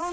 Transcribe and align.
Do 0.00 0.06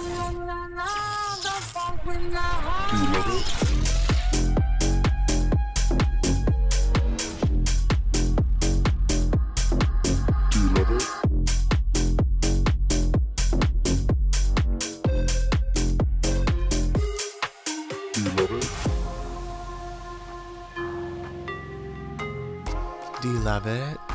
you 23.29 23.39
love 23.39 23.65
it? 23.67 24.06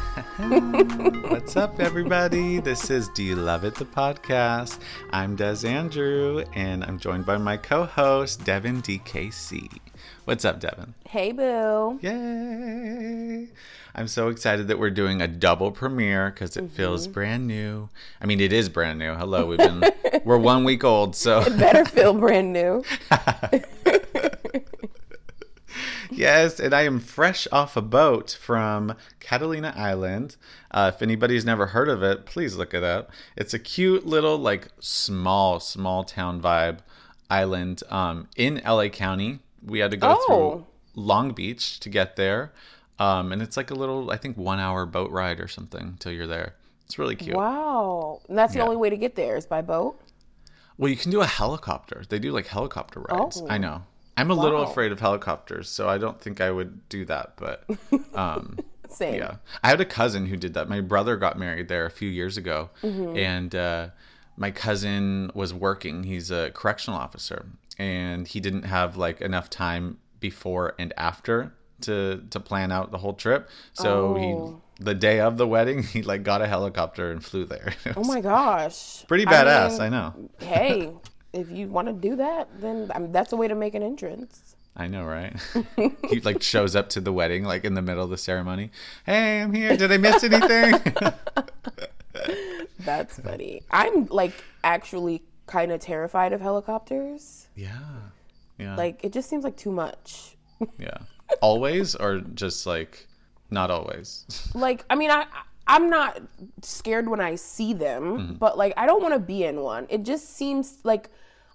What's 0.43 1.57
up, 1.57 1.79
everybody? 1.79 2.59
This 2.59 2.91
is 2.91 3.09
Do 3.11 3.23
You 3.23 3.37
Love 3.37 3.65
It, 3.65 3.77
the 3.77 3.85
podcast. 3.85 4.81
I'm 5.11 5.37
Des 5.37 5.65
Andrew, 5.65 6.43
and 6.55 6.83
I'm 6.83 6.99
joined 6.99 7.25
by 7.25 7.37
my 7.37 7.57
co 7.57 7.85
host, 7.85 8.45
Devin 8.45 8.83
DKC. 8.83 9.69
What's 10.25 10.45
up, 10.45 10.59
Devin? 10.59 10.95
Hey, 11.07 11.31
boo. 11.31 12.01
Yay! 12.03 13.49
I'm 13.95 14.09
so 14.09 14.29
excited 14.29 14.67
that 14.67 14.81
we're 14.81 14.91
doing 14.91 15.23
a 15.23 15.29
double 15.29 15.71
premiere 15.71 16.31
because 16.31 16.57
it 16.57 16.71
feels 16.73 17.05
mm-hmm. 17.05 17.13
brand 17.13 17.47
new. 17.47 17.89
I 18.21 18.27
mean, 18.27 18.41
it 18.41 18.53
is 18.53 18.69
brand 18.69 18.99
new. 18.99 19.15
Hello, 19.15 19.47
we've 19.47 19.59
been, 19.59 19.85
we're 20.25 20.39
one 20.39 20.65
week 20.65 20.83
old, 20.83 21.15
so. 21.15 21.41
It 21.47 21.57
better 21.57 21.85
feel 21.85 22.15
brand 22.15 22.53
new. 22.53 22.83
Yes, 26.17 26.61
and 26.61 26.75
I 26.75 26.83
am 26.83 27.01
fresh 27.01 27.47
off 27.53 27.77
a 27.77 27.83
boat 27.83 28.37
from 28.41 28.95
Catalina 29.21 29.73
Island. 29.77 30.37
Uh, 30.71 30.91
if 30.95 31.03
anybody's 31.03 31.45
never 31.45 31.67
heard 31.69 31.89
of 31.89 32.03
it, 32.03 32.27
please 32.27 32.57
look 32.57 32.75
it 32.75 32.83
up. 32.85 33.11
It's 33.37 33.55
a 33.55 33.59
cute 33.59 34.07
little, 34.07 34.39
like, 34.39 34.69
small, 34.81 35.61
small 35.61 36.05
town 36.05 36.41
vibe 36.41 36.79
island 37.31 37.83
um, 37.91 38.29
in 38.37 38.61
LA 38.67 38.89
County. 38.89 39.41
We 39.65 39.79
had 39.79 39.91
to 39.93 39.97
go 39.97 40.17
Oh. 40.19 40.27
through 40.27 40.67
Long 40.95 41.33
Beach 41.33 41.81
to 41.81 41.89
get 41.89 42.17
there. 42.17 42.53
Um, 42.99 43.33
and 43.33 43.41
it's 43.43 43.57
like 43.57 43.71
a 43.71 43.75
little, 43.75 44.11
I 44.11 44.17
think, 44.17 44.37
one 44.37 44.61
hour 44.61 44.87
boat 44.87 45.11
ride 45.11 45.41
or 45.41 45.49
something 45.49 45.97
till 45.99 46.13
you're 46.13 46.27
there. 46.27 46.55
It's 46.85 46.99
really 46.99 47.17
cute. 47.17 47.37
Wow. 47.37 48.21
And 48.29 48.37
that's 48.39 48.53
the 48.53 48.59
Yeah. 48.59 48.65
only 48.65 48.77
way 48.77 48.91
to 48.91 48.97
get 48.97 49.15
there 49.17 49.37
is 49.37 49.47
by 49.47 49.63
boat? 49.63 49.99
Well, 50.79 50.91
you 50.91 50.97
can 50.97 51.11
do 51.11 51.21
a 51.21 51.27
helicopter. 51.27 52.03
They 52.09 52.19
do 52.19 52.33
like 52.33 52.47
helicopter 52.47 53.01
rides. 53.01 53.41
Oh. 53.43 53.49
I 53.49 53.59
know. 53.59 53.83
I'm 54.17 54.31
a 54.31 54.35
little 54.35 54.63
afraid 54.63 54.93
of 54.93 55.01
helicopters, 55.01 55.69
so 55.69 55.89
I 55.89 55.99
don't 55.99 56.21
think 56.21 56.41
I 56.41 56.51
would 56.51 56.89
do 56.89 57.05
that. 57.07 57.33
But 57.37 57.65
um, 58.15 58.59
Same. 58.89 59.15
yeah, 59.15 59.37
I 59.63 59.69
had 59.69 59.81
a 59.81 59.85
cousin 59.87 60.27
who 60.27 60.37
did 60.37 60.55
that. 60.55 60.69
My 60.69 60.81
brother 60.81 61.17
got 61.17 61.39
married 61.39 61.69
there 61.69 61.87
a 61.87 61.91
few 61.91 62.09
years 62.09 62.37
ago, 62.37 62.71
Mm-hmm. 62.83 63.17
and 63.17 63.55
uh, 63.55 63.89
my 64.37 64.51
cousin 64.51 65.31
was 65.35 65.53
working. 65.55 66.05
He's 66.05 66.31
a 66.31 66.51
correctional 66.53 66.99
officer, 66.99 67.47
and 67.79 68.29
he 68.29 68.39
didn't 68.41 68.65
have 68.65 68.97
like 68.97 69.21
enough 69.21 69.49
time 69.51 69.99
before 70.21 70.75
and 70.79 70.93
after 70.97 71.53
to 71.83 72.23
to 72.31 72.39
plan 72.39 72.71
out 72.71 72.91
the 72.93 72.99
whole 72.99 73.15
trip. 73.15 73.49
So 73.73 74.15
Oh. 74.17 74.61
he 74.79 74.85
the 74.85 74.95
day 74.95 75.21
of 75.21 75.37
the 75.37 75.47
wedding, 75.47 75.83
he 75.95 76.03
like 76.03 76.23
got 76.23 76.43
a 76.43 76.47
helicopter 76.47 77.11
and 77.11 77.25
flew 77.25 77.45
there. 77.45 77.73
Oh 77.97 78.05
my 78.05 78.21
gosh. 78.21 79.05
pretty 79.07 79.27
I 79.27 79.33
badass. 79.33 79.73
mean, 79.73 79.81
I 79.81 79.89
know. 79.89 80.31
hey, 80.39 80.93
if 81.33 81.51
you 81.51 81.69
want 81.69 81.89
to 81.89 81.95
do 81.95 82.17
that, 82.17 82.49
then 82.61 82.91
I 82.95 82.99
mean, 82.99 83.13
that's 83.13 83.33
a 83.33 83.37
way 83.37 83.49
to 83.49 83.55
make 83.55 83.75
an 83.75 83.83
entrance. 83.83 84.57
I 84.77 84.87
know, 84.87 85.05
right? 85.05 85.35
he 86.11 86.21
like 86.21 86.43
shows 86.43 86.75
up 86.75 86.89
to 86.91 87.01
the 87.01 87.13
wedding, 87.13 87.45
like 87.45 87.65
in 87.65 87.75
the 87.75 87.83
middle 87.83 88.05
of 88.05 88.11
the 88.11 88.17
ceremony. 88.17 88.71
Hey, 89.05 89.41
I'm 89.43 89.53
here. 89.53 89.77
Did 89.77 89.93
I 89.93 89.99
miss 89.99 90.25
anything? 90.25 90.81
That's 92.81 93.19
funny. 93.19 93.63
I'm 93.71 94.07
like 94.07 94.33
actually 94.65 95.23
kind 95.47 95.73
of 95.73 95.81
terrified 95.81 96.33
of 96.33 96.41
helicopters. 96.41 97.49
yeah, 97.55 97.79
yeah, 98.59 98.77
Like, 98.77 99.05
it 99.05 99.13
just 99.13 99.29
seems 99.29 99.45
like 99.45 99.57
too 99.57 99.73
much. 99.73 100.37
yeah. 100.79 100.97
Always, 101.41 101.95
or 101.95 102.21
just 102.21 102.67
like 102.67 103.07
not 103.51 103.71
always. 103.71 104.25
Like, 104.55 104.85
I 104.91 104.95
mean, 104.95 105.11
I. 105.11 105.27
I'm 105.65 105.89
not 105.89 106.21
scared 106.63 107.09
when 107.09 107.21
I 107.21 107.37
see 107.37 107.73
them, 107.73 108.03
Mm-hmm. 108.19 108.33
but 108.35 108.59
like 108.59 108.75
I 108.77 108.85
don't 108.85 109.01
want 109.01 109.15
to 109.15 109.21
be 109.21 109.45
in 109.45 109.61
one. 109.61 109.87
It 109.91 110.03
just 110.03 110.35
seems 110.37 110.79
like 110.83 111.09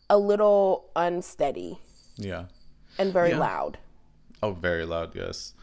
a 0.10 0.18
little 0.18 0.86
unsteady 0.96 1.80
yeah. 2.18 2.46
and 2.98 3.12
very 3.14 3.32
Yeah. 3.32 3.40
loud. 3.40 3.78
Oh, 4.42 4.52
very 4.52 4.86
loud. 4.86 5.16
Yes. 5.16 5.54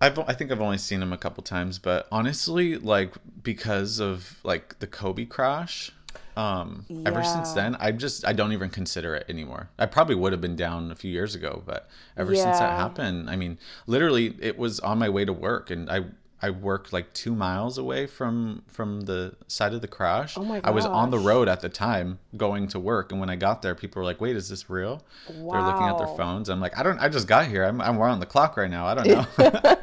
I've 0.00 0.18
I 0.18 0.32
think 0.32 0.50
I've 0.50 0.60
only 0.60 0.78
seen 0.78 1.00
him 1.00 1.12
a 1.12 1.18
couple 1.18 1.42
times, 1.44 1.78
but 1.78 2.08
honestly, 2.10 2.76
like 2.76 3.14
because 3.42 4.00
of 4.00 4.38
like 4.42 4.78
the 4.80 4.86
Kobe 4.88 5.24
crash, 5.26 5.92
um, 6.36 6.86
ever 7.06 7.22
since 7.22 7.52
then, 7.52 7.76
I 7.78 7.92
just 7.92 8.26
I 8.26 8.32
don't 8.32 8.52
even 8.52 8.68
consider 8.70 9.14
it 9.14 9.26
anymore. 9.28 9.70
I 9.78 9.86
probably 9.86 10.14
would 10.16 10.32
have 10.32 10.40
been 10.40 10.56
down 10.56 10.90
a 10.90 10.96
few 10.96 11.10
years 11.10 11.34
ago, 11.34 11.62
but 11.64 11.88
ever 12.16 12.34
since 12.34 12.58
that 12.58 12.70
happened, 12.76 13.30
I 13.30 13.36
mean, 13.36 13.58
literally, 13.86 14.34
it 14.40 14.58
was 14.58 14.80
on 14.80 14.98
my 14.98 15.08
way 15.08 15.24
to 15.24 15.32
work, 15.32 15.70
and 15.70 15.88
I 15.90 16.04
I 16.44 16.50
worked 16.50 16.92
like 16.92 17.12
two 17.12 17.36
miles 17.36 17.78
away 17.78 18.06
from 18.06 18.64
from 18.66 19.02
the 19.02 19.36
side 19.46 19.74
of 19.74 19.80
the 19.80 19.86
crash. 19.86 20.36
Oh 20.36 20.44
my 20.44 20.60
I 20.64 20.70
was 20.70 20.84
on 20.84 21.10
the 21.10 21.18
road 21.18 21.48
at 21.48 21.60
the 21.60 21.68
time 21.68 22.18
going 22.36 22.66
to 22.68 22.80
work, 22.80 23.12
and 23.12 23.20
when 23.20 23.30
I 23.30 23.36
got 23.36 23.62
there, 23.62 23.76
people 23.76 24.00
were 24.00 24.04
like, 24.04 24.20
"Wait, 24.20 24.34
is 24.34 24.48
this 24.48 24.68
real?" 24.68 25.04
Wow. 25.32 25.52
They're 25.52 25.72
looking 25.72 25.86
at 25.86 25.98
their 25.98 26.16
phones. 26.16 26.48
I'm 26.48 26.60
like, 26.60 26.76
I 26.76 26.82
don't. 26.82 26.98
I 26.98 27.08
just 27.08 27.28
got 27.28 27.46
here. 27.46 27.62
I'm 27.62 27.80
I'm 27.80 28.00
on 28.00 28.18
the 28.18 28.26
clock 28.26 28.56
right 28.56 28.70
now. 28.70 28.86
I 28.86 28.94
don't 28.94 29.06
know. 29.06 29.26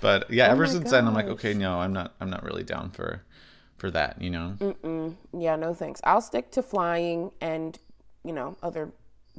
but 0.00 0.28
yeah, 0.28 0.48
oh 0.48 0.52
ever 0.52 0.64
Oh 0.64 0.66
my 0.66 0.72
since 0.72 0.90
then, 0.90 1.06
I'm 1.06 1.14
like, 1.14 1.26
okay, 1.26 1.54
no, 1.54 1.78
I'm 1.78 1.92
not. 1.92 2.14
I'm 2.20 2.30
not 2.30 2.42
really 2.42 2.64
down 2.64 2.90
for 2.90 3.22
for 3.78 3.92
that. 3.92 4.20
You 4.20 4.30
know. 4.30 4.54
Mm-mm. 4.58 5.14
Yeah, 5.32 5.54
no 5.54 5.72
thanks. 5.72 6.00
I'll 6.02 6.20
stick 6.20 6.50
to 6.52 6.64
flying 6.64 7.30
and, 7.40 7.78
you 8.24 8.32
know, 8.32 8.56
other 8.60 8.90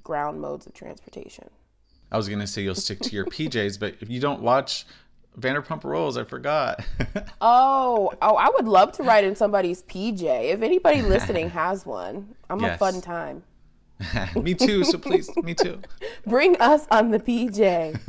ground 0.01 0.39
modes 0.39 0.65
of 0.65 0.73
transportation. 0.73 1.49
I 2.11 2.17
was 2.17 2.27
gonna 2.27 2.47
say 2.47 2.61
you'll 2.61 2.75
stick 2.75 2.99
to 3.01 3.09
your 3.15 3.25
PJs, 3.25 3.79
but 3.79 3.95
if 4.01 4.09
you 4.09 4.19
don't 4.19 4.41
watch 4.41 4.85
Vanderpump 5.39 5.83
Rules, 5.83 6.17
I 6.17 6.23
forgot. 6.23 6.83
Oh, 7.43 8.11
oh, 8.21 8.35
I 8.35 8.49
would 8.53 8.67
love 8.67 8.91
to 8.93 9.03
ride 9.03 9.23
in 9.23 9.35
somebody's 9.35 9.81
PJ. 9.83 10.21
If 10.53 10.61
anybody 10.61 11.01
listening 11.15 11.49
has 11.49 11.85
one, 11.87 12.35
I'm 12.51 12.63
a 12.63 12.77
fun 12.77 13.01
time. 13.01 13.41
me 14.39 14.53
too. 14.53 14.83
So 14.83 14.99
please, 14.99 15.35
me 15.37 15.55
too. 15.55 15.79
Bring 16.27 16.55
us 16.61 16.85
on 16.91 17.09
the 17.09 17.17
PJ. 17.19 17.99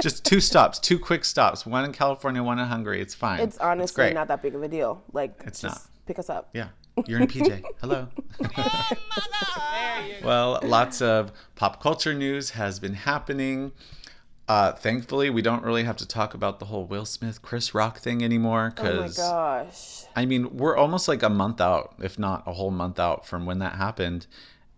Just 0.00 0.24
two 0.24 0.40
stops, 0.40 0.78
two 0.78 0.98
quick 1.00 1.24
stops. 1.24 1.66
One 1.66 1.84
in 1.84 1.92
California, 1.92 2.42
one 2.44 2.60
in 2.60 2.66
Hungary. 2.66 3.00
It's 3.00 3.14
fine. 3.14 3.40
It's 3.40 3.58
honestly 3.58 4.04
great. 4.04 4.14
not 4.14 4.28
that 4.28 4.40
big 4.40 4.54
of 4.54 4.62
a 4.62 4.68
deal. 4.68 5.02
Like, 5.12 5.34
It's 5.44 5.60
just 5.60 5.74
not. 5.74 6.06
pick 6.06 6.18
us 6.20 6.30
up. 6.30 6.48
Yeah, 6.54 6.68
you're 7.06 7.20
in 7.20 7.26
PJ. 7.26 7.64
Hello. 7.80 8.06
well, 10.22 10.60
lots 10.62 11.02
of 11.02 11.32
pop 11.56 11.82
culture 11.82 12.14
news 12.14 12.50
has 12.50 12.78
been 12.78 12.94
happening. 12.94 13.72
Uh, 14.48 14.72
thankfully, 14.72 15.28
we 15.28 15.42
don't 15.42 15.64
really 15.64 15.82
have 15.84 15.96
to 15.96 16.06
talk 16.06 16.32
about 16.32 16.60
the 16.60 16.66
whole 16.66 16.84
Will 16.84 17.04
Smith, 17.04 17.42
Chris 17.42 17.74
Rock 17.74 17.98
thing 17.98 18.22
anymore 18.22 18.72
Oh 18.78 18.82
my 18.82 18.90
because 18.90 19.16
gosh. 19.16 20.04
I 20.14 20.24
mean 20.24 20.56
we're 20.56 20.76
almost 20.76 21.08
like 21.08 21.22
a 21.24 21.28
month 21.28 21.60
out, 21.60 21.94
if 22.00 22.16
not 22.18 22.44
a 22.46 22.52
whole 22.52 22.70
month 22.70 23.00
out 23.00 23.26
from 23.26 23.44
when 23.44 23.58
that 23.58 23.74
happened, 23.74 24.26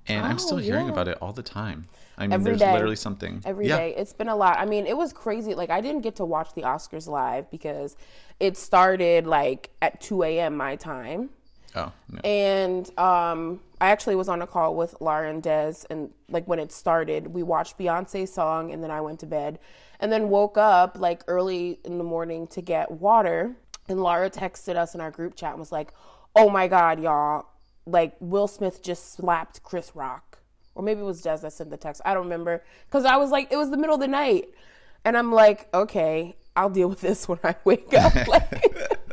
and 0.07 0.25
I'm 0.25 0.37
Oh, 0.37 0.39
still 0.39 0.57
hearing 0.57 0.87
yeah. 0.87 0.93
about 0.93 1.07
it 1.09 1.19
all 1.21 1.35
the 1.35 1.43
time. 1.43 1.87
I 2.17 2.23
mean, 2.23 2.33
Every 2.33 2.45
there's 2.53 2.61
day. 2.61 2.73
literally 2.73 2.97
something 2.97 3.43
Every 3.45 3.69
day, 3.69 3.91
yeah. 3.91 4.01
It's 4.01 4.13
been 4.15 4.29
a 4.29 4.35
lot. 4.35 4.59
I 4.59 4.65
mean, 4.65 4.87
it 4.87 4.97
was 4.97 5.13
crazy. 5.13 5.55
Like, 5.55 5.71
I 5.71 5.81
didn't 5.81 6.01
get 6.01 6.17
to 6.17 6.25
watch 6.25 6.53
the 6.55 6.63
Oscars 6.63 7.07
live 7.07 7.49
because 7.51 7.97
it 8.41 8.57
started 8.57 9.27
like 9.27 9.71
at 9.83 10.01
2 10.01 10.25
a.m. 10.25 10.57
my 10.57 10.75
time. 10.77 11.31
Oh, 11.77 11.93
no. 12.11 12.21
And 12.25 12.99
um, 12.99 13.61
I 13.81 13.91
actually 13.91 14.17
was 14.17 14.29
on 14.29 14.43
a 14.43 14.47
call 14.47 14.75
with 14.75 14.95
Laura 15.01 15.31
and 15.31 15.43
Des, 15.43 15.75
and 15.91 16.11
like 16.29 16.47
when 16.47 16.59
it 16.59 16.73
started, 16.73 17.29
we 17.29 17.43
watched 17.43 17.79
Beyonce's 17.79 18.33
song, 18.33 18.73
and 18.73 18.83
then 18.83 18.91
I 18.91 19.01
went 19.01 19.21
to 19.21 19.27
bed, 19.27 19.59
and 20.01 20.11
then 20.11 20.29
woke 20.29 20.59
up 20.59 20.99
like 20.99 21.23
early 21.29 21.79
in 21.85 21.99
the 21.99 22.05
morning 22.05 22.47
to 22.49 22.63
get 22.63 22.91
water. 22.91 23.57
And 23.89 24.03
Laura 24.03 24.31
texted 24.31 24.77
us 24.77 24.95
in 24.95 25.01
our 25.01 25.11
group 25.11 25.35
chat 25.35 25.51
and 25.51 25.61
was 25.61 25.73
like, 25.73 25.93
"Oh 26.35 26.51
my 26.51 26.69
God, 26.69 27.01
y'all! 27.01 27.47
Like 27.87 28.15
Will 28.21 28.49
Smith 28.49 28.83
just 28.83 29.13
slapped 29.13 29.63
Chris 29.63 29.93
Rock, 29.95 30.39
or 30.75 30.83
maybe 30.83 31.01
it 31.01 31.05
was 31.05 31.23
Des 31.23 31.39
that 31.39 31.53
sent 31.53 31.71
the 31.71 31.77
text. 31.77 32.03
I 32.05 32.15
don't 32.15 32.25
remember 32.25 32.65
because 32.87 33.05
I 33.05 33.17
was 33.17 33.31
like, 33.31 33.53
it 33.53 33.57
was 33.57 33.71
the 33.71 33.77
middle 33.77 33.95
of 33.95 34.01
the 34.01 34.09
night, 34.09 34.49
and 35.05 35.17
I'm 35.17 35.33
like, 35.33 35.69
okay, 35.73 36.37
I'll 36.57 36.71
deal 36.71 36.89
with 36.89 37.01
this 37.01 37.29
when 37.29 37.39
I 37.45 37.55
wake 37.65 37.95
up. 37.95 38.13
Like, 38.27 38.63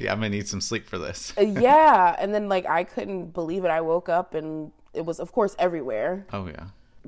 yeah, 0.04 0.12
I'm 0.12 0.18
gonna 0.18 0.30
need 0.30 0.48
some 0.48 0.60
sleep 0.60 0.86
for 0.86 0.98
this. 0.98 1.32
Uh, 1.38 1.42
yeah 1.42 2.16
and 2.18 2.34
then 2.34 2.48
like 2.48 2.66
i 2.66 2.84
couldn't 2.84 3.32
believe 3.32 3.64
it 3.64 3.70
i 3.70 3.80
woke 3.80 4.08
up 4.08 4.34
and 4.34 4.72
it 4.94 5.04
was 5.04 5.20
of 5.20 5.32
course 5.32 5.54
everywhere 5.58 6.26
Oh 6.32 6.46
yeah, 6.46 6.66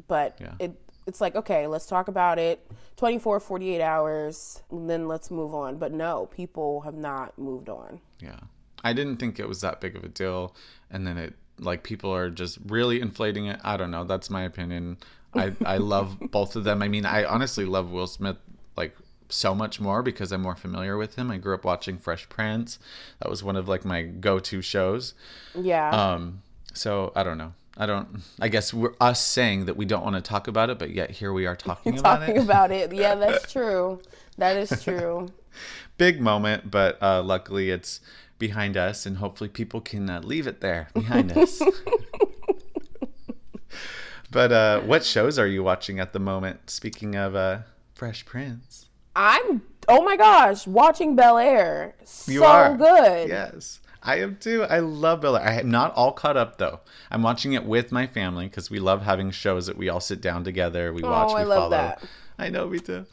but 0.09 0.37
Yeah. 0.41 0.55
it 0.59 0.73
it's 1.07 1.21
like 1.21 1.35
okay 1.35 1.67
let's 1.67 1.87
talk 1.87 2.09
about 2.09 2.39
it 2.39 2.65
24 2.97 3.41
48 3.41 3.81
hours 3.83 4.63
and 4.71 4.89
then 4.89 5.09
let's 5.09 5.31
move 5.31 5.55
on 5.55 5.77
but 5.77 5.93
no 5.93 6.27
people 6.27 6.81
have 6.83 6.95
not 6.95 7.37
moved 7.39 7.69
on 7.69 8.01
yeah. 8.21 8.39
I 8.85 8.93
didn't 8.93 9.19
think 9.19 9.39
it 9.39 9.49
was 9.49 9.61
that 9.61 9.81
big 9.81 9.95
of 9.95 10.03
a 10.03 10.09
deal, 10.09 10.57
and 10.91 11.07
then 11.07 11.17
it 11.17 11.35
like 11.61 11.85
people 11.85 12.13
are 12.13 12.29
just 12.31 12.59
really 12.67 13.01
inflating 13.01 13.47
it. 13.47 13.61
I 13.63 13.77
don't 13.77 13.93
know. 13.93 14.03
That's 14.03 14.29
my 14.29 14.43
opinion. 14.43 14.97
I 15.35 15.53
I 15.65 15.77
love 15.77 16.19
both 16.33 16.57
of 16.57 16.65
them. 16.65 16.83
I 16.83 16.89
mean, 16.89 17.07
I 17.07 17.25
honestly 17.25 17.65
love 17.65 17.93
Will 17.93 18.09
Smith 18.09 18.39
like 18.77 18.97
so 19.33 19.55
much 19.55 19.81
more 19.81 20.03
because 20.03 20.33
I'm 20.33 20.43
more 20.43 20.57
familiar 20.57 20.97
with 20.97 21.17
him. 21.17 21.31
I 21.31 21.39
grew 21.39 21.55
up 21.55 21.65
watching 21.65 21.99
Fresh 21.99 22.29
Prince. 22.29 22.79
That 23.21 23.29
was 23.31 23.43
one 23.43 23.57
of 23.57 23.69
like 23.69 23.85
my 23.85 24.03
go-to 24.03 24.63
shows. 24.63 25.15
Yeah. 25.55 25.91
Um, 25.91 26.43
so 26.75 27.13
I 27.17 27.23
don't 27.23 27.39
know. 27.39 27.53
I 27.77 27.87
don't. 27.87 28.21
I 28.41 28.49
guess 28.49 28.75
we're 28.75 28.93
us 29.01 29.25
saying 29.25 29.65
that 29.65 29.77
we 29.77 29.87
don't 29.87 30.05
want 30.05 30.17
to 30.17 30.21
talk 30.23 30.47
about 30.47 30.69
it, 30.69 30.79
but 30.79 30.91
yet 30.91 31.11
here 31.11 31.33
we 31.33 31.47
are 31.47 31.57
talking 31.69 31.99
about 31.99 32.19
Talking 32.21 32.37
it. 32.37 32.43
about 32.43 32.71
it. 32.71 32.93
Yeah, 32.95 33.15
that's 33.15 33.51
true. 33.51 34.01
That 34.39 34.57
is 34.57 34.83
true. 34.85 35.29
Big 35.99 36.21
moment, 36.21 36.71
but 36.71 37.03
uh, 37.03 37.23
luckily 37.23 37.71
it's 37.71 38.01
behind 38.39 38.77
us, 38.77 39.07
and 39.07 39.19
hopefully 39.19 39.49
people 39.49 39.81
can 39.81 40.11
uh, 40.11 40.21
leave 40.21 40.47
it 40.47 40.61
there 40.61 40.89
behind 40.95 41.33
us. 41.39 41.61
but 44.31 44.53
uh, 44.53 44.81
what 44.81 45.05
shows 45.05 45.39
are 45.39 45.47
you 45.47 45.63
watching 45.63 46.01
at 46.01 46.13
the 46.13 46.19
moment? 46.19 46.71
Speaking 46.71 47.15
of 47.17 47.35
uh, 47.35 47.59
Fresh 47.95 48.25
Prince, 48.27 48.89
I'm 49.15 49.63
oh 49.89 50.03
my 50.03 50.17
gosh, 50.17 50.67
watching 50.67 51.17
Bel 51.17 51.39
Air. 51.39 51.95
you 52.01 52.41
so 52.41 52.45
are 52.47 52.77
good. 52.77 53.29
Yes. 53.29 53.81
I 54.05 54.17
am 54.19 54.37
too. 54.41 54.65
I 54.65 54.81
love 54.81 55.21
Bel 55.21 55.37
Air. 55.37 55.47
I 55.47 55.61
am 55.61 55.71
not 55.71 55.95
all 55.95 56.13
caught 56.13 56.37
up 56.37 56.59
though. 56.59 56.81
I'm 57.11 57.23
watching 57.23 57.53
it 57.53 57.65
with 57.65 57.93
my 57.93 58.07
family 58.07 58.47
because 58.49 58.71
we 58.71 58.81
love 58.81 59.03
having 59.03 59.31
shows 59.31 59.67
that 59.67 59.77
we 59.77 59.89
all 59.89 60.01
sit 60.01 60.21
down 60.21 60.45
together. 60.45 60.93
We 60.93 61.03
watch. 61.03 61.31
Oh, 61.31 61.37
I 61.37 61.43
we 61.43 61.49
love 61.49 61.57
follow. 61.59 61.71
that. 61.71 62.03
I 62.39 62.49
know, 62.49 62.69
me 62.69 62.79
too. 62.81 63.07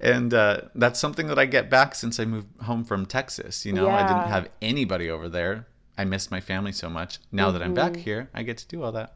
And 0.00 0.34
uh, 0.34 0.62
that's 0.74 1.00
something 1.00 1.28
that 1.28 1.38
I 1.38 1.46
get 1.46 1.70
back 1.70 1.94
since 1.94 2.20
I 2.20 2.24
moved 2.26 2.48
home 2.62 2.84
from 2.84 3.06
Texas. 3.06 3.64
You 3.64 3.72
know, 3.72 3.88
I 3.88 4.02
didn't 4.06 4.28
have 4.28 4.48
anybody 4.60 5.08
over 5.08 5.28
there. 5.28 5.66
I 5.96 6.04
missed 6.04 6.30
my 6.30 6.40
family 6.40 6.72
so 6.72 6.90
much. 6.90 7.20
Now 7.32 7.50
that 7.52 7.62
I'm 7.62 7.72
back 7.72 7.92
Mm-hmm. 7.92 8.00
here, 8.02 8.28
I 8.34 8.42
get 8.42 8.58
to 8.58 8.66
do 8.68 8.82
all 8.82 8.92
that. 8.92 9.14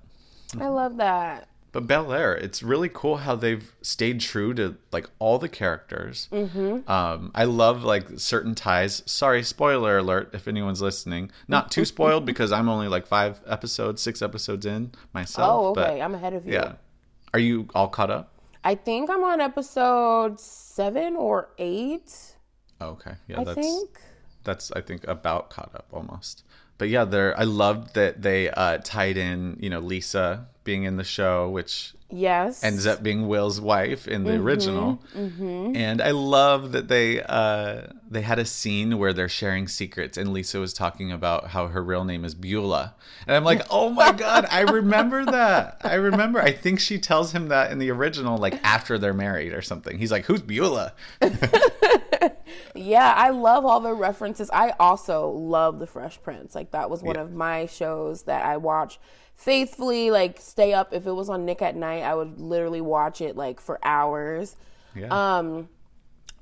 I 0.58 0.69
love 0.69 0.96
that. 0.99 1.48
But 1.70 1.87
Bel 1.87 2.12
Air, 2.12 2.35
it's 2.35 2.62
really 2.62 2.88
cool 2.88 3.19
how 3.19 3.35
they've 3.35 3.75
stayed 3.82 4.20
true 4.20 4.55
to 4.55 4.76
like 4.91 5.09
all 5.19 5.38
the 5.38 5.49
characters. 5.49 6.29
Mm-hmm. 6.32 6.91
Um, 6.91 7.31
I 7.35 7.44
love 7.44 7.85
like 7.85 8.06
certain 8.17 8.55
ties. 8.55 9.03
Sorry, 9.06 9.43
spoiler 9.43 9.99
alert 9.99 10.31
if 10.32 10.49
anyone's 10.49 10.81
listening. 10.81 11.31
Not 11.47 11.70
too 11.70 11.85
spoiled 11.87 12.25
because 12.25 12.53
I'm 12.53 12.69
only 12.69 12.88
like 12.88 13.06
five 13.06 13.41
episodes, 13.47 14.00
six 14.00 14.23
episodes 14.23 14.65
in 14.65 14.93
myself. 15.12 15.50
Oh, 15.50 15.67
okay. 15.69 15.99
But 15.99 16.00
I'm 16.00 16.15
ahead 16.15 16.32
of 16.32 16.47
you. 16.47 16.55
yeah, 16.55 16.73
are 17.35 17.41
you 17.41 17.69
all 17.75 17.88
caught 17.88 18.11
up? 18.11 18.32
I 18.64 18.75
think 18.75 19.11
I'm 19.11 19.23
on 19.25 19.41
episode 19.41 20.41
seven 20.41 21.17
or 21.17 21.50
eight. 21.59 22.37
Oh, 22.81 22.91
okay, 22.91 23.14
yeah, 23.26 23.41
I 23.41 23.44
that's 23.44 23.61
think. 23.61 24.00
that's 24.44 24.73
I 24.73 24.81
think 24.81 25.06
about 25.06 25.50
caught 25.50 25.75
up 25.75 25.87
almost. 25.93 26.44
But 26.79 26.88
yeah, 26.88 27.05
they're 27.05 27.38
I 27.38 27.43
loved 27.44 27.94
that 27.94 28.23
they 28.23 28.50
uh, 28.50 28.79
tied 28.82 29.17
in 29.17 29.56
you 29.61 29.69
know 29.69 29.81
Lisa 29.81 30.47
being 30.69 30.85
in 30.85 30.97
the 30.97 31.05
show, 31.05 31.49
which 31.49 31.94
Yes. 32.11 32.62
ends 32.65 32.87
up 32.87 33.03
being 33.03 33.26
Will's 33.29 33.61
wife 33.61 34.06
in 34.09 34.23
Mm-hmm, 34.25 34.31
the 34.31 34.43
original. 34.43 35.03
And 35.15 36.00
I 36.00 36.11
love 36.12 36.73
that 36.73 36.88
they 36.88 37.23
uh, 37.23 37.82
they 38.11 38.23
had 38.23 38.38
a 38.38 38.44
scene 38.44 38.99
where 38.99 39.12
they're 39.12 39.29
sharing 39.29 39.69
secrets, 39.69 40.17
and 40.19 40.32
Lisa 40.32 40.59
was 40.59 40.73
talking 40.73 41.12
about 41.12 41.49
how 41.49 41.69
her 41.69 41.82
real 41.82 42.05
name 42.05 42.25
is 42.25 42.35
Beulah, 42.35 42.94
and 43.26 43.35
I'm 43.37 43.44
like, 43.44 43.62
oh 43.70 43.88
my 43.91 44.12
god, 44.12 44.47
I 44.50 44.61
remember 44.61 45.25
that. 45.25 45.81
I 45.85 45.94
remember. 45.94 46.41
I 46.41 46.53
think 46.53 46.81
she 46.81 46.99
tells 46.99 47.32
him 47.32 47.49
that 47.49 47.71
in 47.73 47.79
the 47.79 47.91
original, 47.91 48.37
like 48.38 48.59
after 48.64 48.99
they're 48.99 49.14
married 49.29 49.53
or 49.53 49.62
something. 49.62 49.99
He's 49.99 50.12
like, 50.12 50.25
who's 50.26 50.43
Beulah? 50.43 50.93
Yeah, 52.75 53.12
I 53.17 53.31
love 53.31 53.64
all 53.64 53.81
the 53.81 53.93
references. 53.94 54.50
I 54.53 54.71
also 54.79 55.29
love 55.31 55.79
The 55.81 55.87
Fresh 55.87 56.23
Prince. 56.23 56.55
Like 56.55 56.71
that 56.73 56.88
was 56.91 57.03
one 57.03 57.17
Yeah. 57.17 57.23
of 57.23 57.32
my 57.32 57.67
shows 57.67 58.23
that 58.25 58.44
I 58.44 58.56
watch 58.56 59.00
faithfully. 59.38 60.11
Like 60.11 60.38
stay 60.40 60.75
up 60.75 60.93
if 60.93 61.06
it 61.06 61.12
was 61.12 61.31
on 61.31 61.46
Nick 61.46 61.62
at 61.62 61.75
Night, 61.75 62.02
I 62.02 62.14
would 62.14 62.38
literally 62.38 62.82
watch 62.82 63.23
it 63.23 63.37
like 63.37 63.58
for 63.61 63.79
hours. 63.82 64.56
Yeah. 64.94 65.08
Um, 65.38 65.70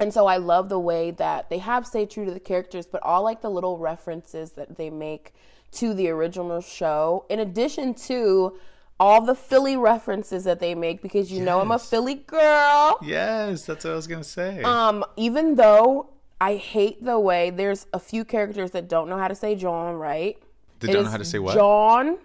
and 0.00 0.12
so 0.12 0.26
I 0.26 0.38
love 0.38 0.68
the 0.68 0.80
way 0.80 1.12
that 1.12 1.48
they 1.48 1.58
have 1.58 1.86
stayed 1.86 2.10
true 2.10 2.24
to 2.24 2.30
the 2.32 2.40
characters, 2.40 2.86
but 2.86 3.02
all 3.02 3.22
like 3.22 3.40
the 3.40 3.50
little 3.50 3.78
references 3.78 4.50
that 4.52 4.76
they 4.76 4.90
make 4.90 5.32
to 5.72 5.94
the 5.94 6.08
original 6.08 6.60
show, 6.60 7.24
in 7.28 7.38
addition 7.40 7.94
to 7.94 8.58
all 8.98 9.20
the 9.20 9.34
Philly 9.34 9.76
references 9.76 10.44
that 10.44 10.58
they 10.58 10.74
make, 10.74 11.02
because 11.02 11.30
you 11.30 11.42
know 11.42 11.60
I'm 11.60 11.70
a 11.70 11.78
Philly 11.78 12.14
girl. 12.14 12.98
yes, 13.02 13.66
that's 13.66 13.84
what 13.84 13.92
I 13.92 13.96
was 13.96 14.06
gonna 14.06 14.24
say. 14.24 14.62
Um, 14.62 15.04
even 15.16 15.54
though 15.56 16.10
I 16.40 16.56
hate 16.56 17.02
the 17.04 17.18
way 17.18 17.50
there's 17.50 17.86
a 17.92 17.98
few 17.98 18.24
characters 18.24 18.70
that 18.72 18.88
don't 18.88 19.08
know 19.08 19.18
how 19.18 19.28
to 19.28 19.34
say 19.34 19.54
jawn, 19.54 19.94
right? 19.96 20.38
they 20.80 20.90
It 20.90 20.92
don't 20.92 21.04
know 21.04 21.10
how 21.10 21.16
to 21.16 21.24
say 21.24 21.38
what. 21.38 21.54
jawn. 21.54 22.18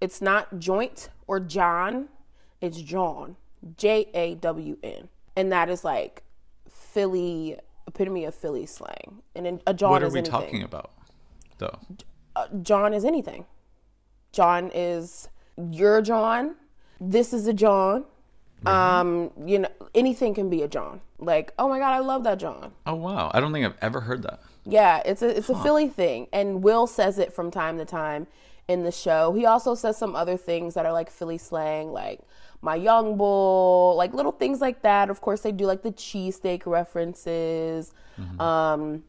It's 0.00 0.20
not 0.20 0.58
joint 0.58 1.08
or 1.26 1.40
John. 1.40 2.08
It's 2.60 2.80
jawn. 2.80 3.36
J 3.76 4.08
A 4.14 4.34
W 4.36 4.76
N. 4.82 5.08
And 5.36 5.52
that 5.52 5.68
is 5.68 5.84
like 5.84 6.22
Philly 6.68 7.58
epitome 7.86 8.24
of 8.24 8.34
Philly 8.34 8.66
slang. 8.66 9.22
And 9.34 9.60
a 9.66 9.74
jawn 9.74 9.74
is 9.74 9.74
anything. 9.74 9.90
what 9.90 10.02
are 10.02 10.10
we 10.10 10.18
anything. 10.18 10.30
talking 10.30 10.62
about, 10.62 10.92
though? 11.58 11.78
Uh, 12.36 12.46
jawn 12.62 12.94
is 12.94 13.04
anything. 13.04 13.44
jawn 14.32 14.70
is 14.74 15.28
your 15.70 16.00
jawn. 16.02 16.54
This 17.00 17.32
is 17.32 17.46
a 17.46 17.52
jawn. 17.52 18.04
Um, 18.66 19.30
you 19.46 19.60
know, 19.60 19.68
anything 19.94 20.34
can 20.34 20.50
be 20.50 20.62
a 20.62 20.68
jawn. 20.68 21.00
Like, 21.20 21.52
oh 21.58 21.68
my 21.68 21.78
god, 21.78 21.92
I 21.92 22.00
love 22.00 22.24
that 22.24 22.38
jawn. 22.38 22.72
Oh 22.86 22.94
wow, 22.94 23.30
I 23.32 23.40
don't 23.40 23.52
think 23.52 23.64
I've 23.64 23.78
ever 23.80 24.00
heard 24.00 24.22
that. 24.24 24.40
Yeah, 24.64 25.00
it's 25.04 25.22
a 25.22 25.36
it's 25.36 25.48
a 25.48 25.54
Philly 25.62 25.88
thing, 25.88 26.26
and 26.32 26.62
Will 26.62 26.86
says 26.86 27.18
it 27.18 27.32
from 27.32 27.50
time 27.50 27.78
to 27.78 27.84
time 27.84 28.26
in 28.68 28.84
the 28.84 28.92
show. 28.92 29.32
He 29.32 29.46
also 29.46 29.74
says 29.74 29.96
some 29.96 30.14
other 30.14 30.36
things 30.36 30.74
that 30.74 30.84
are 30.86 30.92
like 30.92 31.10
Philly 31.10 31.38
slang, 31.38 31.90
like 31.92 32.20
my 32.60 32.74
young 32.76 33.16
bull, 33.16 33.94
like 33.96 34.12
little 34.14 34.32
things 34.32 34.60
like 34.60 34.82
that. 34.82 35.08
Of 35.10 35.20
course, 35.20 35.40
they 35.40 35.52
do 35.52 35.64
like 35.66 35.82
the 35.82 35.92
cheesesteak 35.92 36.66
references, 36.66 37.92
um, 38.38 39.04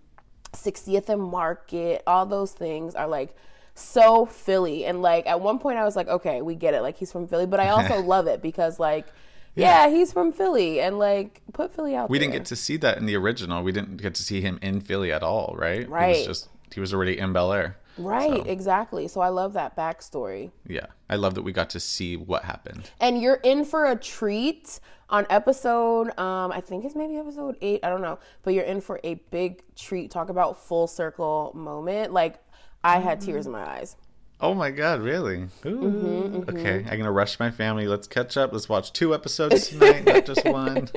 60th 0.53 1.09
and 1.09 1.21
Market. 1.21 2.03
All 2.07 2.25
those 2.25 2.53
things 2.53 2.95
are 2.95 3.07
like 3.07 3.35
so 3.75 4.25
Philly, 4.25 4.85
and 4.85 5.01
like 5.01 5.27
at 5.27 5.41
one 5.41 5.59
point 5.59 5.77
I 5.77 5.83
was 5.83 5.95
like, 5.95 6.07
okay, 6.07 6.41
we 6.41 6.55
get 6.55 6.73
it, 6.73 6.81
like 6.81 6.97
he's 6.97 7.11
from 7.11 7.27
Philly, 7.27 7.45
but 7.45 7.59
I 7.59 7.69
also 7.69 8.01
love 8.15 8.27
it 8.27 8.41
because 8.41 8.79
like. 8.79 9.07
Yeah. 9.55 9.89
he's 9.89 10.13
from 10.13 10.31
Philly, 10.31 10.79
and 10.79 10.97
like 10.99 11.41
put 11.51 11.73
Philly 11.75 11.93
out 11.93 12.03
there. 12.07 12.11
We 12.11 12.17
there. 12.17 12.27
didn't 12.27 12.39
get 12.43 12.45
to 12.45 12.55
see 12.55 12.77
that 12.77 12.97
in 12.97 13.07
the 13.07 13.15
original. 13.17 13.61
We 13.61 13.73
didn't 13.73 13.97
get 13.97 14.15
to 14.15 14.23
see 14.23 14.39
him 14.39 14.57
in 14.61 14.79
Philly 14.79 15.11
at 15.11 15.21
all, 15.21 15.53
right? 15.57 15.79
He 15.79 15.85
was 15.85 15.89
Right. 15.91 16.25
just 16.25 16.47
he 16.73 16.79
was 16.79 16.93
already 16.93 17.17
in 17.17 17.33
Bel 17.33 17.51
Air. 17.51 17.75
Right, 17.99 18.45
exactly. 18.47 19.07
So 19.07 19.21
I 19.21 19.29
love 19.29 19.53
that 19.53 19.75
backstory. 19.75 20.51
Yeah, 20.67 20.87
I 21.09 21.15
love 21.15 21.35
that 21.35 21.41
we 21.43 21.51
got 21.51 21.69
to 21.71 21.79
see 21.79 22.15
what 22.17 22.43
happened. 22.43 22.89
And 22.99 23.21
you're 23.21 23.35
in 23.43 23.65
for 23.65 23.85
a 23.85 23.95
treat 23.95 24.79
on 25.09 25.25
episode, 25.29 26.09
um, 26.19 26.51
I 26.51 26.61
think 26.61 26.85
it's 26.85 26.95
maybe 26.95 27.17
episode 27.17 27.55
eight, 27.61 27.79
I 27.83 27.89
don't 27.89 28.01
know, 28.01 28.19
but 28.43 28.53
you're 28.53 28.63
in 28.63 28.79
for 28.79 28.99
a 29.03 29.15
big 29.31 29.63
treat. 29.75 30.11
Talk 30.11 30.29
about 30.29 30.63
full 30.63 30.85
circle 30.87 31.51
moment. 31.55 32.13
Like 32.13 32.39
I 32.83 32.99
had 32.99 33.19
tears 33.19 33.45
in 33.47 33.51
my 33.51 33.67
eyes. 33.67 33.95
Oh 34.41 34.53
my 34.53 34.71
god, 34.71 35.01
really? 35.01 35.47
Ooh. 35.65 35.79
Mm-hmm, 35.81 36.49
Okay, 36.49 36.85
I'm 36.89 36.97
gonna 36.97 37.11
rush 37.11 37.39
my 37.39 37.51
family. 37.51 37.87
Let's 37.87 38.07
catch 38.07 38.37
up. 38.37 38.53
Let's 38.53 38.69
watch 38.69 38.93
two 38.93 39.13
episodes 39.13 39.67
tonight, 39.67 40.05
not 40.05 40.25
just 40.25 40.45
one. 40.45 40.87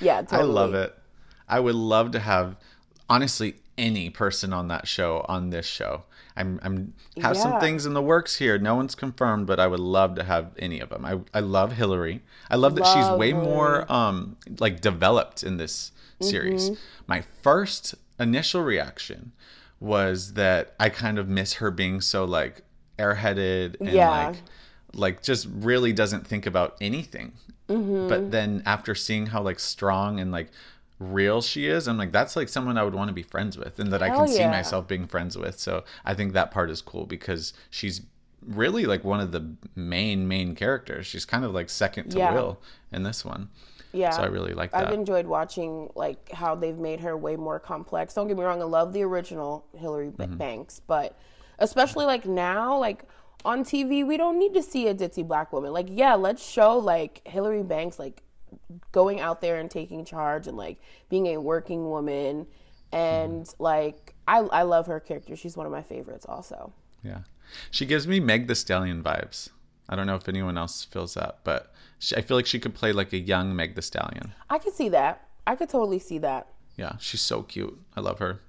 Yeah, 0.00 0.20
totally. 0.22 0.42
I 0.42 0.42
love 0.42 0.74
it. 0.74 0.94
I 1.48 1.60
would 1.60 1.74
love 1.76 2.10
to 2.10 2.18
have, 2.18 2.56
honestly, 3.08 3.54
any 3.78 4.10
person 4.10 4.52
on 4.52 4.68
that 4.68 4.86
show 4.88 5.24
on 5.28 5.50
this 5.50 5.66
show. 5.66 6.04
I'm 6.36 6.60
I'm 6.62 6.92
have 7.22 7.36
some 7.36 7.58
things 7.60 7.86
in 7.86 7.94
the 7.94 8.02
works 8.02 8.36
here. 8.36 8.58
No 8.58 8.74
one's 8.74 8.94
confirmed, 8.94 9.46
but 9.46 9.58
I 9.58 9.66
would 9.66 9.80
love 9.80 10.14
to 10.16 10.24
have 10.24 10.50
any 10.58 10.80
of 10.80 10.90
them. 10.90 11.04
I 11.04 11.20
I 11.32 11.40
love 11.40 11.72
Hilary. 11.72 12.22
I 12.50 12.56
love 12.56 12.74
that 12.76 12.86
she's 12.86 13.08
way 13.18 13.30
Hilary. 13.30 13.44
more 13.44 13.92
um 13.92 14.36
like 14.58 14.80
developed 14.80 15.42
in 15.42 15.56
this 15.56 15.92
series. 16.20 16.70
Mm-hmm. 16.70 16.80
My 17.06 17.22
first 17.42 17.94
initial 18.18 18.62
reaction 18.62 19.32
was 19.80 20.34
that 20.34 20.74
I 20.80 20.88
kind 20.88 21.18
of 21.18 21.28
miss 21.28 21.54
her 21.54 21.70
being 21.70 22.00
so 22.00 22.24
like 22.24 22.62
airheaded 22.98 23.76
and 23.80 23.90
Yeah. 23.90 24.28
like 24.28 24.36
like 24.94 25.22
just 25.22 25.46
really 25.50 25.92
doesn't 25.92 26.26
think 26.26 26.46
about 26.46 26.76
anything. 26.80 27.32
Mm-hmm. 27.68 28.08
But 28.08 28.30
then 28.30 28.62
after 28.64 28.94
seeing 28.94 29.26
how 29.26 29.42
like 29.42 29.58
strong 29.58 30.20
and 30.20 30.30
like 30.32 30.48
real 30.98 31.42
she 31.42 31.66
is, 31.66 31.86
I'm 31.88 31.98
like 31.98 32.12
that's 32.12 32.36
like 32.36 32.48
someone 32.48 32.78
I 32.78 32.84
would 32.84 32.94
want 32.94 33.08
to 33.08 33.14
be 33.14 33.22
friends 33.22 33.58
with 33.58 33.78
and 33.78 33.92
that 33.92 34.02
I 34.02 34.08
Hell 34.08 34.26
can 34.26 34.28
see 34.28 34.46
myself 34.46 34.88
being 34.88 35.06
friends 35.06 35.36
with. 35.36 35.58
So 35.58 35.84
I 36.04 36.14
think 36.14 36.32
that 36.32 36.50
part 36.50 36.70
is 36.70 36.80
cool 36.80 37.06
because 37.06 37.52
she's 37.70 38.02
really 38.46 38.86
like 38.86 39.04
one 39.04 39.20
of 39.20 39.32
the 39.32 39.54
main 39.74 40.28
main 40.28 40.54
characters. 40.54 41.06
She's 41.06 41.24
kind 41.24 41.44
of 41.44 41.52
like 41.52 41.68
second 41.68 42.10
to 42.10 42.18
Yeah. 42.18 42.34
Will 42.34 42.58
in 42.92 43.02
this 43.02 43.24
one. 43.24 43.48
Yeah. 43.92 44.10
So 44.10 44.22
I 44.22 44.26
really 44.26 44.52
like 44.52 44.72
that 44.72 44.88
I've 44.88 44.94
enjoyed 44.94 45.26
watching 45.26 45.90
like 45.94 46.30
how 46.32 46.54
they've 46.54 46.76
made 46.76 47.00
her 47.00 47.16
way 47.16 47.36
more 47.36 47.58
complex. 47.58 48.14
Don't 48.14 48.28
get 48.28 48.36
me 48.36 48.44
wrong, 48.44 48.60
I 48.60 48.64
love 48.64 48.92
the 48.92 49.02
original 49.02 49.66
Hilary 49.76 50.10
Mm-hmm. 50.10 50.36
Banks, 50.36 50.80
but 50.86 51.18
especially 51.58 52.04
like 52.04 52.26
now, 52.26 52.78
like 52.78 53.04
on 53.44 53.64
TV, 53.64 54.06
we 54.06 54.16
don't 54.16 54.38
need 54.38 54.54
to 54.54 54.62
see 54.62 54.88
a 54.88 54.94
ditzy 54.94 55.26
black 55.26 55.52
woman. 55.52 55.72
Like, 55.72 55.88
yeah, 55.90 56.14
let's 56.14 56.46
show 56.46 56.76
like 56.78 57.22
Hilary 57.26 57.62
Banks 57.62 57.98
like 57.98 58.22
going 58.92 59.20
out 59.20 59.40
there 59.40 59.58
and 59.58 59.70
taking 59.70 60.04
charge 60.04 60.46
and 60.46 60.56
like 60.56 60.78
being 61.08 61.26
a 61.28 61.36
working 61.38 61.88
woman 61.88 62.46
and 62.92 63.44
Mm-hmm. 63.44 63.62
like 63.62 64.14
I 64.28 64.38
I 64.38 64.62
love 64.62 64.86
her 64.86 65.00
character. 65.00 65.36
She's 65.36 65.56
one 65.56 65.66
of 65.66 65.72
my 65.72 65.82
favorites 65.82 66.26
also. 66.28 66.72
Yeah. 67.02 67.20
She 67.70 67.86
gives 67.86 68.06
me 68.06 68.18
Meg 68.20 68.46
the 68.48 68.54
Stallion 68.54 69.02
vibes. 69.02 69.50
I 69.88 69.94
don't 69.96 70.06
know 70.06 70.16
if 70.16 70.28
anyone 70.28 70.58
else 70.58 70.84
feels 70.84 71.14
that, 71.14 71.38
but 71.44 71.72
she, 72.00 72.16
I 72.16 72.20
feel 72.22 72.36
like 72.36 72.46
she 72.46 72.58
could 72.58 72.74
play 72.74 72.92
like 72.92 73.12
a 73.12 73.18
young 73.18 73.54
Meg 73.54 73.74
the 73.76 73.82
Stallion. 73.82 74.32
I 74.50 74.58
can 74.58 74.72
see 74.72 74.88
that. 74.88 75.28
I 75.46 75.54
could 75.54 75.68
totally 75.68 76.00
see 76.00 76.18
that. 76.18 76.48
Yeah, 76.76 76.96
she's 76.98 77.20
so 77.22 77.42
cute. 77.42 77.78
I 77.96 78.00
love 78.00 78.18
her. 78.18 78.40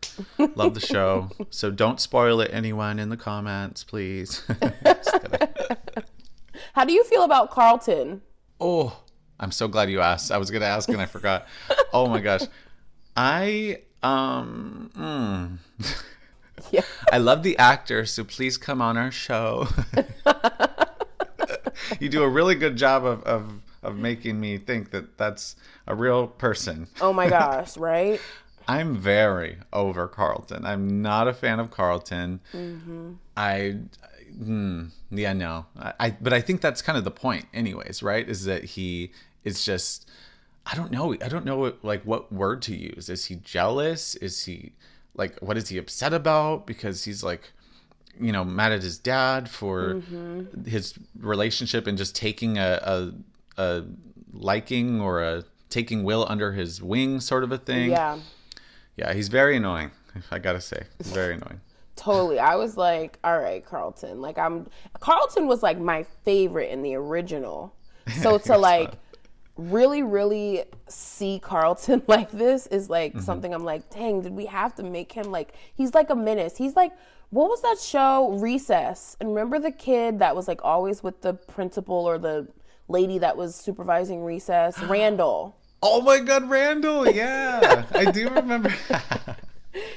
love 0.55 0.73
the 0.73 0.79
show. 0.81 1.29
So 1.51 1.69
don't 1.71 2.01
spoil 2.01 2.41
it, 2.41 2.49
anyone, 2.51 2.97
in 2.99 3.09
the 3.09 3.15
comments, 3.17 3.83
please. 3.83 4.43
How 6.73 6.85
do 6.85 6.93
you 6.93 7.03
feel 7.03 7.23
about 7.23 7.51
Carlton? 7.51 8.21
Oh, 8.59 8.99
I'm 9.39 9.51
so 9.51 9.67
glad 9.67 9.89
you 9.89 10.01
asked. 10.01 10.31
I 10.31 10.37
was 10.37 10.51
gonna 10.51 10.65
ask 10.65 10.89
and 10.89 11.01
I 11.01 11.05
forgot. 11.05 11.47
Oh 11.93 12.07
my 12.07 12.19
gosh, 12.19 12.43
I 13.15 13.79
um, 14.03 14.91
mm. 14.95 15.93
Yeah. 16.71 16.81
I 17.11 17.17
love 17.17 17.43
the 17.43 17.57
actor, 17.57 18.05
so 18.05 18.23
please 18.23 18.57
come 18.57 18.81
on 18.81 18.97
our 18.97 19.11
show. 19.11 19.67
you 21.99 22.09
do 22.09 22.23
a 22.23 22.29
really 22.29 22.55
good 22.55 22.75
job 22.75 23.05
of, 23.05 23.23
of 23.23 23.61
of 23.83 23.95
making 23.95 24.39
me 24.39 24.57
think 24.57 24.91
that 24.91 25.17
that's 25.17 25.55
a 25.85 25.95
real 25.95 26.27
person. 26.27 26.87
Oh 26.99 27.13
my 27.13 27.29
gosh, 27.37 27.77
right? 27.77 28.19
I'm 28.67 28.97
very 28.97 29.57
over 29.71 30.07
Carlton. 30.07 30.65
I'm 30.65 31.01
not 31.01 31.27
a 31.27 31.33
fan 31.33 31.59
of 31.59 31.71
Carlton. 31.71 32.41
I, 33.37 33.77
mm, 34.37 34.89
yeah, 35.09 35.31
no. 35.31 35.67
I, 35.79 35.93
I, 35.99 36.09
but 36.19 36.33
I 36.33 36.41
think 36.41 36.59
that's 36.59 36.81
kind 36.81 36.97
of 36.97 37.05
the 37.05 37.11
point, 37.11 37.45
anyways, 37.53 38.03
right? 38.03 38.27
Is 38.27 38.43
that 38.43 38.65
he 38.65 39.13
is 39.47 39.63
just, 39.63 40.09
I 40.65 40.75
don't 40.75 40.91
know. 40.91 41.13
I 41.13 41.29
don't 41.29 41.45
know 41.45 41.57
what, 41.57 41.83
like 41.83 42.03
what 42.03 42.31
word 42.31 42.61
to 42.63 42.75
use. 42.75 43.09
Is 43.09 43.25
he 43.25 43.35
jealous? 43.35 44.15
Is 44.15 44.45
he 44.45 44.73
like, 45.15 45.37
what 45.39 45.57
is 45.57 45.69
he 45.69 45.77
upset 45.77 46.13
about? 46.13 46.67
Because 46.67 47.05
he's 47.05 47.23
like, 47.23 47.51
you 48.19 48.31
know, 48.31 48.43
mad 48.43 48.71
at 48.71 48.81
his 48.81 48.97
dad 48.97 49.49
for 49.49 49.95
mm-hmm. 49.95 50.63
his 50.65 50.97
relationship 51.19 51.87
and 51.87 51.97
just 51.97 52.15
taking 52.15 52.57
a, 52.57 52.79
a, 53.57 53.61
a 53.61 53.83
liking 54.33 55.01
or 55.01 55.21
a 55.21 55.43
taking 55.69 56.03
Will 56.03 56.25
under 56.27 56.53
his 56.53 56.81
wing 56.81 57.19
sort 57.19 57.43
of 57.43 57.51
a 57.51 57.57
thing. 57.57 57.91
Yeah. 57.91 58.19
Yeah, 58.95 59.13
he's 59.13 59.27
very 59.27 59.57
annoying. 59.57 59.91
I 60.31 60.39
gotta 60.39 60.61
say, 60.61 60.83
very 61.03 61.35
annoying. 61.35 61.61
Totally. 61.95 62.39
I 62.39 62.55
was 62.55 62.77
like, 62.77 63.19
all 63.23 63.39
right, 63.39 63.63
Carlton. 63.65 64.21
Like 64.21 64.37
I'm 64.37 64.67
Carlton 64.99 65.47
was 65.47 65.61
like 65.61 65.79
my 65.79 66.03
favorite 66.23 66.71
in 66.71 66.81
the 66.81 66.95
original. 66.95 67.73
So 68.21 68.37
to 68.37 68.57
like 68.71 68.93
really, 69.57 70.03
really 70.03 70.63
see 70.87 71.39
Carlton 71.41 72.03
like 72.07 72.31
this 72.31 72.67
is 72.67 72.89
like 72.89 73.13
Mm-hmm. 73.13 73.21
something 73.21 73.53
I'm 73.53 73.63
like, 73.63 73.89
dang, 73.89 74.21
did 74.21 74.33
we 74.33 74.45
have 74.45 74.75
to 74.75 74.83
make 74.83 75.11
him 75.11 75.31
like 75.31 75.53
he's 75.75 75.93
like 75.93 76.09
a 76.09 76.15
menace. 76.15 76.57
He's 76.57 76.75
like 76.75 76.91
what 77.29 77.49
was 77.49 77.61
that 77.61 77.77
show? 77.77 78.37
Recess. 78.39 79.17
And 79.19 79.29
remember 79.29 79.59
the 79.59 79.71
kid 79.71 80.19
that 80.19 80.33
was 80.33 80.47
like 80.47 80.61
always 80.63 81.03
with 81.03 81.21
the 81.21 81.33
principal 81.33 81.95
or 81.95 82.17
the 82.17 82.47
lady 82.87 83.17
that 83.17 83.35
was 83.35 83.53
supervising 83.53 84.23
recess? 84.23 84.79
Randall. 84.83 85.57
Oh 85.83 86.01
my 86.01 86.19
God, 86.19 86.49
Randall! 86.49 87.09
Yeah, 87.11 87.83
I 87.91 88.09
do 88.11 88.29
remember. 88.33 88.73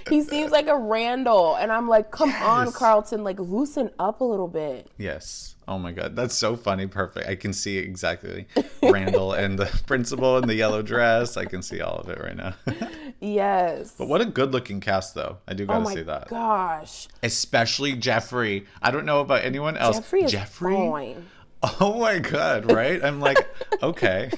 He 0.09 0.23
seems 0.23 0.50
like 0.50 0.67
a 0.67 0.76
Randall. 0.76 1.55
And 1.57 1.73
I'm 1.73 1.88
like, 1.88 2.11
come 2.11 2.31
on, 2.35 2.71
Carlton, 2.73 3.23
like 3.25 3.38
loosen 3.38 3.90
up 3.99 4.21
a 4.21 4.25
little 4.25 4.49
bit. 4.49 4.88
yes. 4.99 5.55
Oh 5.71 5.79
my 5.79 5.93
God, 5.93 6.17
that's 6.17 6.35
so 6.35 6.57
funny. 6.57 6.89
Perfect. 6.89 7.29
I 7.29 7.37
can 7.37 7.53
see 7.53 7.79
exactly 7.79 8.49
Randall 8.83 9.35
and 9.35 9.57
the 9.57 9.67
principal 9.87 10.37
in 10.39 10.49
the 10.49 10.55
yellow 10.57 10.83
dress. 10.83 11.37
I 11.37 11.45
can 11.45 11.62
see 11.62 11.81
all 11.81 11.97
of 11.99 12.09
it 12.09 12.19
right 12.21 12.37
now. 12.37 12.55
Yes. 13.23 13.95
but 13.99 14.09
what 14.09 14.23
a 14.23 14.25
good-looking 14.25 14.81
cast, 14.81 15.15
though. 15.15 15.37
I 15.47 15.53
do 15.53 15.65
oh 15.65 15.67
gotta 15.67 15.81
my 15.85 15.93
say 15.95 16.03
that. 16.05 16.29
gosh. 16.29 17.07
Especially 17.23 17.93
Geoffrey. 17.93 18.67
I 18.81 18.91
don't 18.91 19.05
know 19.05 19.21
about 19.21 19.45
anyone 19.45 19.77
else. 19.77 19.97
Geoffrey 19.97 20.23
is 20.25 20.33
Geoffrey. 20.33 20.75
fine. 20.75 21.27
Oh 21.81 21.99
my 22.00 22.19
God! 22.19 22.73
Right? 22.73 23.05
I'm 23.05 23.21
like, 23.21 23.37
okay. 23.83 24.31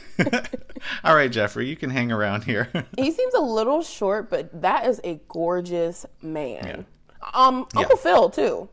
all 1.05 1.15
right, 1.15 1.31
Geoffrey, 1.31 1.69
you 1.69 1.77
can 1.77 1.91
hang 1.91 2.11
around 2.11 2.43
here. 2.43 2.69
He 2.99 3.13
seems 3.13 3.35
a 3.35 3.41
little 3.41 3.83
short, 3.83 4.29
but 4.29 4.61
that 4.63 4.87
is 4.87 5.01
a 5.05 5.21
gorgeous 5.29 6.05
man. 6.21 6.85
Um, 7.33 7.67
Uncle 7.77 7.97
Yeah. 7.97 8.03
Phil 8.03 8.31
too. 8.31 8.69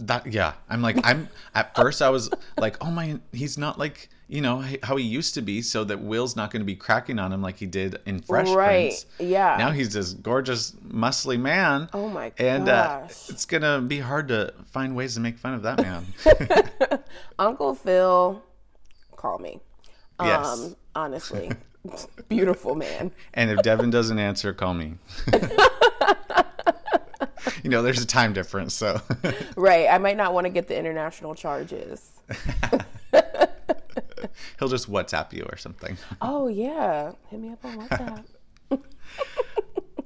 That 0.00 0.32
yeah, 0.32 0.52
I'm 0.68 0.80
like 0.82 0.96
I'm 1.04 1.28
at 1.54 1.74
first 1.74 2.02
I 2.02 2.08
was 2.10 2.30
like, 2.56 2.76
oh 2.80 2.90
my, 2.90 3.18
he's 3.32 3.58
not 3.58 3.78
like 3.78 4.08
you 4.28 4.40
know 4.40 4.62
how 4.82 4.96
he 4.96 5.04
used 5.04 5.34
to 5.34 5.42
be, 5.42 5.60
so 5.62 5.82
that 5.84 6.00
Will's 6.00 6.36
not 6.36 6.50
going 6.50 6.60
to 6.60 6.66
be 6.66 6.76
cracking 6.76 7.18
on 7.18 7.32
him 7.32 7.40
like 7.42 7.56
he 7.56 7.64
did 7.66 7.98
in 8.06 8.20
Fresh 8.20 8.50
Right, 8.50 8.90
Prince. 8.90 9.06
yeah. 9.18 9.56
Now 9.58 9.70
he's 9.70 9.92
this 9.94 10.12
gorgeous, 10.12 10.72
muscly 10.86 11.40
man. 11.40 11.88
Oh 11.94 12.08
my 12.08 12.30
And 12.38 12.68
uh, 12.68 13.04
it's 13.06 13.46
gonna 13.46 13.80
be 13.80 13.98
hard 14.00 14.28
to 14.28 14.52
find 14.70 14.94
ways 14.94 15.14
to 15.14 15.20
make 15.20 15.38
fun 15.38 15.54
of 15.54 15.62
that 15.62 15.80
man. 15.80 16.04
Uncle 17.38 17.74
Phil, 17.74 18.42
call 19.16 19.38
me. 19.38 19.60
Yes. 20.22 20.46
Um, 20.46 20.76
honestly, 20.94 21.50
beautiful 22.28 22.74
man. 22.74 23.10
and 23.34 23.50
if 23.50 23.62
Devin 23.62 23.90
doesn't 23.90 24.18
answer, 24.18 24.52
call 24.52 24.74
me. 24.74 24.94
you 27.62 27.70
know, 27.70 27.82
there's 27.82 28.00
a 28.02 28.06
time 28.06 28.32
difference, 28.32 28.74
so 28.74 29.00
Right. 29.56 29.88
I 29.88 29.98
might 29.98 30.16
not 30.16 30.34
want 30.34 30.46
to 30.46 30.50
get 30.50 30.68
the 30.68 30.78
international 30.78 31.34
charges. 31.34 32.10
he'll 34.58 34.68
just 34.68 34.90
WhatsApp 34.90 35.32
you 35.32 35.46
or 35.50 35.56
something. 35.56 35.96
Oh 36.20 36.48
yeah, 36.48 37.12
hit 37.28 37.40
me 37.40 37.50
up 37.50 37.64
on 37.64 37.88
WhatsApp. 37.88 38.24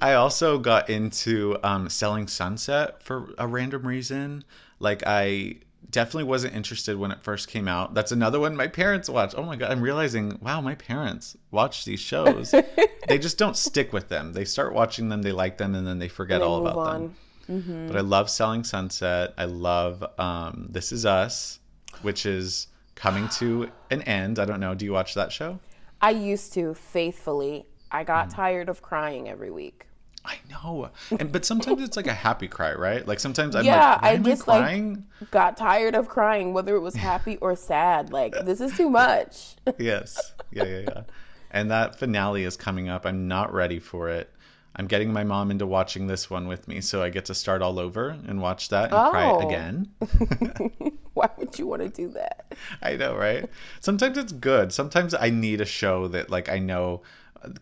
I 0.01 0.15
also 0.15 0.59
got 0.59 0.91
into 0.91 1.57
um, 1.63 1.89
selling 1.89 2.27
Sunset 2.27 3.03
for 3.03 3.33
a 3.39 3.47
random 3.47 3.87
reason. 3.87 4.45
Like 4.81 5.05
I 5.07 5.57
definitely 5.91 6.25
wasn't 6.25 6.55
interested 6.55 6.97
when 6.97 7.11
it 7.11 7.23
first 7.23 7.49
came 7.49 7.69
out. 7.69 7.95
That's 7.95 8.13
another 8.13 8.41
one 8.41 8.57
my 8.57 8.69
parents 8.69 9.09
watch. 9.09 9.35
Oh 9.37 9.43
my 9.43 9.57
god, 9.57 9.71
I'm 9.71 9.83
realizing, 9.83 10.39
wow, 10.41 10.61
my 10.61 10.75
parents 10.75 11.37
watch 11.51 11.85
these 11.85 12.01
shows. 12.01 12.51
they 13.09 13.19
just 13.19 13.39
don't 13.39 13.57
stick 13.57 13.93
with 13.93 14.09
them. 14.09 14.33
They 14.33 14.45
start 14.45 14.73
watching 14.75 15.09
them, 15.09 15.23
they 15.23 15.33
like 15.33 15.59
them, 15.59 15.75
and 15.75 15.87
then 15.87 15.99
they 15.99 16.09
forget 16.09 16.41
They 16.41 16.47
all 16.47 16.67
about 16.67 16.77
on. 16.79 17.15
them. 17.47 17.87
But 17.89 17.97
I 17.97 18.01
love 18.01 18.31
selling 18.31 18.65
Sunset. 18.65 19.35
I 19.37 19.45
love 19.45 20.03
um, 20.19 20.69
This 20.71 20.91
Is 20.93 21.05
Us, 21.05 21.59
which 22.01 22.25
is 22.25 22.69
coming 22.95 23.29
to 23.31 23.71
an 23.91 24.01
end. 24.03 24.39
I 24.39 24.45
don't 24.47 24.61
know. 24.61 24.75
Do 24.75 24.85
you 24.87 24.93
watch 24.93 25.13
that 25.15 25.31
show? 25.33 25.59
I 26.01 26.11
used 26.11 26.55
to 26.55 26.73
faithfully. 26.75 27.67
I 27.91 28.05
got 28.05 28.29
Mm. 28.29 28.35
tired 28.35 28.69
of 28.71 28.81
crying 28.81 29.29
every 29.29 29.51
week. 29.51 29.87
I 30.25 30.37
know, 30.51 30.91
and 31.19 31.33
but 31.33 31.45
sometimes 31.45 31.83
it's 31.83 31.97
like 31.97 32.07
a 32.07 32.15
happy 32.15 32.47
cry, 32.47 32.75
right? 32.75 33.07
Like 33.07 33.19
sometimes 33.19 33.57
I'm 33.57 33.65
Yeah, 33.65 33.99
like, 34.01 34.03
I 34.03 34.17
just, 34.19 34.49
I 34.49 34.61
like. 34.61 35.31
Got 35.33 35.57
tired 35.57 35.95
of 35.97 36.09
crying, 36.09 36.53
whether 36.53 36.77
it 36.77 36.81
was 36.81 36.95
happy 36.95 37.39
or 37.39 37.57
sad. 37.57 38.13
Like 38.13 38.35
this 38.45 38.61
is 38.61 38.77
too 38.77 38.89
much. 38.89 39.57
yes, 39.79 40.35
yeah, 40.53 40.65
yeah, 40.65 40.79
yeah. 40.81 41.03
And 41.51 41.71
that 41.71 41.99
finale 41.99 42.45
is 42.45 42.57
coming 42.57 42.89
up. 42.89 43.05
I'm 43.05 43.27
not 43.29 43.53
ready 43.53 43.79
for 43.81 44.09
it. 44.11 44.31
I'm 44.77 44.87
getting 44.87 45.13
my 45.13 45.23
mom 45.25 45.51
into 45.51 45.67
watching 45.67 46.07
this 46.07 46.31
one 46.31 46.47
with 46.49 46.67
me, 46.69 46.81
so 46.81 47.03
I 47.03 47.11
get 47.11 47.27
to 47.27 47.35
start 47.35 47.61
all 47.61 47.79
over 47.79 48.11
and 48.27 48.41
watch 48.41 48.69
that 48.71 48.93
and 48.93 49.03
cry 49.11 49.33
Oh. 49.33 49.39
again. 49.39 49.89
Why 51.15 51.29
would 51.37 51.59
you 51.59 51.67
want 51.67 51.83
to 51.83 51.89
do 51.91 52.09
that? 52.13 52.55
I 52.81 52.97
know, 52.97 53.15
right? 53.17 53.51
Sometimes 53.81 54.17
it's 54.17 54.33
good. 54.33 54.73
Sometimes 54.73 55.15
I 55.15 55.29
need 55.31 55.61
a 55.61 55.67
show 55.67 56.09
that 56.09 56.31
like 56.31 56.49
I 56.49 56.59
know 56.59 57.03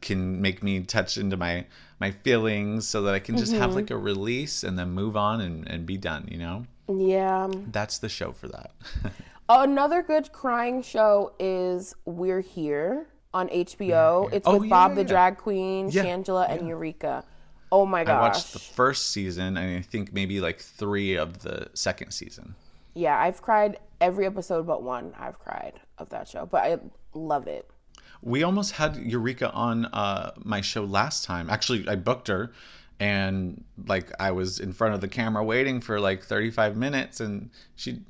can 0.00 0.40
make 0.40 0.62
me 0.62 0.80
touch 0.80 1.16
into 1.18 1.36
my 1.36 1.66
my 1.98 2.10
feelings 2.10 2.88
so 2.88 3.02
that 3.02 3.14
I 3.14 3.18
can 3.18 3.36
just 3.36 3.52
Mm-hmm. 3.52 3.60
have 3.60 3.74
like 3.74 3.90
a 3.90 3.96
release 3.98 4.64
and 4.64 4.78
then 4.78 4.90
move 4.92 5.16
on 5.16 5.40
and, 5.40 5.68
and 5.68 5.84
be 5.84 5.96
done, 5.98 6.26
you 6.30 6.38
know? 6.38 6.64
Yeah. 6.88 7.48
That's 7.70 7.98
the 7.98 8.08
show 8.08 8.32
for 8.32 8.48
that. 8.48 8.72
Another 9.48 10.02
good 10.02 10.32
crying 10.32 10.82
show 10.82 11.32
is 11.38 11.94
We're 12.06 12.40
Here 12.40 13.06
on 13.34 13.48
HBO. 13.48 14.32
It's 14.32 14.46
Oh, 14.48 14.54
with 14.54 14.64
yeah, 14.64 14.70
Bob 14.70 14.90
yeah, 14.92 14.94
the 14.94 15.00
yeah. 15.02 15.06
Drag 15.08 15.36
Queen, 15.38 15.90
Shangela, 15.90 16.48
and 16.50 16.66
Eureka. 16.68 17.24
Oh 17.72 17.84
my 17.86 18.02
gosh. 18.04 18.16
I 18.16 18.20
watched 18.20 18.52
the 18.52 18.58
first 18.58 19.10
season 19.12 19.56
and 19.56 19.78
I 19.78 19.82
think 19.82 20.12
maybe 20.12 20.40
like 20.40 20.58
three 20.60 21.16
of 21.16 21.40
the 21.40 21.68
second 21.74 22.12
season. 22.12 22.54
yeah, 22.94 23.18
I've 23.20 23.42
cried 23.42 23.78
every 24.00 24.24
episode 24.26 24.66
but 24.66 24.82
one. 24.82 25.12
I've 25.18 25.38
cried 25.38 25.74
of 25.98 26.08
that 26.10 26.26
show, 26.28 26.46
but 26.46 26.62
I 26.64 26.78
love 27.14 27.46
it. 27.46 27.68
We 28.22 28.42
almost 28.42 28.72
had 28.72 28.96
Eureka 28.96 29.50
on 29.52 29.86
uh, 29.86 30.32
my 30.44 30.60
show 30.60 30.84
last 30.84 31.24
time. 31.24 31.48
Actually, 31.50 31.88
I 31.88 31.96
booked 31.96 32.28
her, 32.28 32.52
and 32.98 33.64
like 33.86 34.12
I 34.20 34.30
was 34.32 34.60
in 34.60 34.72
front 34.72 34.94
of 34.94 35.00
the 35.00 35.08
camera 35.08 35.42
waiting 35.42 35.80
for 35.80 35.98
like 36.00 36.22
35 36.24 36.76
minutes, 36.76 37.20
and 37.20 37.50
she. 37.76 38.00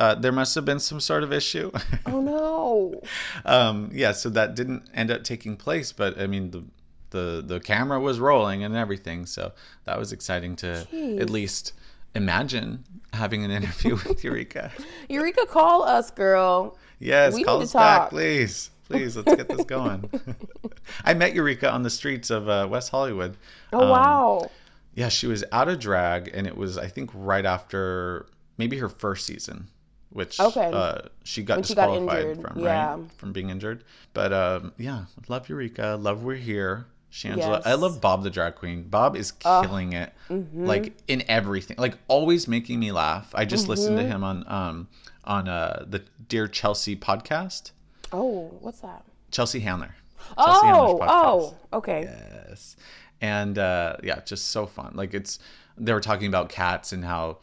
Uh, 0.00 0.14
there 0.14 0.30
must 0.30 0.54
have 0.54 0.64
been 0.64 0.78
some 0.78 1.00
sort 1.00 1.24
of 1.24 1.32
issue. 1.32 1.72
Oh 2.06 2.20
no. 2.20 3.02
um, 3.44 3.90
yeah, 3.92 4.12
so 4.12 4.28
that 4.30 4.54
didn't 4.54 4.88
end 4.94 5.10
up 5.10 5.24
taking 5.24 5.56
place, 5.56 5.90
but 5.92 6.20
I 6.20 6.26
mean 6.28 6.52
the 6.52 6.62
the 7.10 7.42
the 7.44 7.58
camera 7.58 7.98
was 7.98 8.20
rolling 8.20 8.62
and 8.62 8.76
everything, 8.76 9.26
so 9.26 9.52
that 9.86 9.98
was 9.98 10.12
exciting 10.12 10.54
to 10.56 10.86
Jeez. 10.92 11.20
at 11.20 11.30
least 11.30 11.72
imagine 12.14 12.84
having 13.12 13.44
an 13.44 13.50
interview 13.50 13.96
with 14.06 14.22
Eureka. 14.28 14.70
Eureka, 15.08 15.46
call 15.46 15.82
us, 15.82 16.10
girl. 16.10 16.76
Yes, 17.00 17.34
We 17.34 17.44
call 17.44 17.62
us 17.62 17.72
to 17.72 17.78
back, 17.78 18.10
please. 18.10 18.70
Please, 18.88 19.16
let's 19.16 19.34
get 19.34 19.48
this 19.48 19.64
going. 19.66 20.08
I 21.04 21.14
met 21.14 21.34
Eureka 21.34 21.70
on 21.70 21.82
the 21.82 21.90
streets 21.90 22.30
of 22.30 22.48
uh, 22.48 22.66
West 22.70 22.90
Hollywood. 22.90 23.36
Oh 23.72 23.82
Um, 23.82 23.88
wow. 23.90 24.50
Yeah, 24.94 25.08
she 25.08 25.26
was 25.26 25.44
out 25.52 25.68
of 25.68 25.78
drag, 25.78 26.28
and 26.34 26.46
it 26.46 26.56
was, 26.56 26.76
I 26.78 26.88
think, 26.88 27.10
right 27.14 27.44
after 27.46 28.26
maybe 28.56 28.78
her 28.78 28.88
first 28.88 29.26
season 29.26 29.68
which 30.10 30.40
Okay. 30.40 30.70
uh, 30.72 31.00
she 31.24 31.42
got 31.42 31.66
she 31.66 31.74
got 31.74 31.92
disqualified 31.92 32.40
from, 32.40 32.60
yeah. 32.60 32.94
right? 32.94 33.12
From 33.18 33.32
being 33.32 33.50
injured. 33.50 33.84
But 34.14 34.32
um, 34.32 34.72
yeah, 34.78 35.04
love 35.28 35.48
Eureka. 35.48 35.98
Love 36.00 36.24
We're 36.24 36.36
Here. 36.36 36.86
Shangela. 37.12 37.62
I 37.64 37.74
love 37.74 38.00
Bob 38.00 38.22
the 38.22 38.30
drag 38.30 38.54
queen. 38.54 38.82
Bob 38.84 39.16
is 39.16 39.32
killing 39.32 39.94
it, 39.94 40.12
mm-hmm. 40.28 40.66
like 40.66 40.94
in 41.08 41.24
everything, 41.28 41.76
like 41.78 41.96
always 42.06 42.46
making 42.46 42.78
me 42.80 42.92
laugh. 42.92 43.30
I 43.34 43.44
just 43.46 43.66
listened 43.68 43.98
Mm-hmm. 43.98 44.08
to 44.08 44.14
him 44.14 44.24
on 44.24 44.44
um 44.48 44.88
on 45.24 45.48
uh 45.48 45.84
the 45.88 46.02
Dear 46.28 46.48
Chelsea 46.48 46.96
podcast. 46.96 47.70
Oh, 48.12 48.50
what's 48.60 48.80
that? 48.80 49.04
Chelsea 49.30 49.60
Handler. 49.60 49.94
Chelsea 50.36 50.66
Oh, 50.66 50.98
oh, 51.00 51.54
okay. 51.72 52.02
Yes. 52.02 52.76
And 53.20 53.58
uh, 53.58 53.96
yeah, 54.02 54.20
just 54.24 54.48
so 54.48 54.66
fun. 54.66 54.92
Like 54.94 55.14
it's 55.14 55.38
they 55.76 55.92
were 55.92 56.00
talking 56.00 56.28
about 56.28 56.48
cats 56.48 56.92
and 56.92 57.04
how 57.04 57.38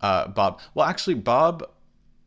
uh, 0.00 0.28
Bob. 0.28 0.60
Well, 0.74 0.86
actually, 0.86 1.14
Bob, 1.14 1.68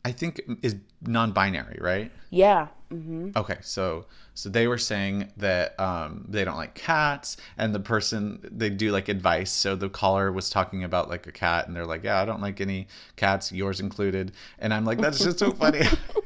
I 0.04 0.12
think 0.12 0.40
is 0.62 0.76
non-binary, 1.02 1.78
right? 1.80 2.12
Yeah. 2.30 2.68
hmm 2.90 3.30
Okay, 3.36 3.58
so 3.62 4.06
so 4.34 4.48
they 4.48 4.66
were 4.66 4.78
saying 4.78 5.30
that 5.36 5.78
um, 5.78 6.24
they 6.28 6.44
don't 6.44 6.56
like 6.56 6.74
cats, 6.74 7.36
and 7.58 7.74
the 7.74 7.80
person 7.80 8.40
they 8.50 8.70
do 8.70 8.90
like 8.90 9.08
advice. 9.08 9.50
So 9.50 9.76
the 9.76 9.88
caller 9.88 10.32
was 10.32 10.50
talking 10.50 10.84
about 10.84 11.08
like 11.08 11.26
a 11.26 11.32
cat, 11.32 11.66
and 11.66 11.76
they're 11.76 11.86
like, 11.86 12.04
"Yeah, 12.04 12.20
I 12.20 12.24
don't 12.24 12.40
like 12.40 12.60
any 12.60 12.88
cats, 13.16 13.52
yours 13.52 13.80
included." 13.80 14.32
And 14.58 14.74
I'm 14.74 14.84
like, 14.84 14.98
"That's 14.98 15.18
just 15.18 15.38
so 15.38 15.52
funny." 15.52 15.82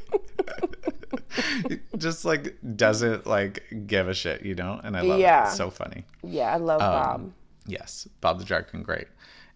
just 1.99 2.25
like 2.25 2.57
doesn't 2.77 3.27
like 3.27 3.65
give 3.87 4.09
a 4.09 4.15
shit, 4.15 4.43
you 4.43 4.55
know? 4.55 4.81
And 4.83 4.97
I 4.97 5.01
love 5.03 5.19
it. 5.19 5.23
Yeah. 5.23 5.47
It's 5.49 5.57
so 5.57 5.71
funny. 5.71 6.05
Yeah, 6.23 6.53
I 6.53 6.57
love 6.57 6.81
Um, 6.81 6.93
Bob. 6.93 7.33
Yes, 7.67 8.09
Bob 8.21 8.39
the 8.39 8.45
Drag 8.45 8.69
Queen, 8.69 8.83
great. 8.83 9.09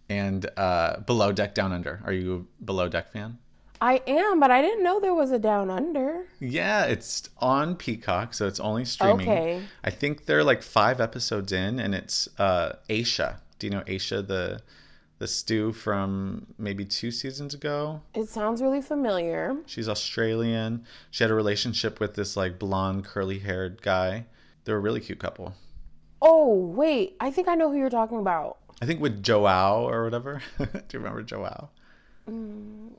And 0.08 0.48
uh, 0.56 1.00
Below 1.00 1.32
Deck 1.32 1.54
Down 1.54 1.72
Under. 1.72 2.00
Are 2.04 2.12
you 2.12 2.46
a 2.60 2.64
Below 2.64 2.88
Deck 2.88 3.12
fan? 3.12 3.38
I 3.80 4.00
am, 4.06 4.38
but 4.38 4.50
I 4.52 4.62
didn't 4.62 4.84
know 4.84 5.00
there 5.00 5.14
was 5.14 5.32
a 5.32 5.38
Down 5.40 5.68
Under. 5.70 6.24
Yeah, 6.38 6.84
it's 6.84 7.28
on 7.38 7.74
Peacock, 7.74 8.32
so 8.34 8.46
it's 8.46 8.60
only 8.60 8.84
streaming. 8.84 9.28
Okay. 9.28 9.62
I 9.82 9.90
think 9.90 10.26
they're 10.26 10.44
like 10.44 10.62
five 10.62 11.00
episodes 11.00 11.50
in, 11.52 11.80
and 11.80 11.94
it's 11.94 12.28
uh, 12.38 12.74
Aesha. 12.88 13.38
Do 13.58 13.66
you 13.66 13.72
know 13.72 13.80
Aesha, 13.80 14.24
the 14.26 14.60
the 15.22 15.28
stew 15.28 15.70
from 15.70 16.44
maybe 16.58 16.84
two 16.84 17.12
seasons 17.12 17.54
ago? 17.54 18.02
It 18.12 18.28
sounds 18.28 18.60
really 18.60 18.82
familiar. 18.82 19.56
She's 19.66 19.88
Australian. 19.88 20.84
She 21.12 21.22
had 21.22 21.30
a 21.30 21.34
relationship 21.34 22.00
with 22.00 22.14
this 22.14 22.36
like 22.36 22.58
blonde, 22.58 23.04
curly 23.04 23.38
haired 23.38 23.82
guy. 23.82 24.26
They're 24.64 24.76
a 24.76 24.80
really 24.80 24.98
cute 24.98 25.20
couple. 25.20 25.54
Oh, 26.20 26.52
wait. 26.52 27.14
I 27.20 27.30
think 27.30 27.46
I 27.46 27.54
know 27.54 27.70
who 27.70 27.78
you're 27.78 27.88
talking 27.88 28.18
about. 28.18 28.58
I 28.82 28.86
think 28.86 29.00
with 29.00 29.22
Joao 29.22 29.88
or 29.88 30.02
whatever. 30.02 30.42
Do 30.58 30.66
you 30.92 30.98
remember 30.98 31.22
Joao? 31.22 31.70
Mm, 32.28 32.90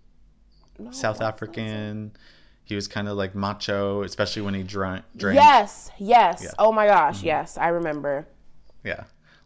no, 0.80 0.92
South 0.92 1.22
African. 1.22 2.14
He 2.64 2.76
was 2.76 2.88
kind 2.88 3.10
of 3.10 3.18
like 3.18 3.36
macho, 3.36 4.04
especially 4.04 4.44
when 4.44 4.54
he 4.54 4.64
drank. 4.64 5.04
drank. 5.18 5.36
Yes, 5.36 5.92
yes. 6.00 6.56
Oh 6.58 6.72
my 6.72 6.88
gosh, 6.88 7.18
mm-hmm. 7.18 7.28
yes, 7.28 7.58
I 7.58 7.68
remember. 7.68 8.26
Yeah. 8.86 9.04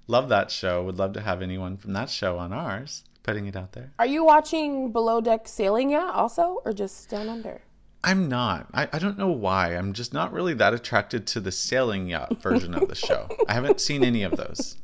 Love 0.07 0.29
that 0.29 0.49
show. 0.49 0.83
Would 0.83 0.97
love 0.97 1.13
to 1.13 1.21
have 1.21 1.41
anyone 1.41 1.77
from 1.77 1.93
that 1.93 2.09
show 2.09 2.37
on 2.37 2.53
ours. 2.53 3.03
Putting 3.23 3.47
it 3.47 3.55
out 3.57 3.73
there. 3.73 3.91
Are 3.99 4.05
you 4.05 4.23
watching 4.23 4.91
Below 4.93 5.19
Deck 5.19 5.47
Sailing 5.47 5.89
yet 5.89 6.05
also, 6.05 6.61
or 6.63 6.71
just 6.71 7.09
Down 7.09 7.27
Under? 7.27 7.61
I'm 8.03 8.29
not. 8.29 8.67
I, 8.73 8.87
I 8.93 8.99
don't 8.99 9.17
know 9.17 9.31
why. 9.31 9.75
I'm 9.75 9.91
just 9.91 10.13
not 10.13 10.31
really 10.31 10.53
that 10.53 10.73
attracted 10.73 11.27
to 11.27 11.41
the 11.41 11.51
sailing 11.51 12.07
yacht 12.07 12.41
version 12.41 12.73
of 12.73 12.87
the 12.87 12.95
show. 12.95 13.27
I 13.49 13.53
haven't 13.53 13.81
seen 13.81 14.03
any 14.03 14.23
of 14.23 14.37
those. 14.37 14.77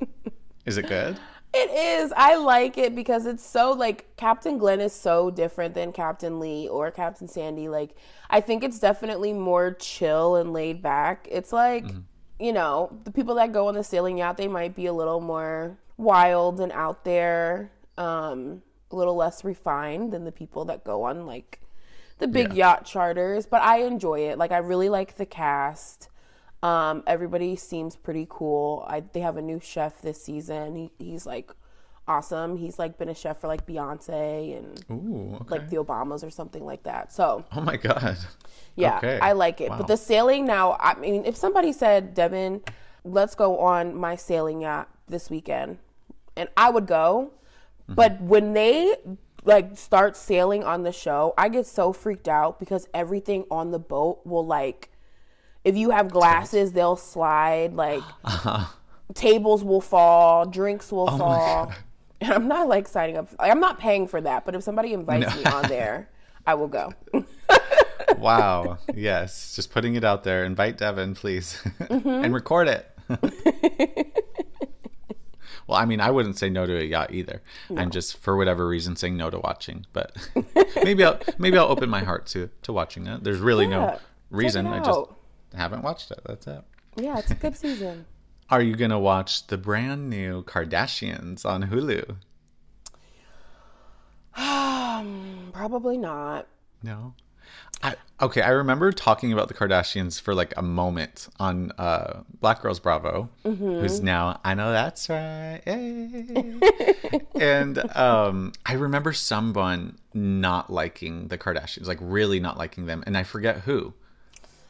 Is 0.65 0.77
it 0.77 0.89
good? 0.89 1.17
It 1.53 1.69
is. 1.69 2.11
I 2.17 2.35
like 2.35 2.77
it 2.77 2.95
because 2.95 3.27
it's 3.27 3.45
so 3.45 3.71
like 3.73 4.07
Captain 4.17 4.57
Glenn 4.57 4.81
is 4.81 4.91
so 4.91 5.29
different 5.29 5.75
than 5.75 5.93
Captain 5.93 6.39
Lee 6.39 6.67
or 6.67 6.89
Captain 6.89 7.27
Sandy. 7.27 7.69
Like 7.69 7.95
I 8.29 8.41
think 8.41 8.63
it's 8.63 8.79
definitely 8.79 9.33
more 9.33 9.73
chill 9.73 10.37
and 10.37 10.51
laid 10.51 10.81
back. 10.81 11.27
It's 11.29 11.53
like, 11.53 11.85
mm-hmm. 11.85 11.99
You 12.39 12.53
know, 12.53 12.97
the 13.03 13.11
people 13.11 13.35
that 13.35 13.51
go 13.51 13.67
on 13.67 13.75
the 13.75 13.83
sailing 13.83 14.17
yacht, 14.17 14.37
they 14.37 14.47
might 14.47 14.75
be 14.75 14.85
a 14.85 14.93
little 14.93 15.21
more 15.21 15.77
wild 15.97 16.59
and 16.59 16.71
out 16.71 17.03
there, 17.03 17.71
um, 17.97 18.61
a 18.91 18.95
little 18.95 19.15
less 19.15 19.43
refined 19.43 20.11
than 20.11 20.25
the 20.25 20.31
people 20.31 20.65
that 20.65 20.83
go 20.83 21.03
on 21.03 21.25
like 21.25 21.59
the 22.19 22.27
big 22.27 22.53
yacht 22.53 22.85
charters, 22.85 23.45
but 23.45 23.61
I 23.61 23.79
enjoy 23.83 24.21
it. 24.21 24.37
Like 24.37 24.51
I 24.51 24.57
really 24.57 24.89
like 24.89 25.17
the 25.17 25.25
cast. 25.25 26.09
Um, 26.61 27.03
everybody 27.05 27.55
seems 27.55 27.95
pretty 27.95 28.25
cool. 28.29 28.85
I, 28.87 29.01
they 29.01 29.19
have 29.19 29.35
a 29.35 29.41
new 29.41 29.59
chef 29.59 30.01
this 30.01 30.23
season. 30.23 30.75
He, 30.75 30.91
he's 30.97 31.25
like 31.25 31.51
awesome. 32.07 32.57
He's 32.57 32.79
like 32.79 32.97
been 32.97 33.09
a 33.09 33.15
chef 33.15 33.39
for 33.39 33.47
like 33.47 33.65
Beyonce 33.65 34.57
and 34.57 34.83
Ooh, 34.91 35.35
okay. 35.41 35.45
like 35.49 35.69
the 35.69 35.77
Obamas 35.77 36.23
or 36.23 36.29
something 36.29 36.65
like 36.65 36.83
that. 36.83 37.11
So 37.13 37.45
oh 37.51 37.61
my 37.61 37.77
god. 37.77 38.17
yeah, 38.75 38.97
Okay. 38.97 39.19
I 39.19 39.33
like 39.33 39.61
it. 39.61 39.69
Wow. 39.69 39.77
But 39.79 39.87
the 39.87 39.97
sailing 39.97 40.45
now, 40.45 40.77
I 40.79 40.95
mean, 40.95 41.25
if 41.25 41.35
somebody 41.35 41.71
said, 41.71 42.13
Devin, 42.13 42.61
let's 43.03 43.35
go 43.35 43.59
on 43.59 43.95
my 43.95 44.15
sailing 44.15 44.61
yacht 44.61 44.89
this 45.07 45.29
weekend, 45.29 45.77
and 46.35 46.49
I 46.57 46.69
would 46.69 46.87
go. 46.87 47.31
Mm-hmm. 47.83 47.95
But 47.95 48.21
when 48.21 48.53
they 48.53 48.95
like 49.45 49.77
start 49.77 50.15
sailing 50.15 50.63
on 50.63 50.83
the 50.83 50.91
show, 50.91 51.33
I 51.37 51.49
get 51.49 51.65
so 51.65 51.93
freaked 51.93 52.27
out 52.27 52.59
because 52.59 52.87
everything 52.93 53.45
on 53.51 53.71
the 53.71 53.79
boat 53.79 54.21
will 54.25 54.45
like, 54.45 54.89
if 55.63 55.75
you 55.75 55.91
have 55.91 56.09
glasses, 56.09 56.71
they'll 56.71 56.95
slide. 56.95 57.73
Like 57.73 58.03
tables 59.13 59.63
will 59.63 59.81
fall, 59.81 60.45
drinks 60.45 60.91
will 60.91 61.09
Oh 61.09 61.17
fall. 61.17 61.73
And 62.23 62.33
I'm 62.33 62.47
not 62.47 62.67
like 62.67 62.87
signing 62.87 63.17
up. 63.17 63.27
Like, 63.37 63.51
I'm 63.51 63.59
not 63.59 63.79
paying 63.79 64.07
for 64.07 64.21
that. 64.21 64.45
But 64.45 64.55
if 64.55 64.63
somebody 64.63 64.93
invites 64.93 65.35
me 65.35 65.43
on 65.45 65.63
there, 65.67 66.09
I 66.47 66.55
will 66.55 66.67
go. 66.69 66.93
Wow. 68.17 68.77
yes. 68.93 69.55
Just 69.55 69.71
putting 69.71 69.95
it 69.95 70.03
out 70.03 70.23
there. 70.23 70.45
Invite 70.45 70.77
Devin, 70.77 71.15
please. 71.15 71.61
Mm-hmm. 71.79 72.07
and 72.07 72.33
record 72.33 72.67
it. 72.67 72.89
well, 75.67 75.77
I 75.77 75.85
mean, 75.85 75.99
I 75.99 76.11
wouldn't 76.11 76.37
say 76.37 76.49
no 76.49 76.65
to 76.65 76.77
a 76.77 76.83
yacht 76.83 77.13
either. 77.13 77.41
I'm 77.75 77.89
just 77.91 78.17
for 78.17 78.37
whatever 78.37 78.67
reason 78.67 78.95
saying 78.95 79.17
no 79.17 79.29
to 79.29 79.39
watching. 79.39 79.85
But 79.93 80.15
maybe 80.83 81.03
I'll 81.03 81.19
maybe 81.37 81.57
I'll 81.57 81.67
open 81.67 81.89
my 81.89 82.03
heart 82.03 82.25
to 82.27 82.49
to 82.63 82.71
watching 82.73 83.07
it. 83.07 83.23
There's 83.23 83.39
really 83.39 83.65
Yeah, 83.65 83.69
no 83.71 83.99
reason. 84.29 84.67
I 84.67 84.79
just 84.79 85.01
haven't 85.55 85.81
watched 85.81 86.11
it. 86.11 86.19
That's 86.25 86.47
it. 86.47 86.61
yeah, 86.95 87.17
it's 87.17 87.31
a 87.31 87.35
good 87.35 87.57
season. 87.57 88.05
Are 88.49 88.61
you 88.61 88.75
gonna 88.75 88.99
watch 88.99 89.47
the 89.47 89.57
brand 89.57 90.09
new 90.09 90.43
Kardashians 90.43 91.45
on 91.45 91.63
Hulu? 91.63 92.17
Um, 94.35 95.49
probably 95.53 95.97
not. 95.97 96.47
No. 96.81 97.13
I, 97.81 97.95
okay, 98.21 98.41
I 98.41 98.49
remember 98.51 98.91
talking 98.93 99.33
about 99.33 99.49
the 99.49 99.53
Kardashians 99.53 100.19
for 100.19 100.33
like 100.33 100.53
a 100.55 100.61
moment 100.61 101.27
on 101.39 101.71
uh, 101.77 102.21
Black 102.39 102.61
Girls 102.61 102.79
Bravo, 102.79 103.29
who's 103.43 104.01
now 104.01 104.39
I 104.45 104.53
know 104.53 104.71
that's 104.71 105.09
right, 105.09 105.61
and 107.35 107.95
um, 107.95 108.53
I 108.65 108.73
remember 108.73 109.11
someone 109.11 109.97
not 110.13 110.71
liking 110.71 111.27
the 111.27 111.37
Kardashians, 111.37 111.85
like 111.85 111.97
really 111.99 112.39
not 112.39 112.57
liking 112.57 112.85
them, 112.85 113.03
and 113.05 113.17
I 113.17 113.23
forget 113.23 113.57
who. 113.57 113.93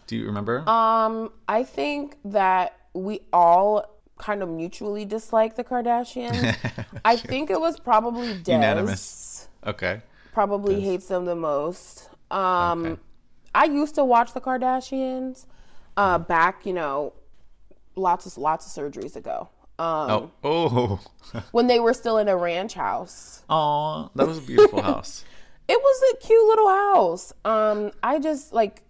Do 0.08 0.18
you 0.18 0.26
remember? 0.26 0.68
Um, 0.68 1.32
I 1.48 1.64
think 1.64 2.18
that 2.26 2.80
we 2.94 3.22
all 3.32 3.86
kind 4.20 4.42
of 4.44 4.50
mutually 4.50 5.06
dislike 5.06 5.56
the 5.56 5.64
Kardashians. 5.64 6.56
I 7.06 7.16
think 7.18 7.50
it 7.50 7.60
was 7.60 7.80
probably 7.80 8.38
Des. 8.40 8.54
Unanimous. 8.54 9.48
okay. 9.66 10.02
Probably 10.34 10.80
hates 10.82 11.08
them 11.08 11.26
the 11.26 11.36
most. 11.36 12.10
Um, 12.32 12.86
Okay. 12.86 13.02
I 13.56 13.66
used 13.66 13.96
to 13.96 14.04
watch 14.04 14.34
the 14.34 14.42
Kardashians 14.42 15.46
uh, 15.98 16.18
back, 16.18 16.66
you 16.66 16.74
know, 16.74 17.14
lots 17.96 18.26
of 18.26 18.36
lots 18.40 18.66
of 18.66 18.84
surgeries 18.84 19.16
ago. 19.16 19.50
Um, 19.78 20.10
Oh, 20.10 20.32
oh, 20.44 21.00
when 21.52 21.68
they 21.68 21.80
were 21.80 21.94
still 21.94 22.18
in 22.18 22.28
a 22.30 22.36
ranch 22.38 22.74
house. 22.74 23.44
oh, 23.50 24.10
that 24.16 24.28
was 24.28 24.38
a 24.40 24.42
beautiful 24.42 24.82
house. 24.92 25.24
It 25.68 25.80
was 25.80 26.14
a 26.14 26.18
cute 26.26 26.48
little 26.48 26.70
house. 26.70 27.34
Um, 27.46 27.92
I 28.02 28.20
just 28.20 28.54
like 28.54 28.82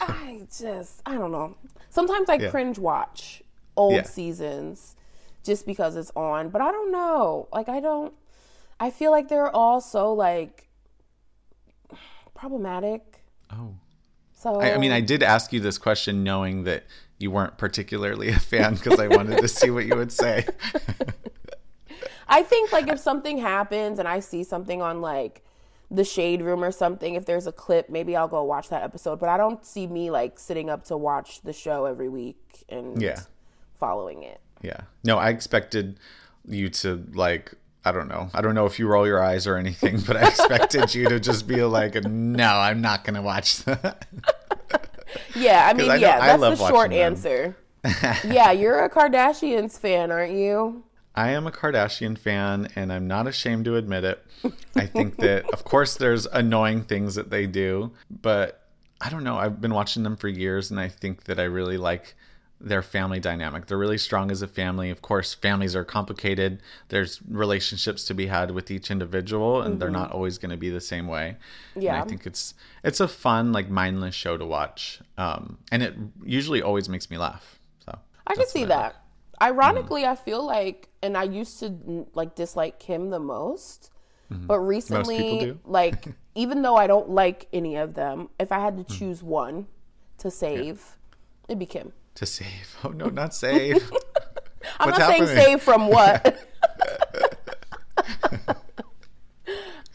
I 0.00 0.46
just 0.56 1.00
I 1.06 1.14
don't 1.14 1.32
know. 1.32 1.56
Sometimes 1.90 2.28
I 2.28 2.34
Yeah. 2.34 2.50
cringe 2.50 2.78
watch 2.78 3.42
old 3.76 3.94
Yeah. 3.94 4.02
seasons 4.02 4.96
just 5.42 5.66
because 5.66 5.96
it's 5.96 6.10
on, 6.16 6.48
but 6.48 6.60
I 6.60 6.70
don't 6.70 6.90
know. 6.90 7.48
Like 7.52 7.68
I 7.68 7.80
don't 7.80 8.14
I 8.80 8.90
feel 8.90 9.10
like 9.10 9.28
they're 9.28 9.54
all 9.54 9.80
so 9.80 10.12
like 10.12 10.68
problematic. 12.34 13.20
Oh. 13.52 13.74
So 14.32 14.60
I, 14.60 14.74
I 14.74 14.78
mean, 14.78 14.92
I 14.92 15.00
did 15.00 15.22
ask 15.22 15.52
you 15.52 15.60
this 15.60 15.78
question 15.78 16.22
knowing 16.24 16.64
that 16.64 16.84
you 17.18 17.30
weren't 17.30 17.56
particularly 17.56 18.28
a 18.28 18.38
fan 18.38 18.74
because 18.74 18.98
I 18.98 19.08
wanted 19.08 19.38
to 19.38 19.48
see 19.48 19.70
what 19.70 19.86
you 19.86 19.96
would 19.96 20.12
say. 20.12 20.44
I 22.28 22.42
think 22.42 22.72
like 22.72 22.88
if 22.88 22.98
something 22.98 23.38
happens 23.38 23.98
and 23.98 24.08
I 24.08 24.20
see 24.20 24.42
something 24.42 24.82
on 24.82 25.00
like 25.00 25.44
the 25.94 26.04
shade 26.04 26.42
room 26.42 26.64
or 26.64 26.70
something, 26.72 27.14
if 27.14 27.24
there's 27.26 27.46
a 27.46 27.52
clip, 27.52 27.88
maybe 27.88 28.16
I'll 28.16 28.28
go 28.28 28.42
watch 28.44 28.68
that 28.70 28.82
episode. 28.82 29.20
But 29.20 29.28
I 29.28 29.36
don't 29.36 29.64
see 29.64 29.86
me 29.86 30.10
like 30.10 30.38
sitting 30.38 30.68
up 30.70 30.84
to 30.86 30.96
watch 30.96 31.42
the 31.42 31.52
show 31.52 31.84
every 31.86 32.08
week 32.08 32.64
and 32.68 33.00
Yeah. 33.00 33.20
following 33.78 34.22
it. 34.22 34.40
Yeah. 34.62 34.80
No, 35.04 35.18
I 35.18 35.28
expected 35.30 35.98
you 36.46 36.68
to 36.70 37.04
like 37.14 37.54
I 37.86 37.92
don't 37.92 38.08
know. 38.08 38.30
I 38.32 38.40
don't 38.40 38.54
know 38.54 38.64
if 38.64 38.78
you 38.78 38.86
roll 38.88 39.06
your 39.06 39.22
eyes 39.22 39.46
or 39.46 39.56
anything, 39.56 40.00
but 40.06 40.16
I 40.16 40.26
expected 40.28 40.94
you 40.94 41.06
to 41.10 41.20
just 41.20 41.46
be 41.46 41.62
like, 41.62 42.02
"No, 42.02 42.48
I'm 42.48 42.80
not 42.80 43.04
going 43.04 43.12
to 43.14 43.20
watch 43.20 43.58
that." 43.64 44.06
Yeah, 45.36 45.66
I 45.68 45.74
mean, 45.74 45.90
I 45.90 45.96
yeah, 45.96 46.36
that's 46.38 46.58
the 46.60 46.68
short 46.68 46.90
them. 46.90 46.98
answer. 46.98 47.56
yeah, 48.24 48.50
you're 48.52 48.80
a 48.84 48.88
Kardashians 48.88 49.78
fan, 49.78 50.10
aren't 50.10 50.32
you? 50.32 50.82
I 51.16 51.30
am 51.30 51.46
a 51.46 51.50
Kardashian 51.52 52.18
fan, 52.18 52.68
and 52.74 52.92
I'm 52.92 53.06
not 53.06 53.26
ashamed 53.26 53.64
to 53.66 53.76
admit 53.76 54.04
it. 54.04 54.24
I 54.76 54.86
think 54.86 55.16
that, 55.16 55.48
of 55.52 55.64
course, 55.64 55.94
there's 55.96 56.26
annoying 56.26 56.82
things 56.82 57.14
that 57.14 57.30
they 57.30 57.46
do, 57.46 57.92
but 58.10 58.66
I 59.00 59.10
don't 59.10 59.22
know. 59.24 59.36
I've 59.36 59.60
been 59.60 59.74
watching 59.74 60.02
them 60.02 60.16
for 60.16 60.28
years, 60.28 60.70
and 60.70 60.80
I 60.80 60.88
think 60.88 61.24
that 61.24 61.38
I 61.38 61.44
really 61.44 61.76
like 61.76 62.14
their 62.60 62.82
family 62.82 63.20
dynamic. 63.20 63.66
They're 63.66 63.78
really 63.78 63.98
strong 63.98 64.30
as 64.30 64.40
a 64.42 64.48
family. 64.48 64.88
Of 64.90 65.02
course, 65.02 65.34
families 65.34 65.76
are 65.76 65.84
complicated. 65.84 66.60
There's 66.88 67.20
relationships 67.28 68.04
to 68.06 68.14
be 68.14 68.26
had 68.26 68.50
with 68.52 68.70
each 68.70 68.90
individual, 68.90 69.60
and 69.62 69.78
they're 69.78 69.90
not 69.90 70.12
always 70.12 70.38
going 70.38 70.50
to 70.50 70.56
be 70.56 70.70
the 70.70 70.80
same 70.80 71.06
way. 71.06 71.36
And 71.74 71.84
Yeah. 71.84 72.02
I 72.02 72.06
think 72.06 72.26
it's 72.26 72.54
it's 72.82 73.00
a 73.00 73.08
fun, 73.08 73.52
like 73.52 73.68
mindless 73.68 74.14
show 74.14 74.36
to 74.36 74.46
watch, 74.46 75.00
um, 75.18 75.58
and 75.70 75.82
it 75.82 75.94
usually 76.24 76.62
always 76.62 76.88
makes 76.88 77.10
me 77.10 77.18
laugh. 77.18 77.58
So 77.84 77.98
I 78.26 78.34
can 78.34 78.46
see 78.46 78.60
what 78.62 78.72
I 78.72 78.76
like. 78.76 78.92
that. 78.94 79.03
Ironically, 79.44 80.04
I 80.06 80.14
feel 80.14 80.44
like, 80.44 80.88
and 81.02 81.16
I 81.16 81.24
used 81.24 81.60
to 81.60 82.06
like 82.14 82.34
dislike 82.34 82.78
Kim 82.78 83.10
the 83.10 83.18
most, 83.20 83.90
but 84.30 84.58
recently, 84.60 85.18
Mm-hmm. 85.18 85.70
like, 85.70 86.06
even 86.34 86.62
though 86.62 86.76
I 86.76 86.86
don't 86.86 87.10
like 87.10 87.46
any 87.52 87.76
of 87.76 87.94
them, 87.94 88.28
if 88.40 88.50
I 88.50 88.58
had 88.58 88.76
to 88.78 88.84
Mm. 88.84 88.98
choose 88.98 89.22
one 89.22 89.66
to 90.18 90.30
save, 90.30 90.96
it'd 91.48 91.58
be 91.58 91.66
Kim. 91.66 91.92
To 92.16 92.26
save. 92.26 92.76
Oh 92.84 92.88
no, 92.88 93.06
not 93.06 93.34
save. 93.34 93.76
I'm 94.80 94.88
What's 94.88 94.98
not 94.98 95.08
saying 95.10 95.22
happening? 95.26 95.44
save 95.44 95.62
from 95.62 95.88
what. 95.88 96.38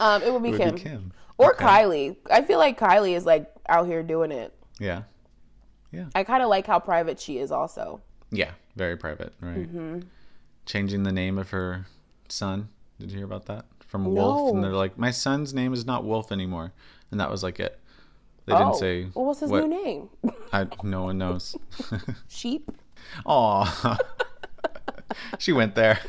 um, 0.00 0.22
it 0.22 0.32
would 0.32 0.42
be 0.42 0.50
It 0.50 0.52
would 0.52 0.60
Kim 0.60 0.74
be 0.76 0.80
Kim. 0.80 1.12
or 1.38 1.54
Okay. 1.54 1.64
Kylie. 1.64 2.16
I 2.30 2.42
feel 2.42 2.58
like 2.58 2.78
Kylie 2.78 3.16
is 3.16 3.26
like 3.26 3.50
out 3.68 3.86
here 3.86 4.02
doing 4.02 4.30
it. 4.32 4.54
Yeah, 4.78 5.02
yeah. 5.92 6.06
I 6.14 6.24
kind 6.24 6.42
of 6.42 6.48
like 6.48 6.66
how 6.66 6.78
private 6.78 7.18
she 7.20 7.38
is, 7.38 7.50
also. 7.50 8.00
Yeah. 8.30 8.52
Very 8.76 8.96
private, 8.96 9.32
right? 9.40 9.68
Mm-hmm. 9.68 10.00
Changing 10.66 11.02
the 11.02 11.12
name 11.12 11.38
of 11.38 11.50
her 11.50 11.86
son. 12.28 12.68
Did 12.98 13.10
you 13.10 13.18
hear 13.18 13.26
about 13.26 13.46
that? 13.46 13.64
From 13.86 14.04
Wolf. 14.04 14.54
And 14.54 14.62
they're 14.62 14.72
like, 14.72 14.96
my 14.96 15.10
son's 15.10 15.52
name 15.52 15.72
is 15.72 15.84
not 15.84 16.04
Wolf 16.04 16.30
anymore. 16.30 16.72
And 17.10 17.18
that 17.18 17.30
was 17.30 17.42
like 17.42 17.58
it. 17.58 17.78
They 18.46 18.52
didn't 18.52 18.68
oh, 18.68 18.78
say. 18.78 19.06
well, 19.14 19.26
what's 19.26 19.40
his 19.40 19.50
what- 19.50 19.66
new 19.66 19.84
name? 19.84 20.08
I, 20.52 20.66
no 20.82 21.04
one 21.04 21.18
knows. 21.18 21.56
Sheep. 22.28 22.70
Aw. 23.26 23.98
she 25.38 25.52
went 25.52 25.74
there. 25.74 26.00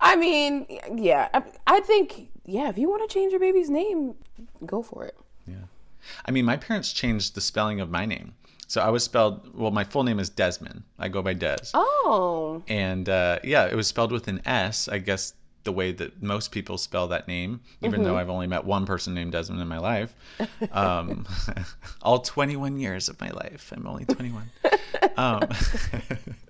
I 0.00 0.16
mean, 0.16 0.66
yeah. 0.94 1.28
I, 1.34 1.42
I 1.66 1.80
think, 1.80 2.30
yeah. 2.44 2.68
If 2.68 2.78
you 2.78 2.88
want 2.88 3.08
to 3.08 3.12
change 3.12 3.32
your 3.32 3.40
baby's 3.40 3.70
name, 3.70 4.14
go 4.64 4.82
for 4.82 5.04
it. 5.04 5.16
yeah. 5.46 5.56
I 6.24 6.30
mean, 6.30 6.44
my 6.44 6.56
parents 6.56 6.92
changed 6.92 7.34
the 7.34 7.40
spelling 7.40 7.80
of 7.80 7.90
my 7.90 8.06
name. 8.06 8.34
So 8.68 8.82
I 8.82 8.90
was 8.90 9.02
spelled, 9.02 9.54
well, 9.54 9.70
my 9.70 9.82
full 9.82 10.04
name 10.04 10.20
is 10.20 10.28
Desmond. 10.28 10.82
I 10.98 11.08
go 11.08 11.22
by 11.22 11.32
Des. 11.32 11.70
Oh, 11.72 12.62
and 12.68 13.08
uh, 13.08 13.38
yeah, 13.42 13.64
it 13.64 13.74
was 13.74 13.86
spelled 13.86 14.12
with 14.12 14.28
an 14.28 14.42
S. 14.46 14.88
I 14.88 14.98
guess 14.98 15.32
the 15.64 15.72
way 15.72 15.92
that 15.92 16.22
most 16.22 16.50
people 16.52 16.78
spell 16.78 17.08
that 17.08 17.26
name, 17.28 17.60
even 17.82 18.02
though 18.02 18.16
I've 18.16 18.30
only 18.30 18.46
met 18.46 18.64
one 18.64 18.86
person 18.86 19.14
named 19.14 19.32
Desmond 19.32 19.60
in 19.60 19.68
my 19.68 19.78
life. 19.78 20.14
Um, 20.72 21.26
all 22.02 22.20
21 22.20 22.78
years 22.78 23.08
of 23.08 23.20
my 23.20 23.30
life, 23.30 23.72
I'm 23.74 23.86
only 23.86 24.04
21. 24.04 24.44
Um, 25.16 25.40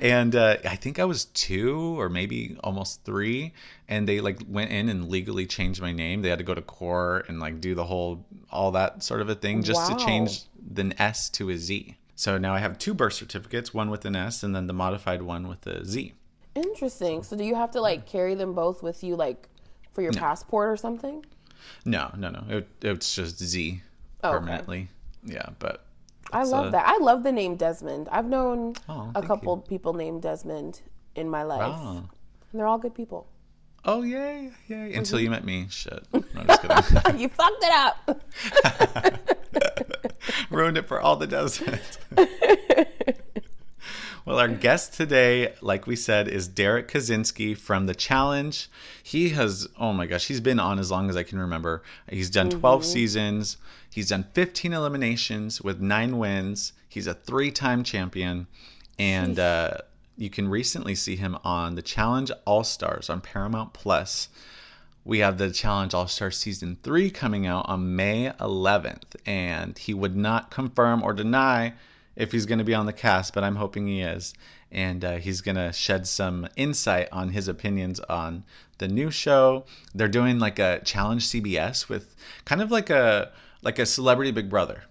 and 0.00 0.34
uh, 0.34 0.56
I 0.64 0.76
think 0.76 0.98
I 0.98 1.04
was 1.04 1.26
two 1.26 1.98
or 2.00 2.08
maybe 2.08 2.56
almost 2.62 3.04
three, 3.04 3.52
and 3.88 4.08
they 4.08 4.20
like 4.20 4.38
went 4.48 4.70
in 4.70 4.88
and 4.88 5.08
legally 5.10 5.46
changed 5.46 5.80
my 5.80 5.92
name. 5.92 6.22
They 6.22 6.28
had 6.28 6.38
to 6.38 6.44
go 6.44 6.54
to 6.54 6.62
court 6.62 7.28
and 7.28 7.40
like 7.40 7.60
do 7.60 7.74
the 7.74 7.84
whole 7.84 8.24
all 8.50 8.70
that 8.72 9.02
sort 9.02 9.20
of 9.20 9.28
a 9.28 9.34
thing 9.34 9.62
just 9.62 9.88
Wow. 9.90 9.96
to 9.96 10.04
change 10.04 10.42
the 10.72 10.92
S 11.00 11.28
to 11.30 11.50
a 11.50 11.56
Z. 11.56 11.96
So 12.14 12.38
now 12.38 12.54
I 12.54 12.58
have 12.60 12.78
two 12.78 12.94
birth 12.94 13.14
certificates, 13.14 13.74
one 13.74 13.90
with 13.90 14.04
an 14.04 14.16
S 14.16 14.42
and 14.42 14.54
then 14.54 14.66
the 14.66 14.72
modified 14.72 15.22
one 15.22 15.48
with 15.48 15.66
a 15.66 15.84
Z. 15.84 16.12
interesting. 16.54 17.22
So, 17.22 17.36
do 17.36 17.44
you 17.44 17.54
have 17.54 17.70
to 17.72 17.80
like 17.80 18.06
carry 18.06 18.34
them 18.34 18.54
both 18.54 18.82
with 18.82 19.02
you, 19.04 19.16
like 19.16 19.48
for 19.92 20.02
your 20.02 20.12
passport 20.12 20.68
or 20.70 20.76
something? 20.76 21.24
No, 21.84 22.10
no, 22.16 22.30
no. 22.30 22.44
It, 22.48 22.68
it's 22.82 23.14
just 23.14 23.38
Z 23.38 23.82
Oh, 24.24 24.30
okay. 24.30 24.38
permanently. 24.38 24.88
Yeah, 25.24 25.48
but 25.58 25.84
I 26.32 26.42
It's, 26.42 26.50
love 26.50 26.66
uh, 26.66 26.70
that. 26.70 26.84
I 26.86 26.98
love 26.98 27.22
the 27.22 27.32
name 27.32 27.56
Desmond. 27.56 28.08
I've 28.10 28.26
known 28.26 28.74
Oh, 28.88 29.10
a 29.14 29.22
couple 29.22 29.56
people 29.58 29.92
named 29.94 30.22
Desmond 30.22 30.80
in 31.14 31.28
my 31.30 31.42
life, 31.42 31.60
wow. 31.60 31.96
and 31.98 32.60
they're 32.60 32.66
all 32.66 32.78
good 32.78 32.94
people. 32.94 33.26
Oh 33.84 34.02
yay, 34.02 34.50
yay! 34.66 34.76
Mm-hmm. 34.76 34.98
Until 34.98 35.20
you 35.20 35.30
met 35.30 35.44
me, 35.44 35.66
shit. 35.70 36.02
No, 36.12 36.22
you 37.16 37.28
fucked 37.28 37.62
it 37.62 37.72
up. 37.72 38.20
Ruined 40.50 40.76
it 40.78 40.88
for 40.88 41.00
all 41.00 41.16
the 41.16 41.26
Desmonds. 41.28 41.98
Well, 44.26 44.40
our 44.40 44.48
guest 44.48 44.94
today, 44.94 45.54
like 45.60 45.86
we 45.86 45.94
said, 45.94 46.26
is 46.26 46.48
Derrick 46.48 46.88
Kosinski 46.88 47.56
from 47.56 47.86
The 47.86 47.94
Challenge. 47.94 48.68
He 49.00 49.28
has, 49.28 49.68
oh 49.78 49.92
my 49.92 50.06
gosh, 50.06 50.26
he's 50.26 50.40
been 50.40 50.58
on 50.58 50.80
as 50.80 50.90
long 50.90 51.08
as 51.08 51.16
I 51.16 51.22
can 51.22 51.38
remember. 51.38 51.84
He's 52.10 52.28
done 52.28 52.50
12 52.50 52.84
seasons, 52.84 53.56
he's 53.88 54.08
done 54.08 54.26
15 54.34 54.72
eliminations 54.72 55.62
with 55.62 55.80
nine 55.80 56.18
wins. 56.18 56.72
He's 56.88 57.06
a 57.06 57.14
three 57.14 57.52
time 57.52 57.84
champion. 57.84 58.48
And 58.98 59.38
uh, 59.38 59.76
you 60.18 60.28
can 60.28 60.48
recently 60.48 60.96
see 60.96 61.14
him 61.14 61.38
on 61.44 61.76
The 61.76 61.82
Challenge 61.82 62.32
All 62.46 62.64
Stars 62.64 63.08
on 63.08 63.20
Paramount 63.20 63.74
Plus. 63.74 64.28
We 65.04 65.20
have 65.20 65.38
the 65.38 65.52
Challenge 65.52 65.94
All 65.94 66.08
Star 66.08 66.32
Season 66.32 66.78
3 66.82 67.10
coming 67.10 67.46
out 67.46 67.68
on 67.68 67.94
May 67.94 68.32
11th, 68.40 69.14
and 69.24 69.78
he 69.78 69.94
would 69.94 70.16
not 70.16 70.50
confirm 70.50 71.04
or 71.04 71.12
deny 71.12 71.74
if 72.16 72.32
he's 72.32 72.46
going 72.46 72.58
to 72.58 72.64
be 72.64 72.74
on 72.74 72.86
the 72.86 72.92
cast, 72.92 73.34
but 73.34 73.44
I'm 73.44 73.56
hoping 73.56 73.86
he 73.86 74.00
is. 74.00 74.34
And 74.72 75.04
uh, 75.04 75.16
he's 75.16 75.40
going 75.40 75.56
to 75.56 75.72
shed 75.72 76.06
some 76.06 76.48
insight 76.56 77.08
on 77.12 77.28
his 77.28 77.46
opinions 77.46 78.00
on 78.00 78.44
the 78.78 78.88
new 78.88 79.10
show. 79.10 79.64
They're 79.94 80.08
doing 80.08 80.38
like 80.38 80.58
a 80.58 80.80
Challenge 80.84 81.24
CBS 81.24 81.88
with 81.88 82.16
kind 82.44 82.60
of 82.60 82.70
like 82.70 82.90
a 82.90 83.32
like 83.62 83.78
a 83.78 83.86
Celebrity 83.86 84.32
Big 84.32 84.50
Brother. 84.50 84.82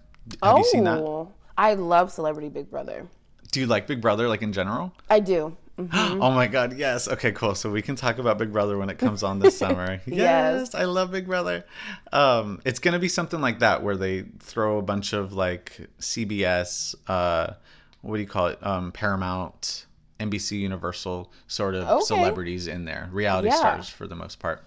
Have 0.42 0.58
you 0.58 0.64
seen 0.64 0.84
that? 0.84 0.98
Oh, 0.98 1.32
I 1.58 1.74
love 1.74 2.10
Celebrity 2.10 2.48
Big 2.48 2.70
Brother. 2.70 3.06
Do 3.52 3.60
you 3.60 3.66
like 3.66 3.86
Big 3.86 4.00
Brother 4.00 4.28
like 4.28 4.42
in 4.42 4.52
general? 4.52 4.92
I 5.08 5.20
do. 5.20 5.56
Mhm. 5.78 6.22
Oh 6.22 6.30
my 6.30 6.46
god, 6.46 6.78
yes. 6.78 7.06
Okay, 7.06 7.32
cool. 7.32 7.54
So 7.54 7.70
we 7.70 7.82
can 7.82 7.96
talk 7.96 8.18
about 8.18 8.38
Big 8.38 8.50
Brother 8.52 8.78
when 8.78 8.88
it 8.88 8.96
comes 8.98 9.22
on 9.22 9.38
this 9.40 9.58
summer. 9.58 10.00
yes, 10.06 10.70
Yes. 10.70 10.74
I 10.74 10.84
love 10.84 11.10
Big 11.10 11.26
Brother. 11.26 11.64
Um, 12.12 12.62
it's 12.64 12.78
gonna 12.78 12.98
be 12.98 13.08
something 13.08 13.40
like 13.42 13.58
that 13.58 13.82
where 13.82 13.96
they 13.96 14.22
throw 14.38 14.78
a 14.78 14.82
bunch 14.82 15.12
of 15.12 15.34
like 15.34 15.78
CBS, 16.00 16.94
uh, 17.08 17.52
what 18.00 18.16
do 18.16 18.22
you 18.22 18.28
call 18.28 18.46
it? 18.46 18.58
Um, 18.66 18.90
Paramount, 18.92 19.84
NBC, 20.18 20.58
Universal 20.60 21.30
sort 21.46 21.74
of 21.74 21.86
Okay. 21.88 22.04
celebrities 22.06 22.66
in 22.68 22.86
there, 22.86 23.10
reality 23.12 23.48
Yeah. 23.48 23.56
stars 23.56 23.88
for 23.90 24.06
the 24.06 24.16
most 24.16 24.38
part, 24.38 24.64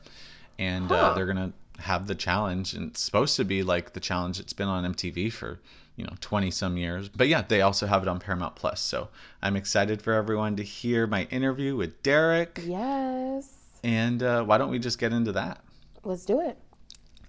and 0.60 0.92
uh, 0.92 1.14
they're 1.14 1.26
gonna 1.26 1.54
have 1.80 2.06
the 2.06 2.14
challenge, 2.16 2.74
and 2.76 2.92
it's 2.92 3.02
supposed 3.02 3.36
to 3.38 3.46
be 3.46 3.64
like 3.64 3.94
the 3.94 4.00
challenge 4.00 4.38
that's 4.38 4.54
been 4.54 4.68
on 4.68 4.84
MTV 4.94 5.32
for 5.32 5.60
you 6.00 6.06
know 6.06 6.14
20 6.22 6.50
some 6.50 6.78
years 6.78 7.10
but 7.10 7.28
yeah 7.28 7.42
they 7.42 7.62
also 7.62 7.86
have 7.86 8.02
it 8.02 8.08
on 8.08 8.20
paramount 8.20 8.56
plus 8.56 8.80
so 8.80 9.10
i'm 9.42 9.56
excited 9.58 10.02
for 10.02 10.14
everyone 10.14 10.56
to 10.56 10.64
hear 10.64 11.06
my 11.06 11.24
interview 11.26 11.76
with 11.76 12.02
Derrick 12.04 12.62
Yes. 12.66 13.54
and 13.84 14.24
uh, 14.24 14.44
why 14.46 14.58
don't 14.58 14.72
we 14.72 14.80
just 14.80 14.98
get 14.98 15.12
into 15.12 15.34
that 15.34 15.62
Let's 16.06 16.24
do 16.26 16.40
it. 16.40 16.58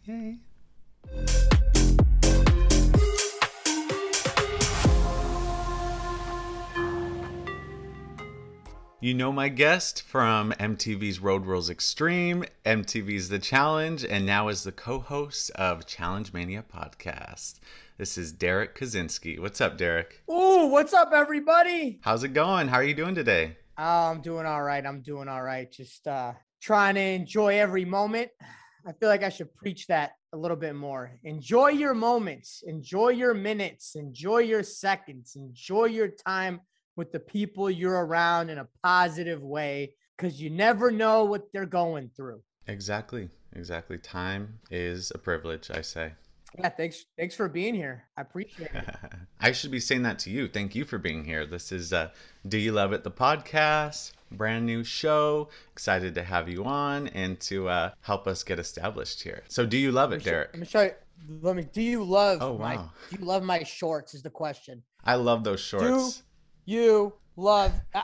yay 0.04 0.38
You 9.02 9.14
know 9.14 9.32
my 9.32 9.48
guest 9.48 10.02
from 10.02 10.52
MTV's 10.60 11.20
Road 11.20 11.46
Rules 11.46 11.70
Extreme, 11.70 12.44
MTV's 12.66 13.30
The 13.30 13.38
Challenge, 13.38 14.04
and 14.04 14.26
now 14.26 14.48
is 14.48 14.62
the 14.62 14.72
co-host 14.72 15.50
of 15.52 15.86
Challenge 15.86 16.34
Mania 16.34 16.62
podcast. 16.62 17.60
This 18.00 18.16
is 18.16 18.32
Derrick 18.32 18.78
Kosinski. 18.78 19.38
What's 19.38 19.60
up, 19.60 19.76
Derrick? 19.76 20.22
Ooh, 20.30 20.68
what's 20.68 20.94
up, 20.94 21.10
everybody? 21.12 22.00
How's 22.00 22.24
it 22.24 22.32
going? 22.32 22.66
How 22.66 22.76
are 22.76 22.82
you 22.82 22.94
doing 22.94 23.14
today? 23.14 23.58
Oh, 23.76 24.10
I'm 24.10 24.22
doing 24.22 24.46
all 24.46 24.62
right. 24.62 24.86
I'm 24.86 25.02
doing 25.02 25.28
all 25.28 25.42
right. 25.42 25.70
Just 25.70 26.08
uh 26.08 26.32
trying 26.62 26.94
to 26.94 27.02
enjoy 27.02 27.58
every 27.58 27.84
moment. 27.84 28.30
I 28.86 28.92
feel 28.92 29.10
like 29.10 29.22
I 29.22 29.28
should 29.28 29.54
preach 29.54 29.86
that 29.88 30.12
a 30.32 30.38
little 30.38 30.56
bit 30.56 30.74
more. 30.74 31.12
Enjoy 31.24 31.68
your 31.68 31.92
moments, 31.92 32.64
enjoy 32.66 33.10
your 33.10 33.34
minutes, 33.34 33.94
enjoy 33.96 34.38
your 34.38 34.62
seconds, 34.62 35.36
enjoy 35.36 35.84
your 35.84 36.08
time 36.08 36.62
with 36.96 37.12
the 37.12 37.20
people 37.20 37.68
you're 37.68 38.06
around 38.06 38.48
in 38.48 38.56
a 38.56 38.68
positive 38.82 39.42
way 39.42 39.92
because 40.16 40.40
you 40.40 40.48
never 40.48 40.90
know 40.90 41.26
what 41.26 41.52
they're 41.52 41.66
going 41.66 42.08
through. 42.16 42.40
Exactly. 42.66 43.28
Exactly. 43.54 43.98
Time 43.98 44.58
is 44.70 45.12
a 45.14 45.18
privilege, 45.18 45.70
I 45.70 45.82
say. 45.82 46.12
Yeah, 46.58 46.68
thanks. 46.68 47.04
Thanks 47.18 47.34
for 47.34 47.48
being 47.48 47.74
here. 47.74 48.04
I 48.16 48.22
appreciate 48.22 48.70
it. 48.74 48.84
I 49.40 49.52
should 49.52 49.70
be 49.70 49.80
saying 49.80 50.02
that 50.02 50.18
to 50.20 50.30
you. 50.30 50.48
Thank 50.48 50.74
you 50.74 50.84
for 50.84 50.98
being 50.98 51.24
here. 51.24 51.46
This 51.46 51.70
is 51.72 51.92
uh, 51.92 52.10
Do 52.46 52.58
You 52.58 52.72
Love 52.72 52.92
It, 52.92 53.04
the 53.04 53.10
podcast. 53.10 54.12
brand 54.32 54.66
new 54.66 54.82
show. 54.82 55.48
Excited 55.72 56.14
to 56.16 56.22
have 56.24 56.48
you 56.48 56.64
on 56.64 57.08
and 57.08 57.38
to 57.42 57.68
uh, 57.68 57.90
help 58.00 58.26
us 58.26 58.42
get 58.42 58.58
established 58.58 59.22
here. 59.22 59.42
So, 59.48 59.64
do 59.64 59.76
you 59.76 59.92
love 59.92 60.12
it, 60.12 60.24
Derrick? 60.24 60.50
Let 60.52 60.60
me 60.60 60.66
show 60.66 60.82
you. 60.82 60.92
Let 61.40 61.54
me. 61.56 61.64
Do 61.72 61.82
you 61.82 62.02
love 62.02 62.38
Oh, 62.42 62.58
my? 62.58 62.76
Do 62.76 63.16
you 63.18 63.24
love 63.24 63.42
my 63.42 63.62
shorts? 63.62 64.14
Is 64.14 64.22
the 64.22 64.30
question. 64.30 64.82
I 65.04 65.14
love 65.14 65.44
those 65.44 65.60
shorts. 65.60 66.16
Do 66.18 66.22
You 66.72 67.12
love. 67.36 67.72
Uh, 67.94 68.02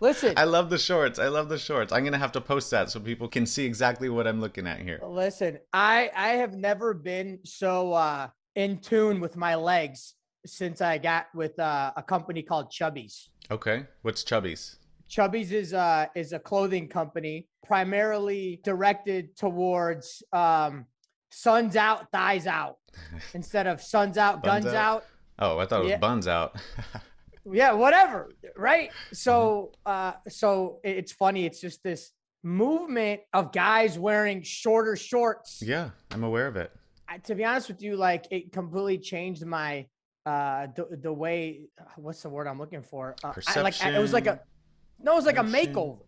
listen. 0.00 0.34
I 0.36 0.44
love 0.44 0.70
the 0.70 0.78
shorts. 0.78 1.18
I 1.18 1.28
love 1.28 1.48
the 1.48 1.58
shorts. 1.58 1.92
I'm 1.92 2.04
gonna 2.04 2.18
have 2.18 2.32
to 2.32 2.40
post 2.40 2.70
that 2.70 2.90
so 2.90 3.00
people 3.00 3.28
can 3.28 3.46
see 3.46 3.64
exactly 3.64 4.08
what 4.08 4.26
I'm 4.26 4.40
looking 4.40 4.66
at 4.66 4.80
here. 4.80 5.00
Listen, 5.02 5.58
I 5.72 6.10
I 6.14 6.28
have 6.30 6.54
never 6.54 6.94
been 6.94 7.38
so 7.44 7.92
uh 7.92 8.28
in 8.54 8.78
tune 8.78 9.20
with 9.20 9.36
my 9.36 9.54
legs 9.54 10.14
since 10.46 10.80
I 10.80 10.98
got 10.98 11.26
with 11.34 11.58
uh, 11.58 11.90
a 11.96 12.02
company 12.02 12.42
called 12.42 12.70
Chubbies. 12.70 13.28
Okay, 13.50 13.86
what's 14.02 14.22
Chubbies? 14.22 14.76
Chubbies 15.10 15.52
is 15.52 15.74
uh 15.74 16.06
is 16.14 16.32
a 16.32 16.38
clothing 16.38 16.88
company 16.88 17.48
primarily 17.66 18.60
directed 18.64 19.36
towards 19.36 20.22
um 20.32 20.86
suns 21.30 21.76
out, 21.76 22.10
thighs 22.12 22.46
out 22.46 22.76
instead 23.34 23.66
of 23.66 23.82
suns 23.82 24.18
out, 24.18 24.42
guns 24.42 24.66
out? 24.66 24.74
out. 24.74 25.04
Oh, 25.38 25.58
I 25.58 25.66
thought 25.66 25.80
it 25.80 25.84
was 25.84 25.90
Yeah. 25.90 25.98
buns 25.98 26.28
out. 26.28 26.56
Yeah, 27.50 27.72
whatever. 27.72 28.30
Right. 28.56 28.90
Mm-hmm. 28.90 29.14
So 29.14 29.72
uh 29.86 30.12
so 30.28 30.80
it's 30.84 31.12
funny, 31.12 31.44
it's 31.46 31.60
just 31.60 31.82
this 31.82 32.12
movement 32.42 33.20
of 33.32 33.52
guys 33.52 33.98
wearing 33.98 34.42
shorter 34.42 34.96
shorts. 34.96 35.60
yeah, 35.62 35.90
I'm 36.10 36.24
aware 36.24 36.46
of 36.46 36.56
it. 36.56 36.70
I, 37.08 37.18
to 37.18 37.34
be 37.34 37.44
honest 37.44 37.68
with 37.68 37.82
you, 37.82 37.96
like 37.96 38.26
it 38.30 38.52
completely 38.52 38.98
changed 38.98 39.44
my 39.46 39.86
uh 40.26 40.68
the, 40.74 40.86
the 41.02 41.12
way 41.12 41.62
what's 41.96 42.22
the 42.22 42.28
word 42.30 42.46
I'm 42.46 42.58
looking 42.58 42.82
for? 42.82 43.14
Uh, 43.22 43.32
I, 43.46 43.60
like 43.60 43.82
I- 43.84 43.90
it 43.96 43.98
was 44.00 44.12
like 44.12 44.26
a 44.26 44.40
no, 45.02 45.12
it 45.12 45.16
was 45.16 45.26
like 45.26 45.38
a 45.38 45.42
makeover. 45.42 46.00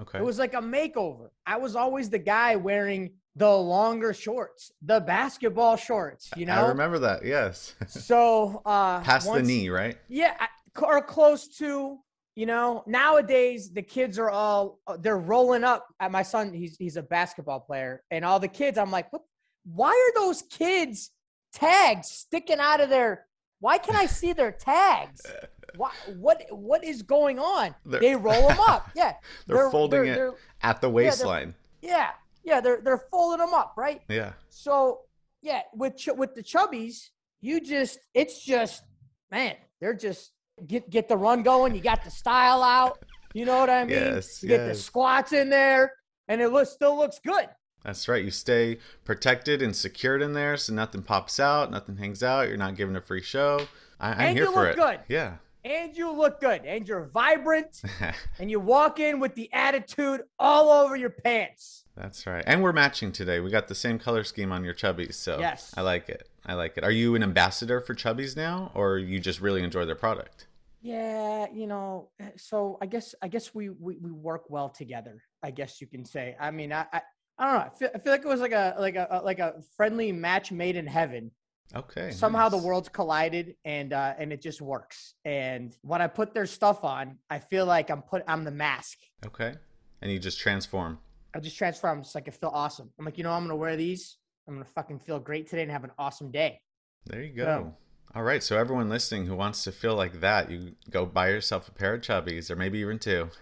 Okay. 0.00 0.18
It 0.18 0.24
was 0.24 0.38
like 0.40 0.54
a 0.54 0.60
makeover. 0.60 1.28
I 1.46 1.56
was 1.56 1.76
always 1.76 2.10
the 2.10 2.18
guy 2.18 2.56
wearing 2.56 3.12
the 3.36 3.48
longer 3.50 4.12
shorts, 4.12 4.70
the 4.82 5.00
basketball 5.00 5.76
shorts, 5.76 6.30
you 6.36 6.46
know? 6.46 6.52
I 6.66 6.68
remember 6.68 6.98
that. 7.00 7.24
Yes. 7.24 7.74
So 7.88 8.60
uh 8.64 9.00
Past 9.00 9.32
the 9.32 9.42
knee, 9.42 9.68
right? 9.70 9.96
yeah, 10.08 10.34
I- 10.38 10.48
or 10.82 11.00
close 11.02 11.48
to. 11.58 11.98
You 12.36 12.46
know, 12.46 12.82
nowadays 12.86 13.70
the 13.72 13.82
kids 13.82 14.18
are 14.18 14.28
all 14.28 14.80
uh, 14.88 14.96
they're 14.96 15.16
rolling 15.18 15.62
up. 15.62 15.86
At 16.00 16.10
my 16.10 16.22
son, 16.24 16.52
he's 16.52 16.76
he's 16.76 16.96
a 16.96 17.02
basketball 17.02 17.60
player, 17.60 18.02
and 18.10 18.24
all 18.24 18.40
the 18.40 18.48
kids, 18.48 18.76
I'm 18.76 18.90
like, 18.90 19.12
what? 19.12 19.22
Why 19.64 19.90
are 19.90 20.20
those 20.20 20.42
kids 20.42 21.10
tags 21.52 22.08
sticking 22.10 22.58
out 22.58 22.80
of 22.80 22.90
their? 22.90 23.26
Why 23.60 23.78
can 23.78 23.94
I 23.94 24.06
see 24.06 24.32
their 24.32 24.50
tags? 24.52 25.22
Why, 25.76 25.90
what 26.16 26.44
what 26.50 26.84
is 26.84 27.02
going 27.02 27.38
on? 27.38 27.74
They're- 27.86 28.00
they 28.00 28.16
roll 28.16 28.48
them 28.48 28.58
up. 28.60 28.90
Yeah, 28.96 29.14
They're 29.46 29.70
folding 29.70 30.04
it 30.06 30.14
they're- 30.16 30.34
At 30.62 30.80
the 30.80 30.88
they're- 30.88 30.94
waistline. 30.94 31.54
yeah, 31.82 32.10
yeah, 32.44 32.60
they're 32.60 32.80
they're 32.82 33.04
folding 33.10 33.44
them 33.44 33.54
up, 33.54 33.74
right? 33.76 34.00
Yeah. 34.08 34.32
So 34.50 35.00
yeah, 35.40 35.62
with 35.72 35.96
ch- 35.96 36.10
with 36.16 36.34
the 36.34 36.42
chubbies, 36.42 37.10
you 37.40 37.60
just 37.60 37.98
it's 38.12 38.44
just 38.44 38.82
man, 39.30 39.54
they're 39.80 39.94
just 39.94 40.32
get 40.66 40.88
get 40.90 41.08
the 41.08 41.16
run 41.16 41.42
going. 41.42 41.74
You 41.74 41.80
got 41.80 42.04
the 42.04 42.10
style 42.10 42.62
out. 42.62 43.04
You 43.32 43.44
know 43.44 43.58
what 43.58 43.70
I 43.70 43.84
mean? 43.84 43.90
Yes, 43.98 44.42
You 44.42 44.48
get 44.48 44.66
the 44.66 44.74
squats 44.74 45.32
in 45.32 45.50
there, 45.50 45.92
and 46.28 46.40
it 46.40 46.50
looks 46.50 46.70
still 46.70 46.96
looks 46.96 47.18
good. 47.18 47.48
That's 47.82 48.08
right. 48.08 48.24
You 48.24 48.30
stay 48.30 48.78
protected 49.04 49.60
and 49.60 49.74
secured 49.76 50.22
in 50.22 50.32
there 50.32 50.56
so 50.56 50.72
nothing 50.72 51.02
pops 51.02 51.38
out, 51.40 51.70
nothing 51.70 51.96
hangs 51.96 52.22
out. 52.22 52.48
You're 52.48 52.56
not 52.56 52.76
giving 52.76 52.96
a 52.96 53.00
free 53.00 53.20
show. 53.22 53.66
I, 54.00 54.12
I'm 54.12 54.20
And 54.20 54.36
here 54.38 54.46
you 54.46 54.52
for 54.52 54.60
look 54.62 54.70
it. 54.70 54.76
good. 54.76 55.00
Yeah. 55.08 55.34
And 55.66 55.96
you 55.96 56.12
look 56.12 56.40
good, 56.40 56.64
and 56.66 56.86
you're 56.86 57.04
vibrant, 57.06 57.82
and 58.38 58.50
you 58.50 58.60
walk 58.60 59.00
in 59.00 59.18
with 59.18 59.34
the 59.34 59.50
attitude 59.52 60.20
all 60.38 60.70
over 60.70 60.94
your 60.94 61.10
pants. 61.10 61.84
That's 61.96 62.26
right. 62.26 62.44
And 62.46 62.62
we're 62.62 62.72
matching 62.72 63.12
today. 63.12 63.40
We 63.40 63.50
got 63.50 63.68
the 63.68 63.74
same 63.74 63.98
color 63.98 64.24
scheme 64.24 64.52
on 64.52 64.62
your 64.64 64.74
Chubbies. 64.74 65.14
So 65.14 65.38
Yes. 65.40 65.72
I 65.76 65.80
like 65.80 66.08
it. 66.08 66.28
I 66.46 66.54
like 66.54 66.76
it. 66.76 66.84
Are 66.84 66.90
you 66.90 67.14
an 67.14 67.22
ambassador 67.22 67.80
for 67.80 67.94
Chubbies 67.94 68.36
now 68.36 68.70
or 68.74 68.98
you 68.98 69.18
just 69.18 69.40
really 69.40 69.62
enjoy 69.62 69.84
their 69.84 69.94
product? 69.94 70.46
Yeah, 70.82 71.46
you 71.52 71.66
know, 71.66 72.10
eh, 72.20 72.32
so 72.36 72.76
I 72.82 72.86
guess 72.86 73.14
I 73.22 73.28
guess 73.28 73.54
we 73.54 73.70
we, 73.70 73.96
we 73.96 74.10
work 74.10 74.50
well 74.50 74.68
together. 74.68 75.22
I 75.42 75.50
guess 75.50 75.80
you 75.80 75.86
can 75.86 76.04
say. 76.04 76.36
I 76.38 76.50
mean, 76.50 76.72
I 76.72 76.84
I, 76.92 77.00
I 77.38 77.44
don't 77.46 77.54
know. 77.54 77.60
I 77.60 77.78
feel, 77.78 77.88
I 77.94 77.98
feel 77.98 78.12
like 78.12 78.20
it 78.20 78.28
was 78.28 78.40
like 78.40 78.52
a 78.52 78.76
like 78.78 78.96
a, 78.96 79.22
like 79.24 79.38
a 79.38 79.62
friendly 79.78 80.12
match 80.12 80.52
made 80.52 80.76
in 80.76 80.86
heaven. 80.86 81.30
Okay. 81.74 82.10
Somehow 82.10 82.50
the 82.50 82.58
worlds 82.58 82.90
collided 82.90 83.56
and 83.64 83.94
uh 83.94 84.12
and 84.18 84.30
it 84.30 84.42
just 84.42 84.60
works. 84.60 85.14
And 85.24 85.74
when 85.80 86.02
I 86.02 86.06
put 86.06 86.34
their 86.34 86.44
stuff 86.44 86.84
on, 86.84 87.16
I 87.30 87.38
feel 87.38 87.64
like 87.64 87.90
I'm 87.90 88.02
put 88.02 88.22
I'm 88.28 88.44
the 88.44 88.50
mask. 88.50 88.98
Okay. 89.24 89.54
And 90.02 90.12
you 90.12 90.18
just 90.18 90.38
transform. 90.38 90.98
I 91.34 91.40
just 91.40 91.56
transform. 91.56 92.00
It's 92.00 92.14
like 92.14 92.28
I 92.28 92.30
feel 92.30 92.52
awesome. 92.52 92.90
I'm 92.98 93.06
like, 93.06 93.16
you 93.16 93.24
know, 93.24 93.32
I'm 93.32 93.44
gonna 93.44 93.56
wear 93.56 93.76
these. 93.76 94.18
I'm 94.46 94.54
gonna 94.54 94.64
fucking 94.64 95.00
feel 95.00 95.18
great 95.18 95.48
today 95.48 95.62
and 95.62 95.70
have 95.70 95.84
an 95.84 95.92
awesome 95.98 96.30
day. 96.30 96.60
There 97.06 97.22
you 97.22 97.32
go. 97.32 97.74
All 98.14 98.22
right. 98.22 98.42
So 98.42 98.56
everyone 98.56 98.88
listening 98.88 99.26
who 99.26 99.34
wants 99.34 99.64
to 99.64 99.72
feel 99.72 99.96
like 99.96 100.20
that, 100.20 100.50
you 100.50 100.72
go 100.90 101.04
buy 101.04 101.30
yourself 101.30 101.68
a 101.68 101.72
pair 101.72 101.94
of 101.94 102.02
Chubbies 102.02 102.50
or 102.50 102.56
maybe 102.56 102.78
even 102.78 102.98
two. 102.98 103.28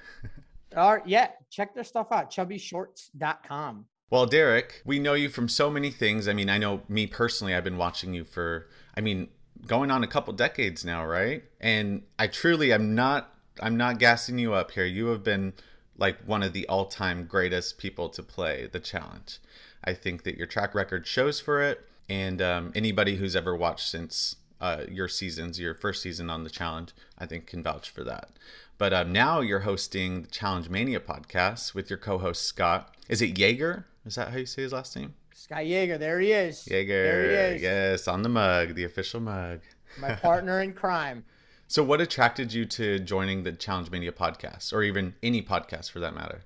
All 0.76 0.94
right, 0.94 1.06
yeah, 1.06 1.28
check 1.50 1.74
their 1.74 1.84
stuff 1.84 2.08
out. 2.10 2.30
Chubbiesshorts.com. 2.30 3.84
Well, 4.10 4.26
Derrick, 4.26 4.82
we 4.84 4.98
know 4.98 5.14
you 5.14 5.28
from 5.28 5.48
so 5.48 5.70
many 5.70 5.90
things. 5.90 6.28
I 6.28 6.32
mean, 6.32 6.50
I 6.50 6.58
know 6.58 6.82
me 6.88 7.06
personally, 7.06 7.54
I've 7.54 7.64
been 7.64 7.78
watching 7.78 8.14
you 8.14 8.24
for, 8.24 8.68
I 8.96 9.00
mean, 9.00 9.28
going 9.66 9.90
on 9.90 10.02
a 10.02 10.06
couple 10.06 10.32
decades 10.32 10.84
now, 10.84 11.04
right? 11.04 11.44
And 11.60 12.02
I 12.18 12.26
truly, 12.26 12.72
I'm 12.72 12.94
not, 12.94 13.34
I'm 13.60 13.76
not 13.76 13.98
gassing 13.98 14.38
you 14.38 14.54
up 14.54 14.70
here. 14.70 14.84
You 14.84 15.06
have 15.08 15.22
been 15.22 15.54
like 15.96 16.18
one 16.24 16.42
of 16.42 16.52
the 16.52 16.66
all-time 16.68 17.26
greatest 17.26 17.78
people 17.78 18.08
to 18.10 18.22
play 18.22 18.68
the 18.70 18.80
challenge. 18.80 19.38
I 19.84 19.94
think 19.94 20.24
that 20.24 20.36
your 20.36 20.46
track 20.46 20.74
record 20.74 21.06
shows 21.06 21.40
for 21.40 21.62
it, 21.62 21.86
and 22.08 22.40
um, 22.40 22.72
anybody 22.74 23.16
who's 23.16 23.34
ever 23.34 23.56
watched 23.56 23.88
since 23.88 24.36
uh, 24.60 24.84
your 24.88 25.08
seasons, 25.08 25.58
your 25.58 25.74
first 25.74 26.02
season 26.02 26.30
on 26.30 26.44
the 26.44 26.50
challenge, 26.50 26.92
I 27.18 27.26
think 27.26 27.46
can 27.46 27.62
vouch 27.62 27.90
for 27.90 28.04
that. 28.04 28.30
But 28.78 28.92
um, 28.92 29.12
now 29.12 29.40
you're 29.40 29.60
hosting 29.60 30.22
the 30.22 30.28
Challenge 30.28 30.68
Mania 30.68 31.00
podcast 31.00 31.74
with 31.74 31.90
your 31.90 31.98
co-host 31.98 32.44
Scott. 32.44 32.94
Is 33.08 33.22
it 33.22 33.38
Jaeger? 33.38 33.86
Is 34.04 34.14
that 34.16 34.30
how 34.30 34.38
you 34.38 34.46
say 34.46 34.62
his 34.62 34.72
last 34.72 34.96
name? 34.96 35.14
Scott 35.32 35.64
Yeager, 35.64 35.98
there 35.98 36.20
he 36.20 36.32
is. 36.32 36.66
Yeager. 36.70 36.86
There 36.88 37.50
he 37.50 37.56
is. 37.56 37.62
Yes, 37.62 38.08
on 38.08 38.22
the 38.22 38.28
mug, 38.28 38.74
the 38.74 38.84
official 38.84 39.20
mug. 39.20 39.60
My 40.00 40.14
partner 40.14 40.60
in 40.60 40.72
crime. 40.72 41.24
So, 41.66 41.82
what 41.82 42.00
attracted 42.00 42.52
you 42.52 42.64
to 42.66 42.98
joining 42.98 43.42
the 43.42 43.52
Challenge 43.52 43.90
Mania 43.90 44.12
podcast, 44.12 44.72
or 44.72 44.82
even 44.82 45.14
any 45.22 45.42
podcast 45.42 45.90
for 45.90 46.00
that 46.00 46.14
matter? 46.14 46.42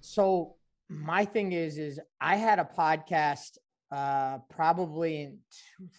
So 0.00 0.55
my 0.88 1.24
thing 1.24 1.52
is, 1.52 1.78
is 1.78 2.00
I 2.20 2.36
had 2.36 2.58
a 2.58 2.68
podcast 2.76 3.58
uh 3.92 4.38
probably 4.50 5.22
in 5.22 5.38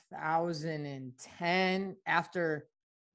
2010 0.10 1.96
after 2.06 2.68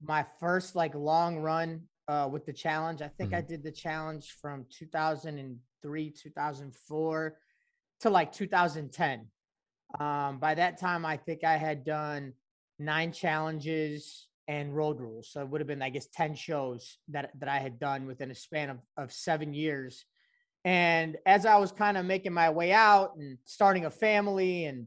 my 0.02 0.24
first 0.40 0.74
like 0.74 0.94
long 0.94 1.38
run 1.38 1.82
uh 2.08 2.28
with 2.30 2.46
the 2.46 2.52
challenge. 2.52 3.02
I 3.02 3.08
think 3.08 3.34
I 3.34 3.42
did 3.42 3.62
the 3.62 3.70
challenge 3.70 4.34
from 4.40 4.64
2003, 4.70 6.10
2004 6.10 7.38
to 8.00 8.10
like 8.10 8.32
2010. 8.32 9.26
Um 10.00 10.38
by 10.38 10.54
that 10.54 10.78
time 10.78 11.04
I 11.04 11.18
think 11.18 11.44
I 11.44 11.58
had 11.58 11.84
done 11.84 12.32
nine 12.78 13.12
challenges 13.12 14.26
and 14.48 14.74
road 14.74 15.00
rules. 15.00 15.30
So 15.30 15.42
it 15.42 15.48
would 15.48 15.60
have 15.60 15.68
been 15.68 15.82
I 15.82 15.90
guess 15.90 16.08
10 16.14 16.34
shows 16.34 16.96
that 17.08 17.30
that 17.38 17.48
I 17.50 17.58
had 17.58 17.78
done 17.78 18.06
within 18.06 18.30
a 18.30 18.34
span 18.34 18.70
of 18.70 18.78
of 18.96 19.12
7 19.12 19.52
years. 19.52 20.06
And 20.64 21.16
as 21.26 21.44
I 21.44 21.56
was 21.56 21.72
kind 21.72 21.96
of 21.96 22.06
making 22.06 22.32
my 22.32 22.50
way 22.50 22.72
out 22.72 23.16
and 23.16 23.38
starting 23.44 23.84
a 23.84 23.90
family 23.90 24.66
and 24.66 24.86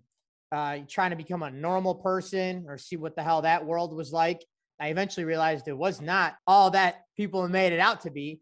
uh, 0.51 0.79
trying 0.87 1.09
to 1.09 1.17
become 1.17 1.43
a 1.43 1.51
normal 1.51 1.95
person 1.95 2.65
or 2.67 2.77
see 2.77 2.95
what 2.95 3.15
the 3.15 3.23
hell 3.23 3.41
that 3.41 3.65
world 3.65 3.93
was 3.93 4.13
like, 4.13 4.45
I 4.79 4.89
eventually 4.89 5.25
realized 5.25 5.67
it 5.67 5.77
was 5.77 6.01
not 6.01 6.35
all 6.47 6.71
that 6.71 7.03
people 7.15 7.47
made 7.47 7.73
it 7.73 7.79
out 7.79 8.01
to 8.01 8.11
be. 8.11 8.41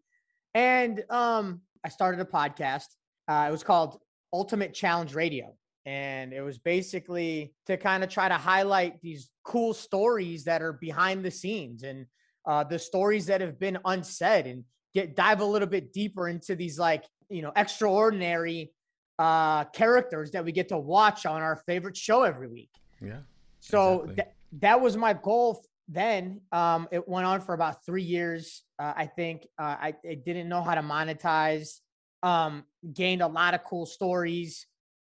And 0.53 1.03
um, 1.09 1.61
I 1.83 1.89
started 1.89 2.19
a 2.19 2.25
podcast. 2.25 2.85
Uh, 3.27 3.45
it 3.49 3.51
was 3.51 3.63
called 3.63 3.99
Ultimate 4.31 4.73
Challenge 4.73 5.13
Radio. 5.15 5.55
And 5.85 6.33
it 6.33 6.41
was 6.41 6.57
basically 6.57 7.53
to 7.65 7.77
kind 7.77 8.03
of 8.03 8.09
try 8.09 8.29
to 8.29 8.35
highlight 8.35 9.01
these 9.01 9.29
cool 9.43 9.73
stories 9.73 10.45
that 10.45 10.61
are 10.61 10.73
behind 10.73 11.25
the 11.25 11.31
scenes 11.31 11.83
and 11.83 12.05
uh, 12.45 12.63
the 12.63 12.79
stories 12.79 13.25
that 13.25 13.41
have 13.41 13.59
been 13.59 13.77
unsaid 13.85 14.47
and 14.47 14.63
get 14.93 15.15
dive 15.15 15.41
a 15.41 15.45
little 15.45 15.67
bit 15.67 15.91
deeper 15.91 16.29
into 16.29 16.55
these 16.55 16.79
like 16.79 17.03
you 17.33 17.41
know 17.41 17.51
extraordinary 17.55 18.71
uh 19.19 19.63
characters 19.65 20.31
that 20.31 20.43
we 20.45 20.51
get 20.51 20.69
to 20.69 20.77
watch 20.77 21.25
on 21.25 21.41
our 21.41 21.57
favorite 21.67 21.97
show 21.97 22.23
every 22.23 22.47
week 22.47 22.71
Yeah. 23.01 23.19
so 23.59 24.01
Exactly. 24.01 24.15
that 24.15 24.33
that 24.59 24.81
was 24.81 24.97
my 24.97 25.13
goal 25.13 25.63
then 25.87 26.41
um 26.51 26.87
it 26.91 27.07
went 27.07 27.25
on 27.25 27.41
for 27.41 27.53
about 27.53 27.85
three 27.85 28.03
years 28.03 28.63
uh, 28.79 28.93
i 28.95 29.05
think 29.05 29.47
uh, 29.59 29.75
I, 29.87 29.93
I 30.09 30.15
didn't 30.15 30.47
know 30.47 30.63
how 30.63 30.75
to 30.75 30.81
monetize 30.81 31.79
um 32.21 32.63
gained 32.93 33.21
a 33.21 33.27
lot 33.27 33.53
of 33.53 33.63
cool 33.63 33.85
stories 33.85 34.65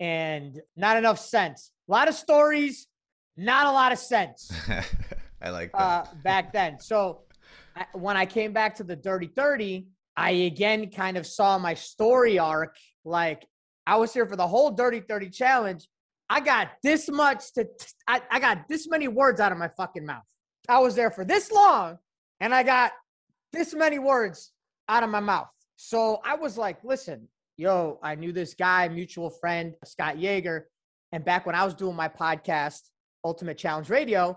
and 0.01 0.61
not 0.77 0.97
enough 0.97 1.19
sense 1.19 1.73
a 1.89 1.93
lot 1.93 2.09
of 2.09 2.15
stories 2.15 2.87
not 3.37 3.67
a 3.67 3.73
lot 3.73 3.93
of 3.93 3.99
sense 3.99 4.51
I 5.41 5.51
like 5.51 5.73
that. 5.73 5.79
uh, 5.81 6.05
back 6.25 6.53
then. 6.53 6.81
So 6.81 7.23
I, 7.77 7.87
when 7.93 8.17
I 8.17 8.27
came 8.27 8.53
back 8.53 8.75
to 8.77 8.85
the 8.85 8.97
Dirty 8.97 9.29
30, 9.29 9.87
I 10.19 10.31
again 10.31 10.91
kind 10.91 11.17
of 11.17 11.25
saw 11.29 11.59
my 11.59 11.75
story 11.75 12.41
arc. 12.41 12.75
Like 13.05 13.47
I 13.87 13.97
was 13.97 14.13
here 14.13 14.27
for 14.27 14.35
the 14.35 14.49
whole 14.49 14.73
Dirty 14.73 14.99
30 14.99 15.31
challenge. 15.31 15.89
I 16.29 16.41
got 16.41 16.71
this 16.83 17.09
much 17.09 17.53
to, 17.53 17.69
I, 18.09 18.21
I 18.29 18.41
got 18.41 18.69
this 18.69 18.89
many 18.89 19.07
words 19.07 19.39
out 19.41 19.53
of 19.53 19.59
my 19.59 19.69
fucking 19.77 20.05
mouth. 20.05 20.25
I 20.69 20.81
was 20.81 20.97
there 20.97 21.13
for 21.13 21.25
this 21.25 21.53
long 21.53 21.99
and 22.41 22.53
I 22.53 22.65
got 22.65 22.93
this 23.53 23.73
many 23.75 24.01
words 24.01 24.51
out 24.89 25.05
of 25.05 25.09
my 25.09 25.21
mouth. 25.21 25.47
So 25.77 26.19
I 26.25 26.35
was 26.35 26.59
like, 26.59 26.83
listen, 26.83 27.29
yo, 27.57 28.01
I 28.03 28.17
knew 28.17 28.33
this 28.33 28.55
guy, 28.55 28.89
mutual 28.89 29.31
friend, 29.31 29.75
Scott 29.85 30.17
Yeager. 30.17 30.63
And 31.13 31.25
back 31.25 31.47
when 31.47 31.55
I 31.55 31.65
was 31.65 31.75
doing 31.75 31.95
my 31.95 32.09
podcast, 32.09 32.81
Ultimate 33.25 33.57
Challenge 33.57 33.89
Radio, 33.89 34.37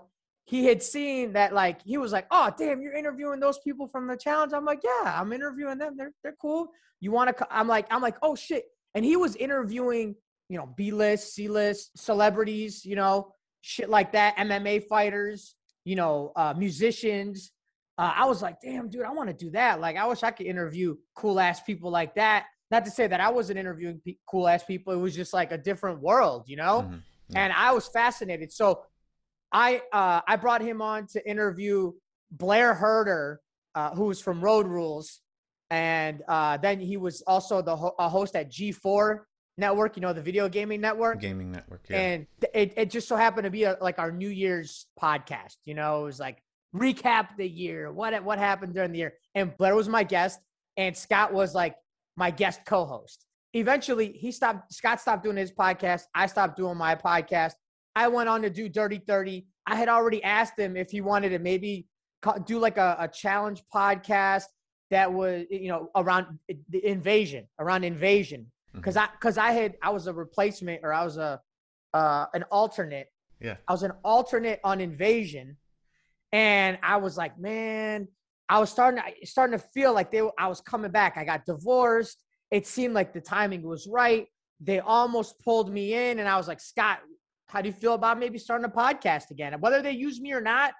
he 0.51 0.65
had 0.65 0.83
seen 0.83 1.31
that 1.31 1.53
like 1.53 1.81
he 1.81 1.97
was 1.97 2.11
like, 2.11 2.27
"Oh, 2.29 2.53
damn, 2.57 2.81
you're 2.81 2.93
interviewing 2.93 3.39
those 3.39 3.57
people 3.59 3.87
from 3.87 4.05
the 4.05 4.17
challenge." 4.17 4.51
I'm 4.51 4.65
like, 4.65 4.81
"Yeah, 4.83 5.15
I'm 5.17 5.31
interviewing 5.31 5.77
them. 5.77 5.95
They're 5.95 6.11
they're 6.23 6.35
cool. 6.41 6.67
You 6.99 7.13
want 7.13 7.35
to?" 7.37 7.47
I'm 7.49 7.69
like, 7.69 7.87
I'm 7.89 8.01
like, 8.01 8.17
"Oh 8.21 8.35
shit!" 8.35 8.65
And 8.93 9.05
he 9.05 9.15
was 9.15 9.37
interviewing, 9.37 10.13
you 10.49 10.57
know, 10.57 10.67
B 10.75 10.91
list, 10.91 11.33
C 11.33 11.47
list 11.47 11.97
celebrities, 11.97 12.85
you 12.85 12.97
know, 12.97 13.33
shit 13.61 13.89
like 13.89 14.11
that, 14.11 14.35
MMA 14.35 14.83
fighters, 14.89 15.55
you 15.85 15.95
know, 15.95 16.33
uh, 16.35 16.53
musicians. 16.57 17.53
Uh, 17.97 18.11
I 18.13 18.25
was 18.25 18.41
like, 18.41 18.59
"Damn, 18.61 18.89
dude, 18.89 19.03
I 19.03 19.11
want 19.11 19.29
to 19.29 19.33
do 19.33 19.51
that. 19.51 19.79
Like, 19.79 19.95
I 19.95 20.05
wish 20.05 20.21
I 20.21 20.31
could 20.31 20.47
interview 20.47 20.97
cool 21.15 21.39
ass 21.39 21.61
people 21.61 21.91
like 21.91 22.13
that." 22.15 22.47
Not 22.69 22.83
to 22.83 22.91
say 22.91 23.07
that 23.07 23.21
I 23.21 23.29
wasn't 23.29 23.57
interviewing 23.57 24.01
pe- 24.05 24.17
cool 24.29 24.49
ass 24.49 24.65
people. 24.65 24.91
It 24.91 24.97
was 24.97 25.15
just 25.15 25.31
like 25.33 25.53
a 25.53 25.57
different 25.57 26.01
world, 26.01 26.43
you 26.47 26.57
know. 26.57 26.81
Mm-hmm. 26.81 26.97
Yeah. 27.29 27.39
And 27.39 27.53
I 27.53 27.71
was 27.71 27.87
fascinated. 27.87 28.51
So 28.51 28.81
I 29.51 29.81
uh, 29.91 30.21
I 30.27 30.35
brought 30.37 30.61
him 30.61 30.81
on 30.81 31.07
to 31.07 31.29
interview 31.29 31.91
Blair 32.31 32.73
Herter, 32.73 33.41
uh, 33.75 33.93
who 33.95 34.05
was 34.05 34.21
from 34.21 34.41
Road 34.41 34.67
Rules, 34.67 35.21
and 35.69 36.21
uh, 36.27 36.57
then 36.57 36.79
he 36.79 36.97
was 36.97 37.21
also 37.27 37.61
the 37.61 37.75
ho- 37.75 37.95
a 37.99 38.07
host 38.07 38.35
at 38.35 38.51
G4 38.51 39.19
Network, 39.57 39.95
you 39.95 40.01
know, 40.01 40.13
the 40.13 40.21
video 40.21 40.47
gaming 40.49 40.81
network. 40.81 41.19
Gaming 41.19 41.51
network, 41.51 41.85
yeah. 41.89 41.99
And 41.99 42.27
it, 42.53 42.73
it 42.77 42.89
just 42.89 43.07
so 43.07 43.15
happened 43.15 43.45
to 43.45 43.51
be 43.51 43.63
a, 43.63 43.77
like 43.81 43.99
our 43.99 44.11
New 44.11 44.29
Year's 44.29 44.87
podcast. 45.01 45.57
You 45.65 45.75
know, 45.75 46.01
it 46.01 46.05
was 46.05 46.19
like 46.19 46.41
recap 46.75 47.35
the 47.37 47.47
year, 47.47 47.91
what 47.91 48.23
what 48.23 48.39
happened 48.39 48.73
during 48.73 48.91
the 48.91 48.99
year. 48.99 49.13
And 49.35 49.55
Blair 49.57 49.75
was 49.75 49.89
my 49.89 50.03
guest, 50.03 50.39
and 50.77 50.95
Scott 50.95 51.33
was 51.33 51.53
like 51.53 51.75
my 52.15 52.31
guest 52.31 52.61
co-host. 52.65 53.25
Eventually, 53.53 54.13
he 54.13 54.31
stopped. 54.31 54.73
Scott 54.73 55.01
stopped 55.01 55.23
doing 55.23 55.37
his 55.37 55.51
podcast. 55.51 56.03
I 56.15 56.27
stopped 56.27 56.55
doing 56.57 56.77
my 56.77 56.95
podcast. 56.95 57.53
I 57.95 58.07
went 58.07 58.29
on 58.29 58.41
to 58.43 58.49
do 58.49 58.69
Dirty 58.69 59.01
30. 59.05 59.45
I 59.67 59.75
had 59.75 59.89
already 59.89 60.23
asked 60.23 60.57
him 60.57 60.75
if 60.75 60.91
he 60.91 61.01
wanted 61.01 61.29
to 61.29 61.39
maybe 61.39 61.87
do 62.45 62.59
like 62.59 62.77
a, 62.77 62.95
a 62.99 63.07
challenge 63.07 63.63
podcast 63.73 64.45
that 64.89 65.11
was, 65.11 65.45
you 65.49 65.69
know, 65.69 65.89
around 65.95 66.39
the 66.69 66.85
invasion, 66.85 67.47
around 67.59 67.83
invasion. 67.83 68.47
Because 68.73 68.95
mm-hmm. 68.95 69.11
I, 69.11 69.15
because 69.15 69.37
I 69.37 69.51
had, 69.51 69.75
I 69.81 69.89
was 69.89 70.07
a 70.07 70.13
replacement 70.13 70.81
or 70.83 70.93
I 70.93 71.03
was 71.03 71.17
a, 71.17 71.41
uh, 71.93 72.25
an 72.33 72.43
alternate. 72.51 73.07
Yeah. 73.39 73.55
I 73.67 73.71
was 73.71 73.83
an 73.83 73.93
alternate 74.03 74.59
on 74.63 74.79
invasion, 74.79 75.57
and 76.31 76.77
I 76.83 76.97
was 76.97 77.17
like, 77.17 77.39
man, 77.39 78.07
I 78.47 78.59
was 78.59 78.69
starting, 78.69 79.01
to, 79.01 79.25
starting 79.25 79.57
to 79.57 79.65
feel 79.73 79.93
like 79.93 80.11
they, 80.11 80.21
I 80.37 80.47
was 80.47 80.61
coming 80.61 80.91
back. 80.91 81.17
I 81.17 81.25
got 81.25 81.45
divorced. 81.45 82.23
It 82.51 82.67
seemed 82.67 82.93
like 82.93 83.13
the 83.13 83.21
timing 83.21 83.63
was 83.63 83.87
right. 83.87 84.27
They 84.59 84.79
almost 84.79 85.39
pulled 85.39 85.71
me 85.73 85.93
in, 85.93 86.19
and 86.19 86.29
I 86.29 86.37
was 86.37 86.47
like, 86.47 86.59
Scott, 86.59 86.99
how 87.51 87.61
do 87.61 87.67
you 87.67 87.73
feel 87.73 87.93
about 87.93 88.17
maybe 88.17 88.37
starting 88.37 88.65
a 88.65 88.69
podcast 88.69 89.29
again? 89.29 89.59
Whether 89.59 89.81
they 89.81 89.91
use 89.91 90.21
me 90.21 90.31
or 90.31 90.41
not, 90.41 90.73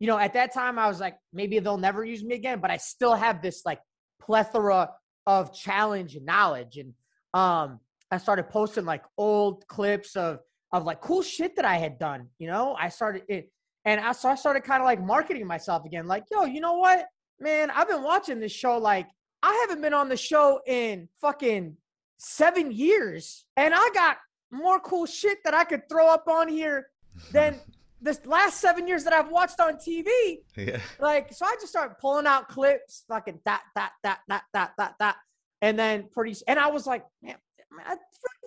you 0.00 0.08
know, 0.08 0.18
at 0.18 0.34
that 0.34 0.52
time 0.52 0.78
I 0.78 0.88
was 0.88 0.98
like, 1.00 1.16
maybe 1.32 1.58
they'll 1.60 1.78
never 1.78 2.04
use 2.04 2.24
me 2.24 2.34
again, 2.34 2.58
but 2.60 2.70
I 2.70 2.76
still 2.76 3.14
have 3.14 3.40
this 3.40 3.62
like 3.64 3.80
plethora 4.20 4.90
of 5.26 5.54
challenge 5.54 6.16
and 6.16 6.26
knowledge. 6.26 6.76
And 6.76 6.94
um, 7.34 7.78
I 8.10 8.18
started 8.18 8.48
posting 8.48 8.84
like 8.84 9.04
old 9.16 9.66
clips 9.68 10.16
of 10.16 10.40
of 10.72 10.84
like 10.84 11.00
cool 11.00 11.22
shit 11.22 11.56
that 11.56 11.64
I 11.64 11.76
had 11.76 11.98
done. 11.98 12.28
You 12.38 12.48
know, 12.48 12.76
I 12.78 12.88
started 12.88 13.22
it, 13.28 13.50
and 13.84 14.00
I 14.00 14.12
so 14.12 14.28
I 14.28 14.34
started 14.34 14.64
kind 14.64 14.82
of 14.82 14.86
like 14.86 15.00
marketing 15.00 15.46
myself 15.46 15.84
again. 15.84 16.06
Like, 16.06 16.24
yo, 16.30 16.44
you 16.44 16.60
know 16.60 16.74
what, 16.74 17.06
man? 17.40 17.70
I've 17.70 17.88
been 17.88 18.02
watching 18.02 18.40
this 18.40 18.52
show. 18.52 18.76
Like, 18.76 19.08
I 19.42 19.66
haven't 19.66 19.82
been 19.82 19.94
on 19.94 20.08
the 20.08 20.16
show 20.16 20.60
in 20.66 21.08
fucking 21.20 21.76
seven 22.18 22.72
years, 22.72 23.44
and 23.56 23.72
I 23.74 23.90
got 23.94 24.18
more 24.50 24.80
cool 24.80 25.06
shit 25.06 25.38
that 25.44 25.54
I 25.54 25.64
could 25.64 25.88
throw 25.88 26.08
up 26.08 26.28
on 26.28 26.48
here 26.48 26.88
than 27.32 27.60
this 28.00 28.20
last 28.24 28.60
seven 28.60 28.86
years 28.86 29.04
that 29.04 29.12
I've 29.12 29.30
watched 29.30 29.60
on 29.60 29.74
TV. 29.74 30.38
Yeah. 30.56 30.80
Like, 30.98 31.32
so 31.32 31.44
I 31.46 31.54
just 31.54 31.68
started 31.68 31.96
pulling 32.00 32.26
out 32.26 32.48
clips, 32.48 33.04
fucking 33.08 33.40
that, 33.44 33.62
that, 33.74 33.92
that, 34.02 34.20
that, 34.28 34.42
that, 34.52 34.72
that, 34.78 34.94
that. 34.98 35.16
And 35.60 35.78
then 35.78 36.08
pretty, 36.12 36.36
and 36.46 36.58
I 36.58 36.68
was 36.68 36.86
like, 36.86 37.04
man, 37.22 37.36
I 37.84 37.96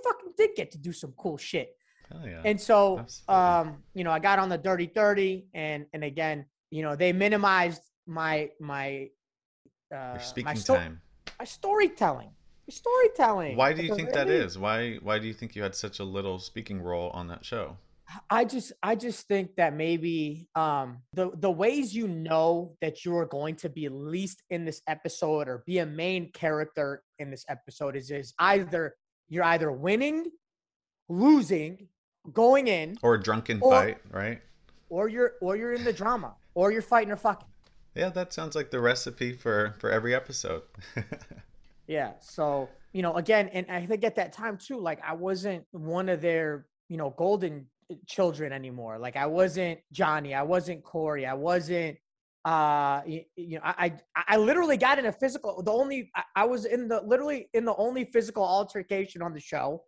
fucking 0.03 0.33
did 0.37 0.51
get 0.55 0.71
to 0.71 0.77
do 0.77 0.93
some 0.93 1.13
cool 1.17 1.37
shit. 1.37 1.75
Hell 2.09 2.25
yeah. 2.25 2.41
And 2.45 2.59
so, 2.59 2.99
Absolutely. 2.99 3.35
um, 3.35 3.83
you 3.93 4.03
know, 4.03 4.11
I 4.11 4.19
got 4.19 4.39
on 4.39 4.49
the 4.49 4.57
Dirty 4.57 4.87
30 4.87 5.47
and, 5.53 5.85
and 5.93 6.03
again, 6.03 6.45
you 6.69 6.83
know, 6.83 6.95
they 6.95 7.11
minimized 7.11 7.81
my, 8.07 8.49
my, 8.59 9.09
uh, 9.93 10.13
Your 10.13 10.19
speaking 10.19 10.45
my 10.45 10.53
sto- 10.53 10.75
time, 10.75 11.01
my 11.37 11.45
storytelling 11.45 12.31
storytelling. 12.71 13.55
Why 13.55 13.73
do 13.73 13.83
you 13.83 13.95
think 13.95 14.11
that 14.13 14.29
is? 14.29 14.57
Why 14.57 14.95
why 15.01 15.19
do 15.19 15.27
you 15.27 15.33
think 15.33 15.55
you 15.55 15.63
had 15.63 15.75
such 15.75 15.99
a 15.99 16.03
little 16.03 16.39
speaking 16.39 16.81
role 16.81 17.09
on 17.11 17.27
that 17.27 17.45
show? 17.45 17.77
I 18.29 18.45
just 18.45 18.73
I 18.83 18.95
just 18.95 19.27
think 19.27 19.55
that 19.55 19.73
maybe 19.73 20.47
um 20.55 20.99
the 21.13 21.31
the 21.35 21.51
ways 21.51 21.95
you 21.95 22.07
know 22.07 22.75
that 22.81 23.05
you 23.05 23.15
are 23.17 23.25
going 23.25 23.55
to 23.57 23.69
be 23.69 23.87
least 23.89 24.43
in 24.49 24.65
this 24.65 24.81
episode 24.87 25.47
or 25.47 25.63
be 25.65 25.79
a 25.79 25.85
main 25.85 26.31
character 26.31 27.03
in 27.19 27.31
this 27.31 27.45
episode 27.47 27.95
is 27.95 28.11
is 28.11 28.33
either 28.39 28.95
you're 29.29 29.45
either 29.45 29.71
winning, 29.71 30.29
losing, 31.07 31.87
going 32.33 32.67
in 32.67 32.97
or 33.01 33.15
a 33.15 33.21
drunken 33.21 33.59
or, 33.61 33.71
fight, 33.71 33.97
right? 34.11 34.41
Or 34.89 35.07
you're 35.07 35.33
or 35.41 35.55
you're 35.55 35.73
in 35.73 35.83
the 35.83 35.93
drama 35.93 36.35
or 36.53 36.71
you're 36.71 36.81
fighting 36.81 37.11
or 37.11 37.17
fucking. 37.17 37.47
Yeah, 37.95 38.09
that 38.09 38.33
sounds 38.33 38.55
like 38.55 38.71
the 38.71 38.79
recipe 38.79 39.33
for 39.33 39.75
for 39.79 39.89
every 39.89 40.13
episode. 40.13 40.63
Yeah. 41.91 42.13
So, 42.21 42.69
you 42.93 43.01
know, 43.01 43.15
again, 43.15 43.49
and 43.49 43.69
I 43.69 43.85
think 43.85 44.05
at 44.05 44.15
that 44.15 44.31
time 44.31 44.57
too, 44.57 44.79
like 44.79 44.99
I 45.05 45.13
wasn't 45.13 45.65
one 45.71 46.07
of 46.07 46.21
their, 46.21 46.65
you 46.87 46.95
know, 46.95 47.13
golden 47.17 47.65
children 48.07 48.53
anymore. 48.53 48.97
Like 48.97 49.17
I 49.17 49.25
wasn't 49.25 49.77
Johnny, 49.91 50.33
I 50.33 50.43
wasn't 50.43 50.83
Corey, 50.83 51.25
I 51.25 51.33
wasn't 51.33 51.97
uh 52.43 53.01
you, 53.05 53.21
you 53.35 53.57
know 53.57 53.61
I, 53.63 53.93
I 54.15 54.23
i 54.29 54.37
literally 54.37 54.75
got 54.75 54.97
in 54.97 55.05
a 55.05 55.11
physical 55.11 55.61
the 55.61 55.71
only 55.71 56.09
I, 56.15 56.23
I 56.37 56.45
was 56.45 56.65
in 56.65 56.87
the 56.87 56.99
literally 57.01 57.47
in 57.53 57.65
the 57.65 57.75
only 57.75 58.05
physical 58.05 58.43
altercation 58.43 59.21
on 59.21 59.31
the 59.31 59.39
show 59.39 59.83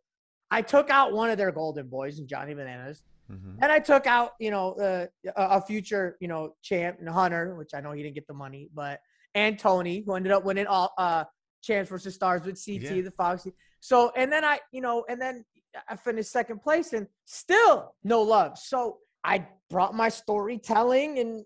i 0.52 0.62
took 0.62 0.92
out 0.92 1.13
one 1.13 1.32
of 1.32 1.39
their 1.39 1.52
golden 1.52 1.88
boys 1.88 2.20
and 2.20 2.28
johnny 2.28 2.54
bananas 2.54 3.02
mm-hmm. 3.32 3.56
and 3.60 3.72
i 3.72 3.80
took 3.80 4.06
out 4.06 4.34
you 4.39 4.52
know 4.52 4.74
uh, 4.74 5.08
a 5.36 5.60
future 5.66 6.16
you 6.20 6.28
know 6.28 6.54
champ 6.62 6.98
and 7.00 7.10
hunter 7.10 7.56
which 7.56 7.72
i 7.74 7.82
know 7.82 7.92
he 7.92 8.04
didn't 8.04 8.13
get 8.13 8.28
the 8.28 8.36
money 8.36 8.70
but 8.76 9.00
and 9.34 9.58
tony 9.58 10.04
who 10.06 10.13
ended 10.13 10.32
up 10.32 10.46
winning 10.46 10.68
all 10.68 10.94
uh 11.00 11.24
Champs 11.63 11.89
versus 11.89 12.13
Stars 12.13 12.43
with 12.45 12.63
CT, 12.63 12.82
yeah. 12.82 13.02
the 13.02 13.12
Foxy. 13.12 13.54
So, 13.80 14.12
and 14.15 14.32
then 14.32 14.45
I, 14.45 14.60
you 14.71 14.82
know, 14.82 15.06
and 15.10 15.19
then 15.19 15.43
I 15.89 15.95
finished 15.95 16.32
second 16.32 16.62
place 16.62 16.93
and 16.93 17.08
still 17.26 17.95
no 18.04 18.21
love. 18.21 18.58
So 18.58 18.97
I 19.23 19.47
brought 19.69 19.95
my 19.95 20.10
storytelling 20.10 21.19
and 21.19 21.45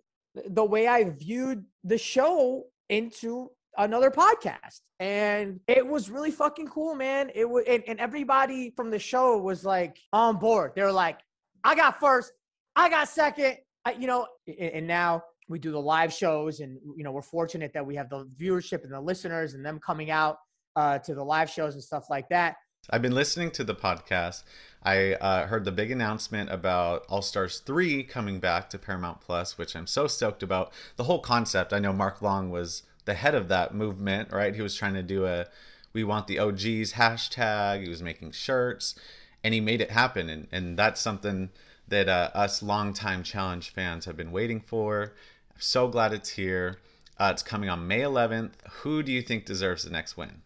the 0.50 0.66
way 0.66 0.88
I 0.88 1.06
viewed 1.06 1.64
the 1.84 1.98
show 1.98 2.66
into 2.90 3.52
another 3.78 4.10
podcast 4.10 4.82
and 5.00 5.60
it 5.68 5.86
was 5.86 6.10
really 6.10 6.32
fucking 6.32 6.68
cool 6.68 6.96
man 6.96 7.30
it 7.36 7.48
was 7.48 7.64
and, 7.68 7.84
and, 7.88 8.00
everybody 8.00 8.74
from 8.76 8.90
the 8.90 8.98
show 8.98 9.38
was 9.38 9.64
like 9.64 10.00
on 10.12 10.38
board 10.38 10.72
they 10.76 10.82
were 10.82 10.92
like 10.92 11.20
i 11.64 11.76
got 11.76 12.00
first 12.00 12.32
i 12.76 12.90
got 12.90 13.08
second 13.08 13.56
I, 13.86 13.92
you 13.92 14.08
know 14.08 14.26
and 14.60 14.88
now 14.88 15.22
we 15.48 15.60
do 15.60 15.72
the 15.72 15.82
live 15.82 16.12
shows 16.12 16.60
and 16.60 16.78
you 16.96 17.04
know 17.04 17.12
we're 17.12 17.22
fortunate 17.22 17.74
that 17.74 17.86
we 17.86 17.96
have 17.96 18.10
the 18.10 18.26
viewership 18.40 18.84
and 18.84 18.92
the 18.92 19.00
listeners 19.00 19.54
and 19.54 19.66
them 19.66 19.80
coming 19.80 20.12
out 20.12 20.38
uh, 20.76 21.00
to 21.00 21.14
the 21.16 21.24
live 21.24 21.50
shows 21.50 21.74
and 21.74 21.84
stuff 21.84 22.10
like 22.10 22.30
that. 22.30 22.56
I've 22.90 23.02
been 23.02 23.16
listening 23.16 23.52
to 23.52 23.64
the 23.64 23.76
podcast. 23.76 24.44
I 24.84 25.14
uh, 25.14 25.48
heard 25.48 25.66
the 25.66 25.72
big 25.72 25.92
announcement 25.92 26.50
about 26.52 27.06
all 27.10 27.22
stars 27.22 27.60
3 27.60 28.04
coming 28.04 28.40
back 28.40 28.70
to 28.70 28.78
paramount 28.78 29.22
plus 29.22 29.58
which 29.58 29.76
i'm 29.76 29.88
so 29.88 30.08
stoked 30.08 30.44
about. 30.44 30.72
The 30.96 31.04
whole 31.06 31.20
concept 31.20 31.74
i 31.74 31.80
know 31.80 31.94
mark 31.94 32.22
long 32.22 32.50
was 32.50 32.84
the 33.06 33.14
head 33.14 33.36
of 33.36 33.48
that 33.48 33.74
movement 33.74 34.32
right? 34.32 34.56
He 34.56 34.62
was 34.62 34.76
trying 34.76 34.94
to 34.94 35.04
do 35.04 35.26
a 35.26 35.46
we 35.94 36.04
want 36.04 36.28
the 36.28 36.40
og's 36.40 36.94
hashtag. 36.94 37.84
He 37.84 37.90
was 37.90 38.04
making 38.04 38.32
shirts 38.32 38.96
and 39.44 39.54
he 39.54 39.62
made 39.62 39.82
it 39.82 39.92
happen. 39.92 40.30
And, 40.30 40.48
and 40.52 40.78
that's 40.78 41.02
something 41.02 41.50
that 41.88 42.10
uh, 42.10 42.30
us 42.34 42.62
longtime 42.62 43.24
challenge 43.24 43.70
fans 43.70 44.06
have 44.06 44.18
been 44.18 44.32
waiting 44.32 44.60
for 44.60 45.14
so 45.60 45.88
glad 45.88 46.14
it's 46.14 46.30
here. 46.30 46.78
Uh, 47.18 47.32
it's 47.34 47.44
coming 47.44 47.70
on 47.70 47.88
May 47.88 48.02
11th. 48.02 48.52
Who 48.82 49.02
do 49.04 49.12
you 49.12 49.22
think 49.22 49.46
deserves 49.46 49.84
the 49.84 49.90
next 49.90 50.18
win? 50.18 50.42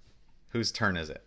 Whose 0.50 0.72
turn 0.72 0.98
is 0.98 1.10
it? 1.10 1.24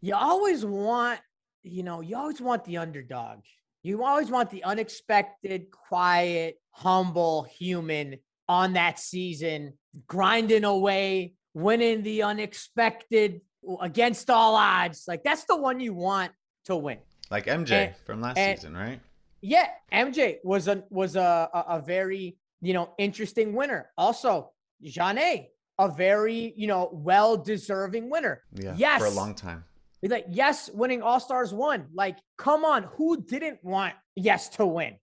You 0.00 0.14
always 0.14 0.64
want, 0.64 1.20
you 1.62 1.82
know, 1.82 2.00
you 2.00 2.16
always 2.16 2.40
want 2.40 2.64
the 2.64 2.78
underdog. 2.78 3.40
You 3.82 4.04
always 4.04 4.30
want 4.30 4.50
the 4.50 4.64
unexpected, 4.64 5.70
quiet, 5.70 6.60
humble 6.70 7.44
human 7.44 8.16
on 8.48 8.74
that 8.74 8.98
season, 8.98 9.74
grinding 10.06 10.64
away 10.64 11.34
winning 11.54 12.02
the 12.02 12.22
unexpected 12.22 13.40
against 13.80 14.30
all 14.30 14.54
odds. 14.54 15.04
Like 15.06 15.22
that's 15.22 15.44
the 15.44 15.56
one 15.56 15.80
you 15.80 15.94
want 15.94 16.32
to 16.66 16.76
win. 16.76 16.98
Like 17.30 17.46
MJ 17.46 17.70
and, 17.70 17.94
from 18.04 18.20
last 18.20 18.38
and, 18.38 18.58
season, 18.58 18.76
right? 18.76 19.00
Yeah, 19.40 19.68
MJ 19.92 20.38
was 20.44 20.68
a 20.68 20.84
was 20.90 21.16
a, 21.16 21.48
a, 21.52 21.64
a 21.68 21.80
very 21.80 22.36
you 22.60 22.74
know 22.74 22.90
interesting 22.98 23.54
winner. 23.54 23.90
Also, 23.96 24.50
Jeanne, 24.82 25.46
a 25.78 25.88
very 25.88 26.52
you 26.56 26.66
know 26.66 26.90
well 26.92 27.36
deserving 27.36 28.10
winner. 28.10 28.42
Yeah, 28.54 28.74
yes, 28.76 29.00
for 29.00 29.06
a 29.06 29.10
long 29.10 29.34
time. 29.34 29.64
Like 30.02 30.26
yes, 30.28 30.70
winning 30.72 31.02
All 31.02 31.20
Stars 31.20 31.52
one. 31.52 31.86
Like, 31.92 32.18
come 32.38 32.64
on, 32.64 32.84
who 32.96 33.22
didn't 33.22 33.62
want 33.62 33.94
yes 34.16 34.48
to 34.50 34.66
win? 34.66 34.96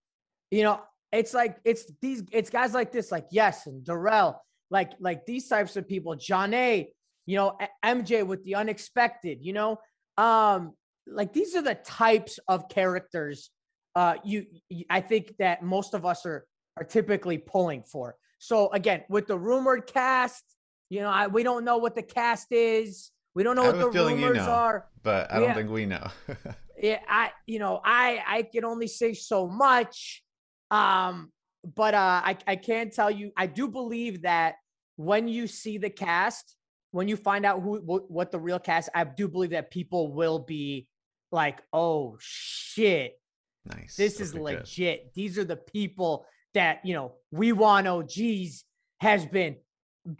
You 0.50 0.64
know, 0.64 0.80
it's 1.12 1.34
like 1.34 1.58
it's 1.64 1.90
these 2.00 2.24
it's 2.32 2.50
guys 2.50 2.74
like 2.74 2.92
this, 2.92 3.12
like 3.12 3.26
yes 3.30 3.66
and 3.66 3.84
Darrell, 3.84 4.42
like 4.70 4.92
like 4.98 5.24
these 5.26 5.48
types 5.48 5.76
of 5.76 5.88
people. 5.88 6.16
Jeanne, 6.16 6.86
you 7.26 7.36
know, 7.36 7.56
MJ 7.84 8.26
with 8.26 8.44
the 8.44 8.56
unexpected. 8.56 9.38
You 9.40 9.52
know, 9.52 9.78
um, 10.16 10.72
like 11.06 11.32
these 11.32 11.54
are 11.54 11.62
the 11.62 11.76
types 11.76 12.38
of 12.48 12.68
characters 12.68 13.50
uh, 13.98 14.14
you, 14.22 14.46
you 14.68 14.84
I 14.88 15.00
think 15.00 15.34
that 15.40 15.62
most 15.62 15.92
of 15.92 16.06
us 16.06 16.24
are 16.24 16.46
are 16.78 16.84
typically 16.84 17.38
pulling 17.38 17.82
for. 17.82 18.16
So 18.38 18.70
again, 18.72 19.02
with 19.08 19.26
the 19.26 19.36
rumored 19.36 19.86
cast, 19.86 20.44
you 20.90 21.00
know, 21.00 21.10
I, 21.10 21.26
we 21.26 21.42
don't 21.42 21.64
know 21.64 21.78
what 21.78 21.94
the 21.94 22.02
cast 22.02 22.52
is. 22.52 23.10
We 23.34 23.42
don't 23.42 23.56
know 23.56 23.64
what 23.64 23.78
the 23.78 23.90
rumors 23.90 24.36
you 24.36 24.42
know, 24.42 24.50
are. 24.50 24.86
But 25.02 25.32
I 25.32 25.40
don't 25.40 25.54
think 25.54 25.70
we 25.70 25.86
know. 25.86 26.08
yeah, 26.80 27.00
I 27.08 27.30
you 27.46 27.58
know, 27.58 27.80
I 27.84 28.22
I 28.26 28.42
can 28.42 28.64
only 28.64 28.88
say 28.88 29.12
so 29.14 29.46
much. 29.46 30.22
Um, 30.70 31.30
but 31.76 31.94
uh 31.94 32.20
I, 32.24 32.36
I 32.46 32.56
can 32.56 32.90
tell 32.90 33.10
you, 33.10 33.32
I 33.36 33.46
do 33.46 33.68
believe 33.68 34.22
that 34.22 34.56
when 34.96 35.28
you 35.28 35.46
see 35.46 35.78
the 35.78 35.90
cast, 35.90 36.56
when 36.90 37.06
you 37.06 37.16
find 37.16 37.44
out 37.44 37.60
who 37.62 37.76
what 37.78 38.30
the 38.30 38.38
real 38.38 38.58
cast, 38.58 38.88
I 38.94 39.04
do 39.04 39.28
believe 39.28 39.50
that 39.50 39.70
people 39.70 40.12
will 40.12 40.38
be 40.38 40.88
like, 41.30 41.62
oh 41.72 42.16
shit. 42.20 43.20
Nice. 43.66 43.96
This 43.96 44.20
is 44.20 44.34
legit. 44.34 45.04
Good. 45.04 45.10
These 45.14 45.38
are 45.38 45.44
the 45.44 45.56
people 45.56 46.24
that, 46.58 46.80
you 46.84 46.92
know, 46.92 47.12
we 47.30 47.52
want 47.52 47.86
OGs 47.86 48.64
has 49.00 49.24
been 49.24 49.56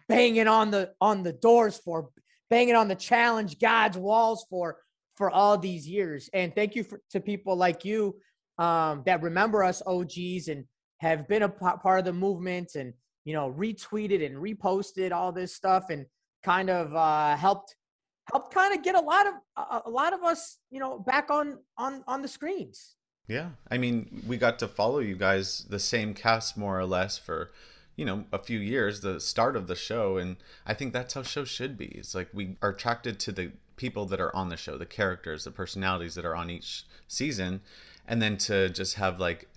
banging 0.09 0.47
on 0.47 0.71
the 0.71 0.93
on 1.01 1.25
the 1.25 1.33
doors 1.33 1.77
for, 1.77 2.11
banging 2.49 2.77
on 2.77 2.87
the 2.87 2.95
challenge 2.95 3.59
God's 3.59 3.99
walls 3.99 4.47
for 4.49 4.79
for 5.17 5.31
all 5.31 5.59
these 5.59 5.87
years. 5.87 6.31
And 6.33 6.55
thank 6.55 6.77
you 6.77 6.85
for, 6.85 7.01
to 7.11 7.21
people 7.21 7.57
like 7.57 7.85
you 7.85 8.17
um, 8.59 9.03
that 9.05 9.21
remember 9.21 9.65
us 9.65 9.83
OGs 9.85 10.47
and 10.47 10.65
have 10.99 11.27
been 11.27 11.43
a 11.43 11.49
part 11.49 11.99
of 11.99 12.05
the 12.05 12.13
movement 12.13 12.77
and 12.77 12.95
you 13.25 13.35
know 13.35 13.53
retweeted 13.53 14.25
and 14.25 14.37
reposted 14.37 15.11
all 15.11 15.33
this 15.33 15.55
stuff 15.55 15.91
and 15.91 16.07
kind 16.45 16.71
of 16.71 16.95
uh, 16.95 17.37
helped 17.37 17.75
helped 18.31 18.55
kind 18.55 18.75
of 18.77 18.85
get 18.85 18.95
a 18.95 19.01
lot 19.01 19.27
of 19.27 19.35
a, 19.57 19.83
a 19.87 19.91
lot 19.91 20.13
of 20.13 20.23
us, 20.23 20.59
you 20.71 20.79
know, 20.79 21.01
back 21.01 21.31
on 21.31 21.59
on 21.77 22.05
on 22.07 22.23
the 22.23 22.29
screens. 22.29 22.95
Yeah, 23.29 23.51
I 23.71 23.77
mean, 23.77 24.23
we 24.27 24.39
got 24.39 24.59
to 24.61 24.69
follow 24.69 24.99
you 25.01 25.15
guys 25.15 25.67
the 25.69 25.79
same 25.79 26.15
cast 26.15 26.57
more 26.57 26.79
or 26.79 26.87
less 26.87 27.19
for 27.19 27.51
you 27.95 28.05
know 28.05 28.25
a 28.33 28.39
few 28.39 28.59
years 28.61 29.01
the 29.01 29.21
start 29.21 29.57
of 29.57 29.67
the 29.67 29.75
show 29.75 30.19
and 30.19 30.37
i 30.65 30.73
think 30.73 30.93
that's 30.93 31.15
how 31.15 31.23
shows 31.23 31.49
should 31.49 31.77
be. 31.77 31.87
It's 31.87 32.15
like 32.15 32.29
we 32.33 32.57
are 32.63 32.71
attracted 32.71 33.19
to 33.21 33.33
the 33.33 33.51
people 33.77 34.07
that 34.07 34.21
are 34.21 34.35
on 34.35 34.49
the 34.49 34.57
show 34.57 34.79
the 34.79 34.87
characters 34.87 35.45
the 35.45 35.51
personalities 35.51 36.15
that 36.15 36.25
are 36.25 36.37
on 36.37 36.49
each 36.49 36.85
season 37.09 37.61
and 38.07 38.23
then 38.23 38.37
to 38.39 38.69
just 38.71 38.95
have 38.95 39.19
like 39.19 39.49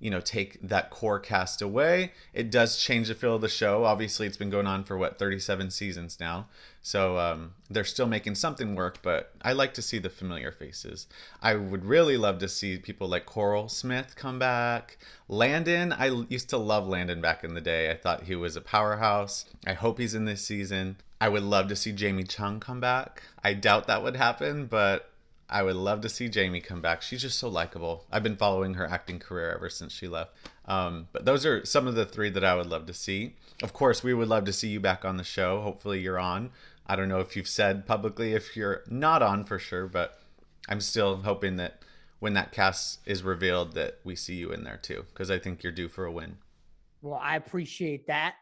you 0.00 0.10
know 0.10 0.20
take 0.20 0.60
that 0.62 0.90
core 0.90 1.20
cast 1.20 1.62
away. 1.62 2.12
It 2.32 2.50
does 2.50 2.78
change 2.78 3.08
the 3.08 3.14
feel 3.14 3.36
of 3.36 3.42
the 3.42 3.48
show. 3.48 3.84
Obviously 3.84 4.26
it's 4.26 4.36
been 4.36 4.50
going 4.50 4.66
on 4.66 4.82
for 4.82 4.96
what 4.96 5.18
37 5.18 5.70
seasons 5.70 6.18
now. 6.18 6.48
So 6.82 7.18
um, 7.18 7.52
they're 7.68 7.84
still 7.84 8.06
making 8.06 8.34
something 8.36 8.74
work 8.74 9.02
but 9.02 9.34
i 9.42 9.52
like 9.52 9.74
to 9.74 9.82
see 9.82 9.98
the 9.98 10.08
familiar 10.08 10.50
faces. 10.50 11.06
I 11.42 11.54
would 11.54 11.84
really 11.84 12.16
love 12.16 12.38
to 12.38 12.48
see 12.48 12.78
people 12.78 13.08
like 13.08 13.26
coral 13.26 13.68
smith 13.68 14.14
come 14.16 14.38
back. 14.38 14.96
Landon 15.28 15.92
i 15.92 16.06
used 16.28 16.48
to 16.50 16.56
love 16.56 16.88
landon 16.88 17.20
back 17.20 17.44
in 17.44 17.54
the 17.54 17.60
day. 17.60 17.90
I 17.90 17.96
thought 17.96 18.24
he 18.24 18.34
was 18.34 18.56
a 18.56 18.62
powerhouse. 18.62 19.44
I 19.66 19.74
hope 19.74 19.98
he's 19.98 20.14
in 20.14 20.24
this 20.24 20.44
season. 20.44 20.96
I 21.20 21.28
would 21.28 21.42
love 21.42 21.68
to 21.68 21.76
see 21.76 21.92
jamie 21.92 22.24
chung 22.24 22.58
come 22.58 22.80
back. 22.80 23.22
I 23.44 23.52
doubt 23.52 23.86
that 23.86 24.02
would 24.02 24.16
happen 24.16 24.64
but 24.66 25.10
I 25.50 25.64
would 25.64 25.76
love 25.76 26.00
to 26.02 26.08
see 26.08 26.28
Jamie 26.28 26.60
come 26.60 26.80
back. 26.80 27.02
She's 27.02 27.22
just 27.22 27.38
so 27.38 27.48
likable. 27.48 28.06
I've 28.12 28.22
been 28.22 28.36
following 28.36 28.74
her 28.74 28.86
acting 28.86 29.18
career 29.18 29.52
ever 29.52 29.68
since 29.68 29.92
she 29.92 30.06
left. 30.06 30.36
Um, 30.66 31.08
but 31.12 31.24
those 31.24 31.44
are 31.44 31.64
some 31.64 31.88
of 31.88 31.96
the 31.96 32.06
three 32.06 32.30
that 32.30 32.44
I 32.44 32.54
would 32.54 32.66
love 32.66 32.86
to 32.86 32.94
see. 32.94 33.34
Of 33.62 33.72
course, 33.72 34.04
we 34.04 34.14
would 34.14 34.28
love 34.28 34.44
to 34.44 34.52
see 34.52 34.68
you 34.68 34.78
back 34.78 35.04
on 35.04 35.16
the 35.16 35.24
show. 35.24 35.60
Hopefully, 35.60 36.00
you're 36.00 36.20
on. 36.20 36.50
I 36.86 36.94
don't 36.96 37.08
know 37.08 37.20
if 37.20 37.36
you've 37.36 37.48
said 37.48 37.84
publicly 37.84 38.32
if 38.32 38.56
you're 38.56 38.82
not 38.88 39.22
on 39.22 39.44
for 39.44 39.58
sure, 39.58 39.86
but 39.86 40.20
I'm 40.68 40.80
still 40.80 41.16
hoping 41.16 41.56
that 41.56 41.82
when 42.20 42.34
that 42.34 42.52
cast 42.52 43.00
is 43.06 43.22
revealed 43.22 43.74
that 43.74 43.98
we 44.04 44.14
see 44.14 44.34
you 44.34 44.52
in 44.52 44.62
there 44.62 44.76
too 44.76 45.04
because 45.12 45.30
I 45.30 45.38
think 45.38 45.62
you're 45.62 45.72
due 45.72 45.88
for 45.88 46.04
a 46.04 46.12
win. 46.12 46.36
Well, 47.02 47.20
I 47.20 47.36
appreciate 47.36 48.06
that. 48.06 48.34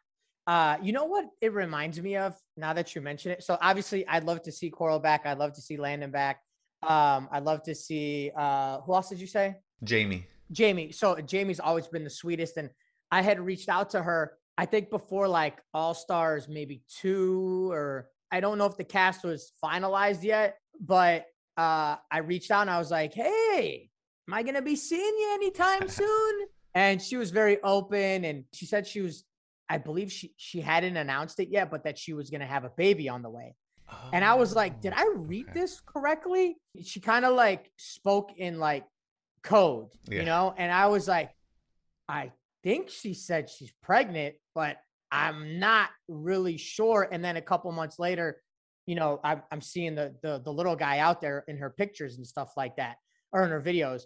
Uh, 0.46 0.78
you 0.82 0.92
know 0.92 1.04
what 1.04 1.26
it 1.40 1.52
reminds 1.52 2.00
me 2.00 2.16
of 2.16 2.34
now 2.56 2.72
that 2.72 2.94
you 2.94 3.00
mention 3.00 3.32
it? 3.32 3.42
So 3.42 3.56
obviously 3.61 4.06
I'd 4.09 4.24
love 4.24 4.42
to 4.42 4.52
see 4.52 4.70
Coral 4.70 4.98
back. 4.98 5.26
I'd 5.26 5.38
love 5.38 5.52
to 5.54 5.61
see 5.61 5.76
Landon 5.76 6.11
back. 6.11 6.40
Um, 6.82 7.28
I'd 7.32 7.42
love 7.44 7.62
to 7.64 7.74
see 7.74 8.30
uh 8.36 8.80
who 8.82 8.94
else 8.94 9.08
did 9.08 9.20
you 9.20 9.26
say? 9.26 9.56
Jamie. 9.82 10.26
Jamie. 10.52 10.92
So 10.92 11.16
Jamie's 11.20 11.60
always 11.60 11.86
been 11.88 12.04
the 12.04 12.10
sweetest. 12.10 12.56
And 12.56 12.70
I 13.10 13.22
had 13.22 13.40
reached 13.40 13.68
out 13.68 13.90
to 13.90 14.02
her, 14.02 14.32
I 14.56 14.64
think 14.66 14.90
before 14.90 15.28
like 15.28 15.58
All 15.74 15.94
Stars, 15.94 16.48
maybe 16.48 16.82
two, 17.00 17.70
or 17.72 18.08
I 18.30 18.40
don't 18.40 18.58
know 18.58 18.66
if 18.66 18.76
the 18.76 18.84
cast 18.84 19.24
was 19.24 19.52
finalized 19.62 20.22
yet, 20.22 20.56
but 20.80 21.26
uh 21.56 21.96
I 22.10 22.18
reached 22.18 22.50
out 22.50 22.62
and 22.62 22.70
I 22.70 22.78
was 22.78 22.90
like, 22.90 23.12
hey, 23.14 23.90
am 24.28 24.34
I 24.34 24.42
gonna 24.42 24.62
be 24.62 24.76
seeing 24.76 25.00
you 25.18 25.30
anytime 25.34 25.88
soon? 26.00 26.46
and 26.74 27.00
she 27.02 27.16
was 27.16 27.30
very 27.30 27.60
open 27.62 28.24
and 28.26 28.44
she 28.52 28.66
said 28.66 28.86
she 28.86 29.00
was 29.00 29.24
I 29.70 29.78
believe 29.78 30.12
she 30.12 30.32
she 30.36 30.60
hadn't 30.60 30.96
announced 30.96 31.40
it 31.40 31.48
yet, 31.50 31.70
but 31.70 31.84
that 31.84 31.98
she 31.98 32.12
was 32.12 32.30
gonna 32.30 32.46
have 32.46 32.64
a 32.64 32.70
baby 32.76 33.08
on 33.08 33.22
the 33.22 33.30
way 33.30 33.54
and 34.12 34.24
I 34.24 34.34
was 34.34 34.55
like, 34.55 34.80
did 34.80 34.93
I 34.95 35.05
oh, 35.05 35.14
read 35.16 35.49
okay. 35.51 35.61
this 35.61 35.80
correctly? 35.80 36.57
She 36.82 37.01
kind 37.01 37.24
of 37.24 37.34
like 37.34 37.70
spoke 37.76 38.32
in 38.36 38.59
like 38.59 38.84
code, 39.43 39.89
yeah. 40.09 40.20
you 40.20 40.24
know? 40.24 40.55
And 40.57 40.72
I 40.72 40.86
was 40.86 41.09
like, 41.09 41.30
I 42.09 42.32
think 42.62 42.91
she 42.91 43.14
said 43.14 43.51
she's 43.51 43.72
pregnant, 43.82 44.34
but 44.55 44.78
I'm 45.11 45.59
not 45.59 45.91
really 46.09 46.57
sure. 46.57 47.09
And 47.11 47.24
then 47.24 47.36
a 47.36 47.43
couple 47.43 47.70
months 47.72 47.99
later, 47.99 48.43
you 48.86 48.95
know, 48.95 49.20
I'm, 49.22 49.43
I'm 49.53 49.61
seeing 49.61 49.95
the, 49.95 50.14
the 50.22 50.41
the 50.43 50.53
little 50.53 50.76
guy 50.76 50.99
out 50.99 51.20
there 51.20 51.45
in 51.49 51.59
her 51.59 51.70
pictures 51.70 52.16
and 52.16 52.26
stuff 52.26 52.53
like 52.57 52.76
that, 52.76 52.97
or 53.32 53.45
in 53.45 53.51
her 53.51 53.61
videos. 53.61 54.03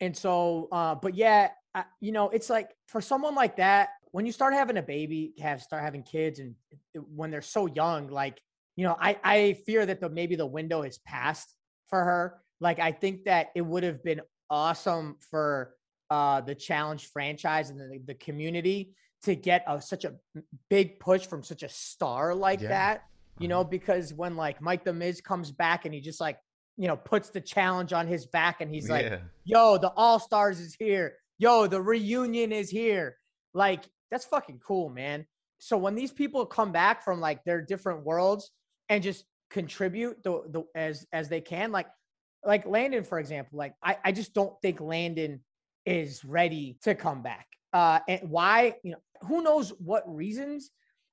And 0.00 0.16
so, 0.16 0.68
uh, 0.72 0.96
but 0.96 1.14
yeah, 1.14 1.50
I, 1.74 1.84
you 2.00 2.10
know, 2.10 2.30
it's 2.30 2.50
like 2.50 2.70
for 2.88 3.00
someone 3.00 3.36
like 3.36 3.56
that, 3.56 3.90
when 4.10 4.26
you 4.26 4.32
start 4.32 4.52
having 4.52 4.76
a 4.76 4.82
baby, 4.82 5.34
have 5.40 5.62
start 5.62 5.82
having 5.82 6.02
kids, 6.02 6.40
and 6.40 6.54
when 6.92 7.30
they're 7.30 7.42
so 7.42 7.66
young, 7.66 8.08
like 8.08 8.40
you 8.76 8.84
know, 8.84 8.96
I 9.00 9.18
I 9.22 9.52
fear 9.66 9.86
that 9.86 10.00
the 10.00 10.08
maybe 10.08 10.36
the 10.36 10.46
window 10.46 10.82
is 10.82 10.98
passed 10.98 11.54
for 11.86 12.02
her. 12.02 12.40
Like 12.60 12.78
I 12.78 12.92
think 12.92 13.24
that 13.24 13.48
it 13.54 13.62
would 13.62 13.82
have 13.82 14.02
been 14.02 14.20
awesome 14.50 15.16
for 15.30 15.74
uh 16.10 16.40
the 16.40 16.54
challenge 16.54 17.08
franchise 17.12 17.70
and 17.70 17.80
the, 17.80 17.98
the 18.06 18.14
community 18.14 18.94
to 19.22 19.34
get 19.34 19.64
a, 19.66 19.80
such 19.80 20.04
a 20.04 20.14
big 20.68 21.00
push 21.00 21.26
from 21.26 21.42
such 21.42 21.62
a 21.62 21.68
star 21.68 22.34
like 22.34 22.60
yeah. 22.60 22.68
that. 22.68 23.02
You 23.38 23.48
know, 23.48 23.60
uh-huh. 23.60 23.70
because 23.70 24.14
when 24.14 24.36
like 24.36 24.60
Mike 24.60 24.84
the 24.84 24.92
Miz 24.92 25.20
comes 25.20 25.50
back 25.50 25.86
and 25.86 25.94
he 25.94 26.00
just 26.00 26.20
like 26.20 26.38
you 26.76 26.88
know 26.88 26.96
puts 26.96 27.30
the 27.30 27.40
challenge 27.40 27.92
on 27.92 28.06
his 28.06 28.26
back 28.26 28.60
and 28.60 28.70
he's 28.70 28.88
like, 28.88 29.06
yeah. 29.06 29.18
"Yo, 29.44 29.78
the 29.78 29.92
All 29.96 30.18
Stars 30.18 30.60
is 30.60 30.76
here. 30.78 31.14
Yo, 31.38 31.66
the 31.66 31.80
reunion 31.80 32.52
is 32.52 32.70
here." 32.70 33.16
Like 33.52 33.84
that's 34.10 34.24
fucking 34.24 34.60
cool, 34.64 34.88
man. 34.88 35.26
So 35.58 35.76
when 35.76 35.94
these 35.94 36.12
people 36.12 36.46
come 36.46 36.72
back 36.72 37.02
from 37.02 37.20
like 37.20 37.42
their 37.44 37.60
different 37.60 38.04
worlds 38.04 38.50
and 38.88 39.02
just 39.02 39.24
contribute 39.50 40.22
the, 40.22 40.42
the 40.48 40.64
as 40.74 41.06
as 41.12 41.28
they 41.28 41.40
can. 41.40 41.72
Like 41.72 41.86
like 42.44 42.66
Landon, 42.66 43.04
for 43.04 43.18
example, 43.18 43.58
like 43.58 43.74
I, 43.82 43.96
I 44.04 44.12
just 44.12 44.34
don't 44.34 44.54
think 44.60 44.80
Landon 44.80 45.40
is 45.86 46.24
ready 46.24 46.78
to 46.82 46.94
come 46.94 47.22
back. 47.22 47.46
Uh 47.72 48.00
and 48.08 48.28
why, 48.28 48.74
you 48.82 48.92
know, 48.92 48.98
who 49.22 49.42
knows 49.42 49.72
what 49.78 50.02
reasons, 50.06 50.70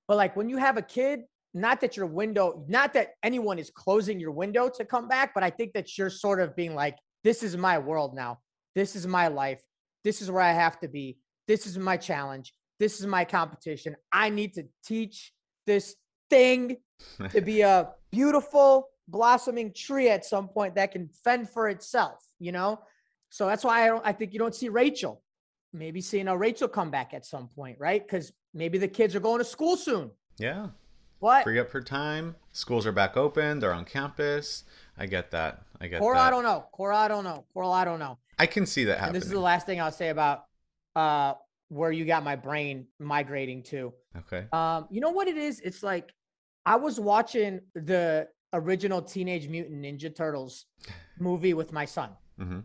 but 0.07 0.17
like 0.17 0.35
when 0.35 0.49
you 0.49 0.57
have 0.57 0.77
a 0.77 0.81
kid, 0.81 1.21
not 1.53 1.81
that 1.81 1.97
your 1.97 2.05
window, 2.05 2.65
not 2.67 2.93
that 2.93 3.11
anyone 3.23 3.59
is 3.59 3.69
closing 3.69 4.19
your 4.19 4.31
window 4.31 4.69
to 4.69 4.85
come 4.85 5.07
back, 5.07 5.33
but 5.33 5.43
I 5.43 5.49
think 5.49 5.73
that 5.73 5.97
you're 5.97 6.09
sort 6.09 6.39
of 6.39 6.55
being 6.55 6.75
like, 6.75 6.97
this 7.23 7.43
is 7.43 7.57
my 7.57 7.77
world 7.77 8.15
now. 8.15 8.39
This 8.73 8.95
is 8.95 9.05
my 9.05 9.27
life. 9.27 9.61
This 10.03 10.21
is 10.21 10.31
where 10.31 10.41
I 10.41 10.53
have 10.53 10.79
to 10.79 10.87
be. 10.87 11.17
This 11.47 11.67
is 11.67 11.77
my 11.77 11.97
challenge. 11.97 12.53
This 12.79 12.99
is 12.99 13.05
my 13.05 13.25
competition. 13.25 13.95
I 14.11 14.29
need 14.29 14.53
to 14.55 14.63
teach 14.85 15.33
this 15.67 15.95
thing 16.29 16.77
to 17.31 17.41
be 17.41 17.61
a 17.61 17.89
beautiful 18.11 18.89
blossoming 19.07 19.73
tree 19.73 20.09
at 20.09 20.25
some 20.25 20.47
point 20.47 20.75
that 20.75 20.91
can 20.91 21.09
fend 21.23 21.49
for 21.49 21.69
itself, 21.69 22.23
you 22.39 22.51
know? 22.51 22.79
So 23.29 23.45
that's 23.47 23.63
why 23.63 23.83
I 23.83 23.87
don't 23.87 24.05
I 24.05 24.11
think 24.13 24.33
you 24.33 24.39
don't 24.39 24.55
see 24.55 24.69
Rachel. 24.69 25.21
Maybe 25.73 26.01
seeing 26.01 26.27
a 26.27 26.35
Rachel 26.37 26.67
come 26.67 26.91
back 26.91 27.13
at 27.13 27.25
some 27.25 27.47
point, 27.47 27.77
right? 27.79 28.05
Because 28.05 28.33
maybe 28.53 28.77
the 28.77 28.87
kids 28.89 29.15
are 29.15 29.21
going 29.21 29.39
to 29.39 29.45
school 29.45 29.77
soon. 29.77 30.11
Yeah. 30.37 30.67
But 31.21 31.43
free 31.43 31.59
up 31.59 31.69
her 31.71 31.81
time. 31.81 32.35
Schools 32.51 32.85
are 32.85 32.91
back 32.91 33.15
open. 33.15 33.59
They're 33.59 33.73
on 33.73 33.85
campus. 33.85 34.63
I 34.97 35.05
get 35.05 35.31
that. 35.31 35.61
I 35.79 35.87
get 35.87 35.99
Cora, 36.01 36.17
that. 36.17 36.27
I 36.27 36.29
don't 36.29 36.43
know. 36.43 36.65
Cora, 36.71 36.97
I 36.97 37.07
don't 37.07 37.23
know. 37.23 37.45
Cora, 37.53 37.69
I 37.69 37.85
don't 37.85 37.99
know. 37.99 38.17
I 38.39 38.47
can 38.47 38.65
see 38.65 38.83
that 38.85 38.93
And 38.93 38.99
happening. 39.01 39.19
this 39.19 39.25
is 39.27 39.31
the 39.31 39.39
last 39.39 39.65
thing 39.65 39.79
I'll 39.79 39.91
say 39.91 40.09
about 40.09 40.45
uh 40.95 41.33
where 41.69 41.91
you 41.91 42.03
got 42.03 42.23
my 42.25 42.35
brain 42.35 42.85
migrating 42.99 43.63
to. 43.63 43.93
okay. 44.17 44.45
Um, 44.51 44.87
you 44.91 44.99
know 44.99 45.11
what 45.11 45.29
it 45.29 45.37
is? 45.37 45.61
It's 45.61 45.81
like 45.83 46.11
I 46.65 46.75
was 46.75 46.99
watching 46.99 47.61
the 47.73 48.27
original 48.53 49.01
Teenage 49.01 49.47
Mutant 49.47 49.81
Ninja 49.83 50.13
Turtles 50.15 50.65
movie 51.19 51.53
with 51.53 51.71
my 51.71 51.85
son. 51.85 52.11
hmm 52.37 52.59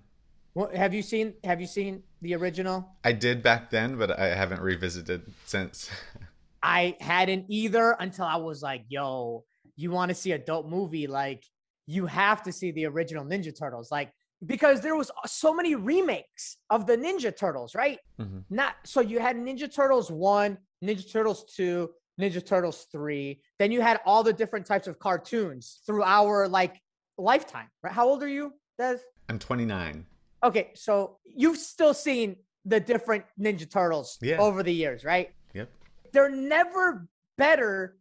What, 0.55 0.75
have 0.75 0.93
you 0.95 1.03
seen? 1.03 1.35
Have 1.45 1.61
you 1.61 1.67
seen 1.67 2.03
the 2.23 2.35
original? 2.35 2.89
I 3.05 3.13
did 3.13 3.43
back 3.43 3.71
then, 3.71 3.97
but 3.99 4.19
I 4.19 4.29
haven't 4.35 4.61
revisited 4.61 5.23
since. 5.45 5.91
I 6.63 6.97
hadn't 7.01 7.45
either 7.49 7.97
until 8.01 8.25
I 8.25 8.37
was 8.37 8.63
like, 8.63 8.85
"Yo, 8.89 9.45
you 9.77 9.91
want 9.91 10.09
to 10.09 10.15
see 10.15 10.33
a 10.33 10.39
dope 10.39 10.67
movie? 10.67 11.07
Like, 11.07 11.45
you 11.87 12.07
have 12.07 12.43
to 12.45 12.53
see 12.53 12.73
the 12.73 12.87
original 12.87 13.25
Ninja 13.25 13.57
Turtles." 13.57 13.91
Like, 13.93 14.11
because 14.45 14.81
there 14.81 14.97
was 14.97 15.11
so 15.27 15.55
many 15.55 15.75
remakes 15.75 16.57
of 16.71 16.87
the 16.87 16.97
Ninja 16.97 17.35
Turtles, 17.37 17.75
right? 17.75 17.99
Mhm. 18.19 18.45
Not 18.51 18.75
so 18.85 19.01
you 19.01 19.21
had 19.21 19.37
Ninja 19.37 19.73
Turtles 19.73 20.11
one, 20.11 20.59
Ninja 20.83 21.11
Turtles 21.11 21.45
two, 21.55 21.91
Ninja 22.21 22.45
Turtles 22.45 22.87
three. 22.91 23.41
Then 23.59 23.71
you 23.73 23.81
had 23.81 24.01
all 24.07 24.23
the 24.23 24.33
different 24.33 24.67
types 24.67 24.87
of 24.87 24.99
cartoons 24.99 25.81
through 25.87 26.03
our 26.03 26.49
like 26.49 26.81
lifetime. 27.19 27.69
Right? 27.83 27.93
How 27.93 28.07
old 28.09 28.23
are 28.23 28.29
you, 28.29 28.53
Des? 28.79 28.99
I'm 29.29 29.39
29. 29.39 30.07
Okay, 30.45 30.71
so 30.75 31.19
you've 31.25 31.57
still 31.59 31.95
seen 31.95 32.37
the 32.65 32.79
different 32.81 33.25
Ninja 33.41 33.69
Turtles 33.71 34.19
Yeah. 34.21 34.39
over 34.39 34.63
the 34.63 34.73
years, 34.73 35.05
right? 35.05 35.33
Yep. 35.55 35.69
They're 36.13 36.29
never 36.31 37.07
better. 37.39 37.97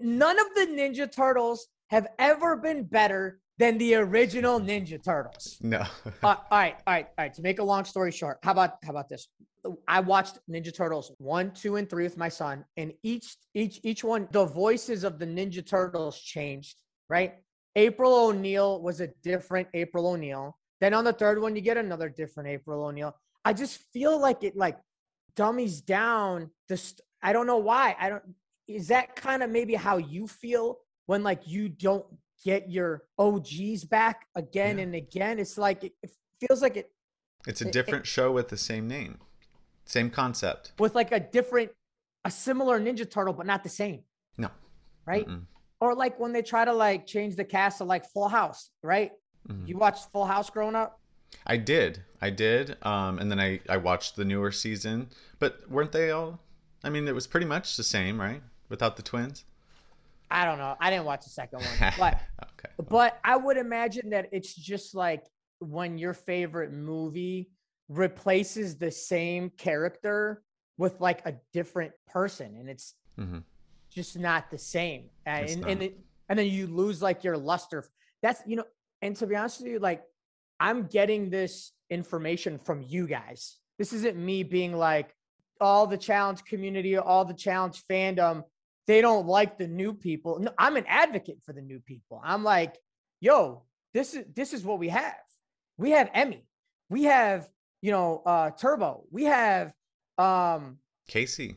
None 0.00 0.38
of 0.38 0.46
the 0.54 0.66
Ninja 0.66 1.10
Turtles 1.10 1.66
have 1.90 2.06
ever 2.18 2.56
been 2.56 2.84
better 2.84 3.40
than 3.58 3.76
the 3.78 3.96
original 3.96 4.60
Ninja 4.60 5.02
Turtles. 5.02 5.58
No. 5.60 5.84
Uh, 6.22 6.36
all 6.50 6.58
right, 6.58 6.76
all 6.86 6.94
right, 6.94 7.06
all 7.06 7.24
right. 7.24 7.34
To 7.34 7.42
make 7.42 7.58
a 7.58 7.62
long 7.62 7.84
story 7.84 8.10
short, 8.10 8.38
how 8.42 8.52
about 8.52 8.78
how 8.82 8.90
about 8.90 9.08
this? 9.08 9.28
I 9.86 10.00
watched 10.00 10.38
Ninja 10.50 10.74
Turtles 10.74 11.12
one, 11.18 11.52
two, 11.52 11.76
and 11.76 11.88
three 11.88 12.04
with 12.04 12.16
my 12.16 12.28
son, 12.28 12.64
and 12.76 12.92
each 13.02 13.36
each 13.54 13.80
each 13.82 14.02
one, 14.02 14.28
the 14.32 14.44
voices 14.46 15.04
of 15.04 15.18
the 15.18 15.26
Ninja 15.26 15.64
Turtles 15.66 16.18
changed. 16.20 16.76
Right? 17.08 17.34
April 17.76 18.12
O'Neil 18.26 18.82
was 18.82 19.00
a 19.00 19.08
different 19.22 19.68
April 19.74 20.08
O'Neil. 20.08 20.56
Then 20.80 20.94
on 20.94 21.04
the 21.04 21.12
third 21.12 21.40
one, 21.40 21.54
you 21.54 21.62
get 21.62 21.76
another 21.76 22.08
different 22.08 22.48
April 22.48 22.84
O'Neil. 22.84 23.14
I 23.44 23.52
just 23.52 23.78
feel 23.92 24.18
like 24.20 24.42
it 24.42 24.56
like 24.56 24.78
dummies 25.36 25.80
down 25.80 26.50
the. 26.68 26.76
St- 26.76 27.00
I 27.22 27.32
don't 27.32 27.46
know 27.46 27.58
why. 27.58 27.96
I 27.98 28.08
don't. 28.08 28.22
Is 28.66 28.88
that 28.88 29.16
kind 29.16 29.42
of 29.42 29.50
maybe 29.50 29.74
how 29.74 29.98
you 29.98 30.26
feel 30.26 30.78
when 31.06 31.22
like 31.22 31.46
you 31.46 31.68
don't 31.68 32.04
get 32.44 32.70
your 32.70 33.02
OGs 33.18 33.84
back 33.84 34.26
again 34.34 34.78
Yeah. 34.78 34.84
and 34.84 34.94
again? 34.94 35.38
It's 35.38 35.58
like 35.58 35.84
it, 35.84 35.92
it 36.02 36.10
feels 36.40 36.62
like 36.62 36.76
it 36.76 36.90
It's 37.46 37.60
It- 37.60 37.66
a 37.66 37.68
it- 37.68 37.72
different 37.72 38.06
show 38.06 38.32
with 38.32 38.48
the 38.48 38.56
same 38.56 38.86
name, 38.88 39.18
same 39.84 40.10
concept. 40.10 40.72
with 40.78 40.94
like 40.94 41.12
a 41.12 41.20
different, 41.20 41.70
a 42.24 42.30
similar 42.30 42.80
Ninja 42.80 43.08
Turtle, 43.10 43.32
but 43.32 43.46
not 43.46 43.62
the 43.62 43.68
same, 43.68 44.02
No. 44.36 44.50
right? 45.06 45.26
Mm-mm. 45.26 45.46
Or 45.80 45.94
like 45.94 46.18
when 46.18 46.32
they 46.32 46.42
try 46.42 46.64
to 46.64 46.72
like 46.72 47.06
change 47.06 47.36
the 47.36 47.44
cast 47.44 47.80
of 47.80 47.86
like 47.86 48.04
Full 48.10 48.28
House, 48.28 48.70
right? 48.82 49.12
Mhm. 49.48 49.68
You 49.68 49.78
watched 49.78 50.10
Full 50.12 50.26
House 50.26 50.50
growing 50.50 50.74
up? 50.74 51.00
I 51.46 51.56
did. 51.58 52.02
I 52.20 52.30
did. 52.30 52.76
Um, 52.84 53.18
and 53.18 53.30
then 53.30 53.38
I, 53.38 53.60
I 53.68 53.76
watched 53.76 54.16
the 54.16 54.24
newer 54.24 54.50
season. 54.50 55.10
But 55.38 55.68
weren't 55.70 55.92
they 55.92 56.10
all? 56.10 56.40
I 56.82 56.90
mean, 56.90 57.06
it 57.06 57.14
was 57.14 57.26
pretty 57.26 57.46
much 57.46 57.76
the 57.76 57.84
same, 57.84 58.20
right? 58.20 58.42
Without 58.68 58.96
the 58.96 59.02
twins? 59.02 59.44
I 60.30 60.44
don't 60.44 60.58
know. 60.58 60.76
I 60.80 60.90
didn't 60.90 61.06
watch 61.06 61.24
the 61.24 61.30
second 61.30 61.60
one, 61.60 61.92
but 61.98 62.20
okay. 62.42 62.74
but 62.88 63.18
I 63.24 63.36
would 63.36 63.56
imagine 63.56 64.10
that 64.10 64.28
it's 64.32 64.54
just 64.54 64.94
like 64.94 65.24
when 65.60 65.98
your 65.98 66.14
favorite 66.14 66.72
movie 66.72 67.50
replaces 67.88 68.76
the 68.76 68.90
same 68.90 69.50
character 69.50 70.42
with 70.76 71.00
like 71.00 71.24
a 71.26 71.34
different 71.52 71.92
person, 72.06 72.56
and 72.58 72.68
it's 72.68 72.94
Mhm. 73.18 73.42
just 73.90 74.16
not 74.18 74.50
the 74.50 74.58
same. 74.58 75.10
And 75.26 75.48
and, 75.50 75.64
and, 75.66 75.82
it- 75.82 75.98
and 76.28 76.38
then 76.38 76.46
you 76.46 76.66
lose 76.66 77.00
like 77.02 77.24
your 77.24 77.36
luster. 77.38 77.84
That's 78.22 78.40
you 78.46 78.56
know, 78.56 78.64
and 79.02 79.16
to 79.16 79.26
be 79.26 79.34
honest 79.34 79.60
with 79.60 79.70
you, 79.72 79.78
like 79.78 80.02
I'm 80.60 80.86
getting 80.86 81.30
this 81.30 81.72
information 81.90 82.58
from 82.58 82.82
you 82.82 83.06
guys. 83.06 83.56
This 83.78 83.92
isn't 83.92 84.16
me 84.16 84.42
being 84.42 84.74
like 84.76 85.14
all 85.60 85.86
the 85.86 85.96
challenge 85.96 86.44
community, 86.44 86.96
all 86.98 87.24
the 87.24 87.34
challenge 87.34 87.82
fandom. 87.90 88.44
They 88.88 89.02
don't 89.02 89.26
like 89.26 89.58
the 89.58 89.68
new 89.68 89.92
people. 89.92 90.40
No, 90.40 90.50
I'm 90.58 90.76
an 90.76 90.86
advocate 90.88 91.38
for 91.44 91.52
the 91.52 91.60
new 91.60 91.78
people. 91.78 92.20
I'm 92.24 92.42
like, 92.42 92.76
yo, 93.20 93.62
this 93.94 94.14
is 94.14 94.24
this 94.34 94.52
is 94.54 94.64
what 94.64 94.78
we 94.78 94.88
have. 94.88 95.14
We 95.76 95.90
have 95.90 96.10
Emmy. 96.14 96.44
We 96.88 97.04
have 97.04 97.48
you 97.82 97.92
know 97.92 98.22
uh 98.24 98.50
Turbo. 98.50 99.04
We 99.10 99.24
have 99.24 99.72
um 100.16 100.78
Kaycee. 101.10 101.54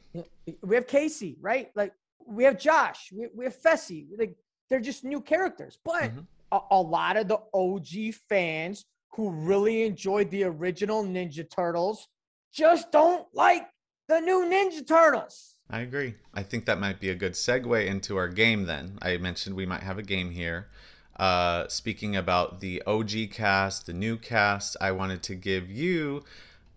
we 0.62 0.76
have 0.76 0.88
Kaycee, 0.88 1.38
right? 1.40 1.72
Like 1.74 1.94
we 2.28 2.44
have 2.44 2.60
Josh, 2.60 3.12
we, 3.14 3.28
we 3.34 3.46
have 3.46 3.60
Fessy. 3.60 4.08
Like 4.20 4.36
they're 4.70 4.80
just 4.82 5.04
new 5.06 5.22
characters, 5.22 5.80
but 5.84 6.12
Mhm. 6.14 6.26
a, 6.52 6.60
a 6.72 6.82
lot 6.82 7.16
of 7.18 7.28
the 7.30 7.40
OG 7.54 8.14
fans 8.30 8.86
who 9.16 9.30
really 9.32 9.84
enjoyed 9.84 10.30
the 10.32 10.44
original 10.44 11.04
Ninja 11.04 11.50
Turtles 11.50 12.08
just 12.54 12.92
don't 12.92 13.26
like 13.34 13.68
the 14.10 14.20
new 14.20 14.46
Ninja 14.46 14.86
Turtles. 14.86 15.58
I 15.72 15.80
agree. 15.80 16.16
I 16.34 16.44
think 16.44 16.66
that 16.66 16.82
might 16.82 17.00
be 17.00 17.10
a 17.10 17.16
good 17.16 17.32
segue 17.32 17.86
into 17.88 18.18
our 18.18 18.28
game 18.28 18.66
then. 18.66 19.00
I 19.02 19.16
mentioned 19.16 19.56
we 19.56 19.66
might 19.66 19.84
have 19.84 19.98
a 19.98 20.04
game 20.04 20.32
here. 20.32 20.68
Uh, 21.16 21.66
speaking 21.70 22.14
about 22.14 22.60
the 22.60 22.84
OG 22.86 23.32
cast, 23.32 23.86
the 23.86 23.94
new 23.94 24.18
cast, 24.18 24.76
I 24.82 24.92
wanted 24.92 25.24
to 25.24 25.36
give 25.36 25.72
you 25.72 26.26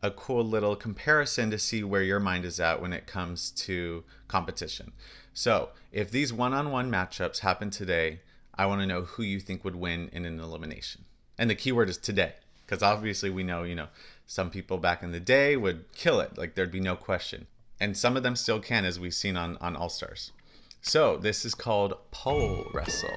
a 0.00 0.12
cool 0.12 0.44
little 0.44 0.76
comparison 0.76 1.50
to 1.50 1.58
see 1.58 1.82
where 1.82 2.02
your 2.02 2.20
mind 2.20 2.44
is 2.44 2.60
at 2.60 2.80
when 2.80 2.92
it 2.92 3.08
comes 3.08 3.50
to 3.52 4.04
competition. 4.28 4.92
So, 5.32 5.70
if 5.90 6.12
these 6.12 6.32
one 6.32 6.54
on 6.54 6.70
one 6.70 6.88
matchups 6.88 7.40
happen 7.40 7.70
today, 7.70 8.20
I 8.54 8.66
want 8.66 8.80
to 8.82 8.86
know 8.86 9.02
who 9.02 9.24
you 9.24 9.40
think 9.40 9.64
would 9.64 9.74
win 9.74 10.08
in 10.12 10.24
an 10.24 10.38
elimination. 10.38 11.04
And 11.36 11.50
the 11.50 11.56
keyword 11.56 11.88
is 11.88 11.98
today, 11.98 12.34
because 12.64 12.82
obviously 12.82 13.30
we 13.30 13.42
know, 13.42 13.64
you 13.64 13.74
know, 13.74 13.88
some 14.26 14.50
people 14.50 14.78
back 14.78 15.02
in 15.02 15.10
the 15.10 15.18
day 15.18 15.56
would 15.56 15.90
kill 15.92 16.20
it, 16.20 16.38
like 16.38 16.54
there'd 16.54 16.70
be 16.70 16.78
no 16.78 16.94
question. 16.94 17.48
And 17.84 17.94
some 17.94 18.16
of 18.16 18.22
them 18.22 18.34
still 18.34 18.60
can, 18.60 18.86
as 18.86 18.98
we've 18.98 19.12
seen 19.12 19.36
on, 19.36 19.58
on 19.60 19.76
All 19.76 19.90
Stars. 19.90 20.32
So, 20.80 21.18
this 21.18 21.44
is 21.44 21.54
called 21.54 21.92
Poll 22.12 22.64
Wrestle. 22.72 23.10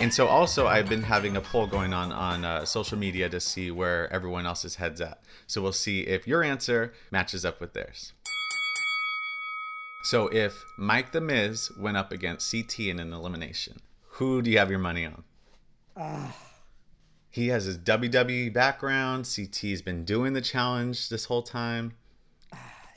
And 0.00 0.12
so, 0.12 0.26
also, 0.26 0.66
I've 0.66 0.88
been 0.88 1.04
having 1.04 1.36
a 1.36 1.40
poll 1.40 1.68
going 1.68 1.94
on 1.94 2.10
on 2.10 2.44
uh, 2.44 2.64
social 2.64 2.98
media 2.98 3.28
to 3.28 3.38
see 3.38 3.70
where 3.70 4.12
everyone 4.12 4.46
else's 4.46 4.74
head's 4.74 5.00
at. 5.00 5.22
So, 5.46 5.62
we'll 5.62 5.70
see 5.70 6.00
if 6.00 6.26
your 6.26 6.42
answer 6.42 6.92
matches 7.12 7.44
up 7.44 7.60
with 7.60 7.72
theirs. 7.72 8.12
So, 10.02 10.26
if 10.26 10.64
Mike 10.76 11.12
the 11.12 11.20
Miz 11.20 11.70
went 11.78 11.96
up 11.96 12.10
against 12.10 12.50
CT 12.50 12.80
in 12.80 12.98
an 12.98 13.12
elimination, 13.12 13.78
who 14.08 14.42
do 14.42 14.50
you 14.50 14.58
have 14.58 14.70
your 14.70 14.80
money 14.80 15.06
on? 15.06 15.22
He 17.30 17.46
has 17.48 17.66
his 17.66 17.78
WWE 17.78 18.52
background. 18.52 19.24
CT's 19.24 19.82
been 19.82 20.04
doing 20.04 20.32
the 20.32 20.40
challenge 20.40 21.10
this 21.10 21.26
whole 21.26 21.42
time. 21.42 21.92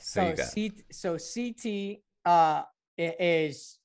So? 0.02 0.34
C, 0.36 0.72
so 0.90 1.16
CT 1.18 2.02
uh 2.24 2.62
is 2.98 3.78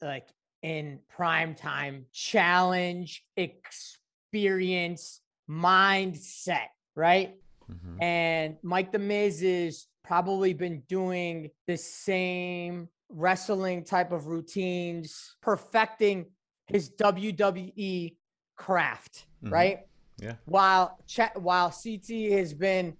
like 0.00 0.28
in 0.62 1.00
prime 1.08 1.54
time 1.54 2.06
challenge 2.12 3.24
experience 3.36 5.20
mindset, 5.48 6.68
right? 6.94 7.36
Mhm. 7.70 8.02
And 8.02 8.56
Mike 8.62 8.92
the 8.92 8.98
Miz 8.98 9.42
is 9.42 9.86
probably 10.04 10.52
been 10.54 10.80
doing 10.88 11.50
the 11.66 11.76
same 11.76 12.88
wrestling 13.08 13.84
type 13.84 14.12
of 14.12 14.26
routines, 14.26 15.36
perfecting 15.40 16.26
his 16.66 16.90
WWE 16.90 18.16
craft, 18.56 19.26
Mhm. 19.42 19.50
right? 19.52 19.78
Yeah. 20.18 20.36
While 20.44 20.98
Ch- 21.06 21.34
while 21.36 21.70
CT 21.70 22.30
has 22.32 22.54
been 22.54 22.96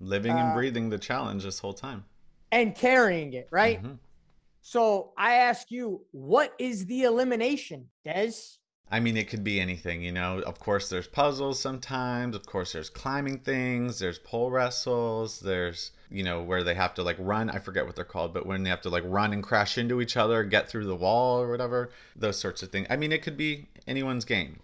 Living 0.00 0.38
and 0.38 0.50
Uh, 0.50 0.54
breathing 0.54 0.90
the 0.90 0.98
challenge 0.98 1.42
this 1.42 1.58
whole 1.58 1.72
time. 1.72 2.04
And 2.50 2.74
carrying 2.74 3.32
it, 3.32 3.48
right? 3.50 3.82
Mhm. 3.82 3.98
So 4.60 5.12
I 5.16 5.34
ask 5.34 5.70
you, 5.70 6.04
what 6.12 6.54
is 6.58 6.86
the 6.86 7.04
elimination, 7.04 7.88
Des? 8.04 8.32
I 8.90 9.00
mean, 9.00 9.18
it 9.18 9.28
could 9.28 9.44
be 9.44 9.60
anything, 9.60 10.02
you 10.02 10.12
know. 10.12 10.40
Of 10.40 10.58
course, 10.60 10.88
there's 10.88 11.06
puzzles 11.06 11.60
sometimes. 11.60 12.34
Of 12.34 12.46
course, 12.46 12.72
there's 12.72 12.88
climbing 12.88 13.40
things. 13.40 13.98
There's 13.98 14.18
pole 14.18 14.50
wrestles. 14.50 15.40
There's, 15.40 15.92
you 16.10 16.22
know, 16.22 16.42
where 16.42 16.64
they 16.64 16.74
have 16.74 16.94
to 16.94 17.02
like 17.02 17.16
run. 17.18 17.50
I 17.50 17.58
forget 17.58 17.84
what 17.84 17.96
they're 17.96 18.04
called, 18.04 18.32
but 18.32 18.46
when 18.46 18.62
they 18.62 18.70
have 18.70 18.80
to 18.82 18.90
like 18.90 19.04
run 19.06 19.34
and 19.34 19.42
crash 19.42 19.76
into 19.76 20.00
each 20.00 20.16
other, 20.16 20.42
get 20.42 20.70
through 20.70 20.86
the 20.86 20.96
wall 20.96 21.38
or 21.38 21.50
whatever, 21.50 21.90
those 22.16 22.38
sorts 22.38 22.62
of 22.62 22.70
things. 22.70 22.86
I 22.88 22.96
mean, 22.96 23.12
it 23.12 23.22
could 23.22 23.36
be 23.36 23.68
anyone's 23.86 24.24
game. 24.24 24.60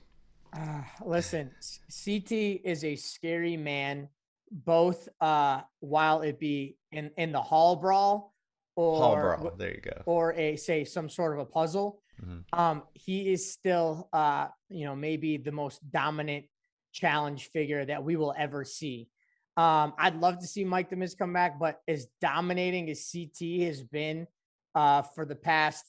Ah, 0.54 0.90
listen, 1.04 1.50
CT 1.88 2.32
is 2.64 2.82
a 2.84 2.96
scary 2.96 3.56
man, 3.58 4.08
both 4.50 5.08
uh 5.20 5.60
while 5.80 6.22
it 6.22 6.38
be 6.38 6.76
in 6.92 7.10
in 7.16 7.32
the 7.32 7.40
hall 7.40 7.76
brawl 7.76 8.34
or 8.76 8.98
Hall 8.98 9.16
brawl. 9.16 9.52
There 9.56 9.74
you 9.74 9.80
go. 9.80 10.02
or 10.06 10.32
a 10.34 10.56
say 10.56 10.84
some 10.84 11.08
sort 11.08 11.32
of 11.34 11.38
a 11.40 11.44
puzzle, 11.46 12.00
Mhm. 12.22 12.44
um, 12.52 12.82
he 12.94 13.32
is 13.32 13.52
still 13.52 14.08
uh, 14.12 14.48
you 14.68 14.84
know, 14.84 14.94
maybe 14.96 15.36
the 15.36 15.52
most 15.52 15.80
dominant 15.90 16.46
challenge 16.92 17.50
figure 17.50 17.84
that 17.84 18.02
we 18.04 18.16
will 18.16 18.34
ever 18.36 18.64
see. 18.64 19.08
Um, 19.56 19.94
I'd 19.98 20.16
love 20.16 20.38
to 20.40 20.46
see 20.46 20.64
Mike 20.64 20.90
the 20.90 20.96
Miz 20.96 21.14
come 21.14 21.32
back, 21.32 21.58
but 21.58 21.80
as 21.88 22.06
dominating 22.20 22.90
as 22.90 23.08
CT 23.12 23.62
has 23.66 23.82
been 23.82 24.26
uh 24.74 25.02
for 25.02 25.24
the 25.24 25.36
past 25.36 25.84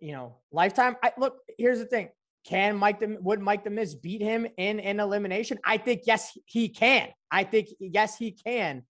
you 0.00 0.12
know 0.12 0.36
lifetime. 0.50 0.96
I 1.02 1.12
look, 1.18 1.38
here's 1.58 1.78
the 1.78 1.86
thing. 1.86 2.08
Can 2.46 2.76
Mike 2.76 3.00
the 3.00 3.16
would 3.20 3.40
Mike 3.40 3.64
the 3.64 3.70
Miz 3.70 3.94
beat 3.96 4.22
him 4.22 4.46
in 4.56 4.78
an 4.80 5.00
elimination? 5.00 5.58
I 5.64 5.78
think 5.78 6.02
yes, 6.06 6.36
he 6.44 6.68
can. 6.68 7.08
I 7.30 7.42
think 7.44 7.68
yes, 7.80 8.16
he 8.16 8.30
can. 8.32 8.84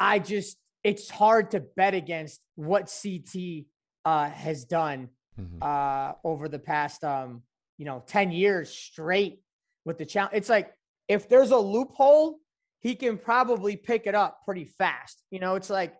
I 0.00 0.18
just 0.18 0.56
it's 0.82 1.08
hard 1.08 1.52
to 1.52 1.60
bet 1.60 1.94
against 1.94 2.40
what 2.56 2.92
CT 3.02 3.66
uh, 4.04 4.30
has 4.30 4.64
done 4.64 5.08
Mhm. 5.38 5.62
uh, 5.62 6.14
over 6.24 6.48
the 6.48 6.58
past 6.58 7.04
um, 7.04 7.42
you 7.76 7.84
know 7.84 8.02
10 8.08 8.32
years 8.32 8.70
straight 8.70 9.40
with 9.84 9.98
the 9.98 10.04
challenge. 10.06 10.34
It's 10.34 10.48
like 10.48 10.72
if 11.06 11.28
there's 11.28 11.52
a 11.52 11.58
loophole, 11.58 12.38
he 12.80 12.96
can 12.96 13.16
probably 13.16 13.76
pick 13.76 14.08
it 14.08 14.14
up 14.16 14.40
pretty 14.44 14.64
fast. 14.64 15.22
You 15.30 15.38
know, 15.38 15.54
it's 15.54 15.70
like 15.70 15.94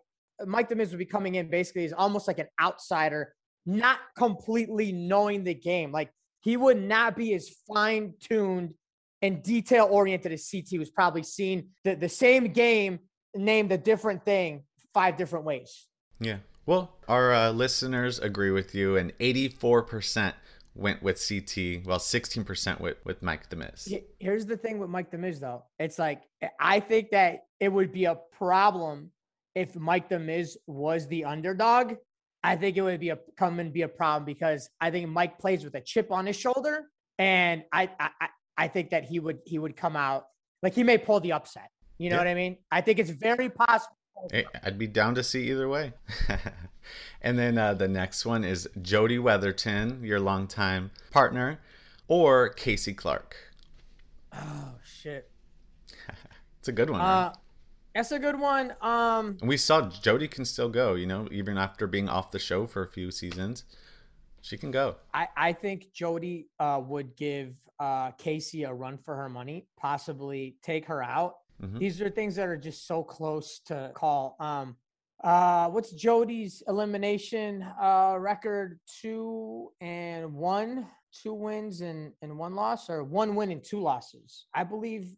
Mike 0.45 0.67
the 0.67 0.75
Miz 0.75 0.89
would 0.91 0.99
be 0.99 1.05
coming 1.05 1.35
in 1.35 1.49
basically 1.49 1.85
as 1.85 1.93
almost 1.93 2.27
like 2.27 2.39
an 2.39 2.47
outsider, 2.61 3.33
not 3.65 3.99
completely 4.17 4.91
knowing 4.91 5.45
the 5.45 5.53
game. 5.53 5.91
Like 5.93 6.11
he 6.41 6.57
would 6.57 6.81
not 6.81 7.15
be 7.15 7.33
as 7.33 7.49
fine 7.67 8.13
tuned 8.19 8.73
and 9.21 9.43
detail 9.43 9.87
oriented 9.89 10.31
as 10.31 10.49
CT 10.49 10.79
was 10.79 10.89
probably 10.89 11.23
seen 11.23 11.69
the, 11.83 11.95
the 11.95 12.09
same 12.09 12.53
game 12.53 12.99
named 13.35 13.71
a 13.71 13.77
different 13.77 14.23
thing 14.23 14.63
five 14.93 15.17
different 15.17 15.45
ways. 15.45 15.87
Yeah. 16.19 16.37
Well, 16.65 16.95
our 17.07 17.33
uh, 17.33 17.51
listeners 17.51 18.19
agree 18.19 18.51
with 18.51 18.75
you, 18.75 18.97
and 18.97 19.11
84% 19.19 20.33
went 20.75 21.01
with 21.01 21.15
CT, 21.15 21.85
while 21.85 21.99
16% 21.99 22.79
went 22.79 22.97
with 23.03 23.23
Mike 23.23 23.49
the 23.49 23.55
Miz. 23.55 23.91
Here's 24.19 24.45
the 24.45 24.57
thing 24.57 24.79
with 24.79 24.89
Mike 24.89 25.11
the 25.11 25.17
Miz, 25.17 25.39
though. 25.39 25.63
It's 25.79 25.97
like 25.97 26.23
I 26.59 26.79
think 26.79 27.09
that 27.11 27.45
it 27.59 27.69
would 27.69 27.91
be 27.91 28.05
a 28.05 28.17
problem 28.31 29.11
if 29.55 29.75
Mike 29.75 30.09
the 30.09 30.19
Miz 30.19 30.57
was 30.67 31.07
the 31.07 31.25
underdog. 31.25 31.95
I 32.43 32.55
think 32.55 32.77
it 32.77 32.81
would 32.81 32.99
be 32.99 33.09
a 33.09 33.17
come 33.37 33.59
and 33.59 33.71
be 33.73 33.81
a 33.81 33.87
problem 33.87 34.25
because 34.25 34.69
I 34.79 34.91
think 34.91 35.09
Mike 35.09 35.39
plays 35.39 35.63
with 35.63 35.75
a 35.75 35.81
chip 35.81 36.11
on 36.11 36.25
his 36.25 36.35
shoulder, 36.37 36.85
and 37.17 37.63
I 37.73 37.89
I 37.99 38.09
I- 38.57 38.67
think 38.67 38.89
that 38.91 39.03
he 39.05 39.19
would 39.19 39.39
he 39.45 39.57
would 39.59 39.75
come 39.77 39.95
out 39.95 40.27
like 40.63 40.73
he 40.73 40.83
may 40.83 40.97
pull 40.97 41.19
the 41.19 41.31
upset. 41.33 41.69
You 41.97 42.09
know 42.09 42.15
Yeah. 42.17 42.21
what 42.21 42.27
I 42.27 42.33
mean? 42.33 42.57
I 42.71 42.81
think 42.81 42.99
it's 42.99 43.09
very 43.09 43.49
possible. 43.49 43.95
Hey, 44.31 44.45
I'd 44.63 44.77
be 44.77 44.87
down 44.87 45.15
to 45.15 45.23
see 45.23 45.49
either 45.49 45.67
way. 45.69 45.93
and 47.21 47.39
then 47.39 47.57
uh, 47.57 47.73
the 47.73 47.87
next 47.87 48.25
one 48.25 48.43
is 48.43 48.67
Jodi 48.81 49.17
Weatherton, 49.17 50.03
your 50.03 50.19
longtime 50.19 50.91
partner, 51.11 51.59
or 52.09 52.53
Kaycee 52.53 52.95
Clark. 52.97 53.35
Oh 54.33 54.75
shit! 54.83 55.29
It's 56.59 56.67
a 56.67 56.73
good 56.73 56.89
one. 56.89 56.99
Uh? 56.99 57.33
That's 57.99 58.13
a 58.13 58.19
good 58.19 58.39
one. 58.39 58.73
Um, 58.79 59.35
And 59.41 59.49
we 59.49 59.57
saw 59.57 59.89
Jodi 59.89 60.29
can 60.29 60.45
still 60.45 60.69
go, 60.69 60.93
you 60.95 61.05
know, 61.05 61.27
even 61.33 61.57
after 61.57 61.85
being 61.85 62.07
off 62.07 62.31
the 62.31 62.39
show 62.39 62.65
for 62.65 62.81
a 62.81 62.87
few 62.87 63.11
seasons. 63.11 63.65
She 64.39 64.57
can 64.57 64.71
go. 64.71 64.95
I, 65.13 65.27
I 65.35 65.51
think 65.51 65.91
Jodi 65.91 66.47
uh, 66.61 66.79
would 66.81 67.13
give 67.17 67.55
uh, 67.77 68.11
Kaycee 68.11 68.65
a 68.65 68.73
run 68.73 68.97
for 68.99 69.17
her 69.17 69.27
money, 69.27 69.67
possibly 69.77 70.55
take 70.63 70.85
her 70.85 71.03
out. 71.03 71.39
Mhm. 71.61 71.77
These 71.77 71.99
are 71.99 72.09
things 72.09 72.37
that 72.37 72.47
are 72.47 72.55
just 72.55 72.87
so 72.87 73.03
close 73.03 73.59
to 73.65 73.91
call. 73.93 74.37
Um, 74.39 74.77
uh, 75.21 75.67
what's 75.67 75.91
Jodi's 75.91 76.63
elimination 76.69 77.67
uh, 77.81 78.15
record? 78.17 78.79
Two 79.01 79.73
and 79.81 80.33
one, 80.33 80.87
two 81.11 81.33
wins 81.33 81.81
and, 81.81 82.13
and 82.21 82.37
one 82.39 82.55
loss, 82.55 82.89
or 82.89 83.03
one 83.03 83.35
win 83.35 83.51
and 83.51 83.61
two 83.61 83.81
losses. 83.81 84.45
I 84.53 84.63
believe 84.63 85.17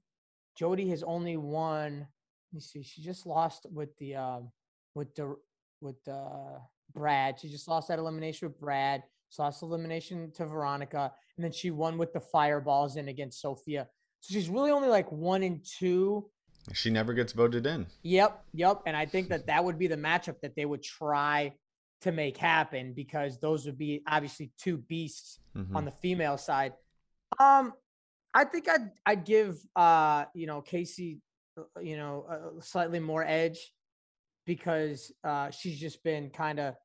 Jodi 0.58 0.90
has 0.90 1.04
only 1.04 1.38
won. 1.38 2.08
Let 2.52 2.56
me 2.56 2.62
see. 2.62 2.84
She 2.84 3.02
just 3.02 3.26
lost 3.26 3.66
with 3.72 3.96
the 3.98 4.16
um, 4.16 4.52
with 4.96 5.14
the 5.16 5.36
with 5.80 5.96
uh, 6.08 6.60
Brad. 6.94 7.40
She 7.40 7.50
just 7.50 7.68
lost 7.68 7.88
that 7.88 8.00
elimination 8.00 8.48
with 8.50 8.60
Brad. 8.60 9.04
She 9.30 9.42
lost 9.42 9.64
elimination 9.64 10.32
to 10.34 10.46
Veronica, 10.46 11.14
and 11.38 11.46
then 11.46 11.54
she 11.54 11.72
won 11.72 11.98
with 11.98 12.12
the 12.12 12.20
fireballs 12.20 12.98
in 12.98 13.08
against 13.08 13.40
Sophia. 13.42 13.88
So 14.20 14.34
she's 14.34 14.50
really 14.50 14.72
only 14.72 14.90
like 14.90 15.10
one 15.12 15.44
and 15.44 15.64
two. 15.66 16.30
She 16.74 16.90
never 16.90 17.14
gets 17.14 17.32
voted 17.34 17.66
in. 17.66 17.88
Yep, 18.04 18.44
yep. 18.54 18.82
And 18.86 18.96
I 18.96 19.06
think 19.06 19.30
that 19.30 19.48
that 19.48 19.64
would 19.64 19.80
be 19.80 19.88
the 19.88 19.96
matchup 19.96 20.42
that 20.42 20.56
they 20.56 20.66
would 20.66 20.84
try 20.84 21.54
to 22.02 22.12
make 22.12 22.36
happen 22.38 22.94
because 22.94 23.40
those 23.40 23.66
would 23.66 23.78
be 23.78 24.02
obviously 24.08 24.52
two 24.58 24.78
beasts 24.78 25.40
Mhm. 25.56 25.76
on 25.76 25.86
the 25.86 25.92
female 25.92 26.38
side. 26.38 26.74
Um, 27.40 27.74
I 28.34 28.44
think 28.44 28.68
I'd 28.70 28.92
I'd 29.06 29.24
give 29.26 29.58
uh 29.76 30.26
you 30.34 30.48
know 30.48 30.62
Kaycee 30.62 31.20
you 31.82 31.98
know 31.98 32.26
a 32.60 32.62
slightly 32.62 33.00
more 33.00 33.24
edge 33.26 33.74
because 34.46 35.12
uh 35.24 35.50
she's 35.52 35.80
just 35.80 36.04
been 36.04 36.30
kind 36.30 36.60
of 36.60 36.76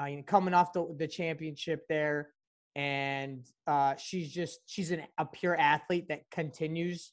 uh, 0.00 0.06
you 0.06 0.16
know, 0.16 0.22
coming 0.22 0.54
off 0.54 0.72
the 0.72 0.86
the 0.98 1.08
championship 1.08 1.84
there, 1.88 2.30
and 2.76 3.44
uh 3.66 3.96
she's 3.96 4.32
just 4.32 4.60
she's 4.66 4.90
an, 4.90 5.02
a 5.18 5.24
pure 5.26 5.56
athlete 5.56 6.06
that 6.08 6.22
continues 6.30 7.12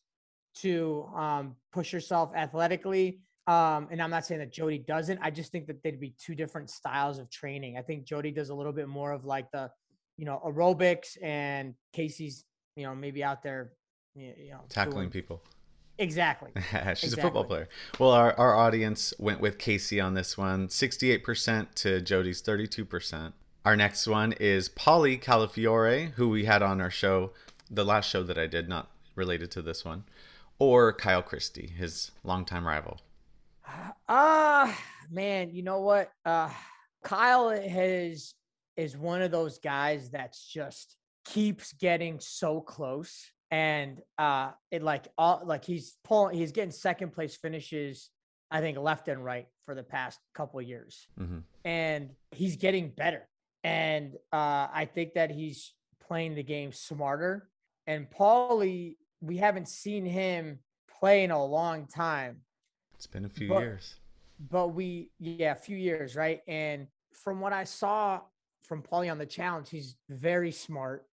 to 0.56 1.10
um 1.16 1.56
push 1.74 1.92
herself 1.92 2.32
athletically. 2.36 3.20
Um, 3.48 3.90
and 3.92 4.02
I'm 4.02 4.10
not 4.10 4.26
saying 4.26 4.40
that 4.40 4.52
Jodi 4.52 4.80
doesn't. 4.80 5.20
I 5.22 5.30
just 5.30 5.52
think 5.52 5.68
that 5.68 5.84
they'd 5.84 6.00
be 6.00 6.16
two 6.18 6.34
different 6.34 6.72
styles 6.72 7.20
of 7.20 7.30
training. 7.30 7.78
I 7.78 7.84
think 7.84 8.04
Jodi 8.06 8.32
does 8.32 8.50
a 8.50 8.56
little 8.56 8.72
bit 8.74 8.88
more 8.88 9.12
of 9.12 9.24
like 9.24 9.52
the 9.52 9.70
you 10.18 10.26
know 10.26 10.42
aerobics, 10.46 11.18
and 11.22 11.76
Kaycee's 11.96 12.44
you 12.76 12.84
know 12.86 12.96
maybe 12.96 13.24
out 13.24 13.44
there 13.44 13.74
you 14.16 14.50
know 14.52 14.62
Tackling 14.70 14.96
doing- 14.96 15.10
people. 15.12 15.44
Exactly. 15.98 16.52
She's 16.96 17.14
a 17.14 17.22
football 17.22 17.46
player. 17.46 17.70
Well, 18.00 18.12
our, 18.12 18.34
our 18.38 18.56
audience 18.56 19.14
went 19.18 19.40
with 19.40 19.58
Kaycee 19.58 20.04
on 20.04 20.14
this 20.14 20.38
one 20.38 20.68
68% 20.68 21.74
to 21.76 22.02
Jodi's 22.02 22.42
32%. 22.42 23.34
Our 23.64 23.76
next 23.76 24.08
one 24.08 24.34
is 24.34 24.70
Paulie 24.70 25.22
Calafiore, 25.22 26.12
who 26.12 26.30
we 26.30 26.46
had 26.46 26.62
on 26.62 26.82
our 26.82 26.92
show, 26.92 27.32
the 27.72 27.86
last 27.86 28.10
show 28.10 28.24
that 28.24 28.38
I 28.38 28.46
did, 28.46 28.70
not 28.70 28.92
related 29.16 29.50
to 29.52 29.62
this 29.62 29.84
one, 29.84 30.04
or 30.60 30.94
Kyle 30.94 31.24
Christie, 31.24 31.72
his 31.76 32.12
longtime 32.24 32.68
rival. 32.68 33.00
Ah, 34.08 34.78
man, 35.10 35.50
you 35.52 35.64
know 35.64 35.80
what? 35.80 36.12
Uh 36.26 36.50
Kyle 37.06 37.50
has 37.50 38.34
is 38.76 38.98
one 38.98 39.22
of 39.22 39.32
those 39.32 39.60
guys 39.60 40.10
that's 40.10 40.46
just 40.46 40.98
keeps 41.24 41.72
getting 41.74 42.20
so 42.20 42.60
close 42.60 43.32
and 43.52 44.02
uh 44.18 44.52
it 44.72 44.82
like 44.82 45.08
all 45.18 45.42
like 45.46 45.64
he's 45.66 45.96
pulling 46.04 46.36
he's 46.38 46.52
getting 46.52 46.72
second 46.72 47.12
place 47.12 47.36
finishes 47.36 48.10
I 48.52 48.62
think 48.62 48.78
left 48.78 49.08
and 49.08 49.24
right 49.26 49.48
for 49.66 49.74
the 49.76 49.84
past 49.84 50.20
couple 50.36 50.62
years. 50.62 51.08
hmm 51.18 51.40
And 51.64 52.12
he's 52.32 52.56
getting 52.58 52.90
better. 52.90 53.28
And 53.64 54.16
uh 54.32 54.68
I 54.72 54.90
think 54.94 55.14
that 55.16 55.32
he's 55.32 55.74
playing 56.08 56.36
the 56.36 56.44
game 56.44 56.72
smarter. 56.72 57.50
And 57.88 58.08
Paulie, 58.10 58.98
we 59.22 59.38
haven't 59.38 59.68
seen 59.68 60.06
him 60.06 60.60
play 61.00 61.24
in 61.24 61.32
a 61.32 61.44
long 61.44 61.88
time 61.88 62.42
It's 62.96 63.08
been 63.08 63.26
a 63.26 63.30
few 63.30 63.50
But- 63.50 63.60
years. 63.62 63.96
but 64.52 64.70
we 64.70 65.12
yeah 65.20 65.52
a 65.52 65.56
few 65.56 65.78
years 65.78 66.16
right 66.16 66.42
and 66.48 66.88
from 67.14 67.40
what 67.40 67.54
i 67.54 67.64
saw 67.64 68.20
from 68.64 68.82
paulie 68.84 69.10
on 69.12 69.18
the 69.18 69.26
challenge 69.26 69.70
he's 69.70 69.96
very 70.10 70.52
smart 70.52 71.06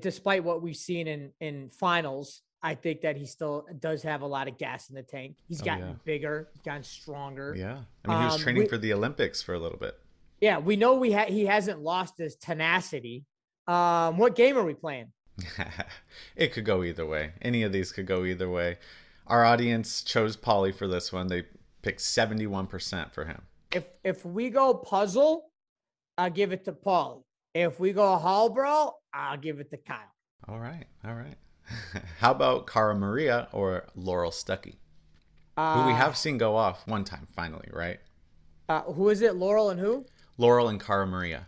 despite 0.00 0.42
what 0.44 0.62
we've 0.62 0.76
seen 0.76 1.06
in 1.06 1.30
in 1.40 1.68
finals 1.70 2.42
i 2.62 2.74
think 2.74 3.00
that 3.02 3.16
he 3.16 3.26
still 3.26 3.66
does 3.80 4.02
have 4.02 4.22
a 4.22 4.26
lot 4.26 4.48
of 4.48 4.56
gas 4.58 4.88
in 4.88 4.94
the 4.94 5.02
tank 5.02 5.36
He's 5.48 5.60
Oh, 5.62 5.64
gotten 5.64 5.88
yeah. 5.88 5.94
bigger 6.04 6.48
he's 6.52 6.62
gotten 6.62 6.82
stronger 6.82 7.54
Yeah. 7.56 7.78
I 8.04 8.08
mean, 8.08 8.18
he 8.20 8.24
was 8.24 8.34
Um, 8.36 8.40
training 8.40 8.62
we- 8.62 8.68
for 8.68 8.78
the 8.78 8.92
Olympics 8.92 9.42
for 9.42 9.54
a 9.54 9.58
little 9.58 9.78
bit. 9.78 9.98
yeah 10.40 10.58
we 10.58 10.76
know 10.76 10.94
we 10.94 11.12
ha- 11.12 11.26
he 11.26 11.46
hasn't 11.46 11.80
lost 11.80 12.16
his 12.18 12.36
tenacity 12.36 13.24
um 13.66 14.16
what 14.18 14.34
game 14.34 14.56
are 14.56 14.64
we 14.64 14.74
playing 14.74 15.12
it 16.36 16.52
could 16.52 16.64
go 16.64 16.84
either 16.84 17.04
way. 17.04 17.32
Any 17.42 17.64
of 17.64 17.72
these 17.72 17.90
could 17.90 18.06
go 18.06 18.24
either 18.24 18.48
way. 18.48 18.78
Our 19.26 19.44
audience 19.44 20.02
chose 20.02 20.36
Paulie 20.36 20.72
for 20.72 20.86
this 20.86 21.12
one. 21.12 21.26
They 21.26 21.42
picked 21.82 21.98
71% 22.00 23.12
for 23.12 23.24
him. 23.24 23.42
if 23.72 23.84
if 24.04 24.24
we 24.24 24.48
go 24.50 24.72
puzzle 24.74 25.50
i'll 26.16 26.30
give 26.30 26.52
it 26.52 26.64
to 26.64 26.72
paulie 26.72 27.22
if 27.54 27.80
we 27.80 27.92
go 27.92 28.16
hall 28.16 28.48
brawl 28.48 29.02
i'll 29.14 29.36
give 29.38 29.60
it 29.60 29.70
to 29.70 29.76
kyle 29.76 30.12
All 30.48 30.58
right. 30.58 30.84
All 31.06 31.14
right. 31.14 31.36
How 32.20 32.32
about 32.32 32.66
Cara 32.66 32.94
Maria 32.94 33.48
or 33.52 33.86
Laurel 33.94 34.30
Stuckey, 34.30 34.76
who 35.56 35.84
we 35.86 35.92
Uh, 35.92 35.96
have 35.96 36.16
seen 36.16 36.36
go 36.36 36.56
off 36.56 36.86
one 36.86 37.04
time 37.04 37.26
finally, 37.34 37.68
right? 37.72 38.00
uh, 38.68 38.82
who 38.82 39.08
is 39.08 39.22
it 39.22 39.36
laurel 39.36 39.70
and 39.70 39.80
who 39.80 40.04
Laurel 40.36 40.68
and 40.68 40.80
Cara 40.80 41.06
Maria, 41.06 41.46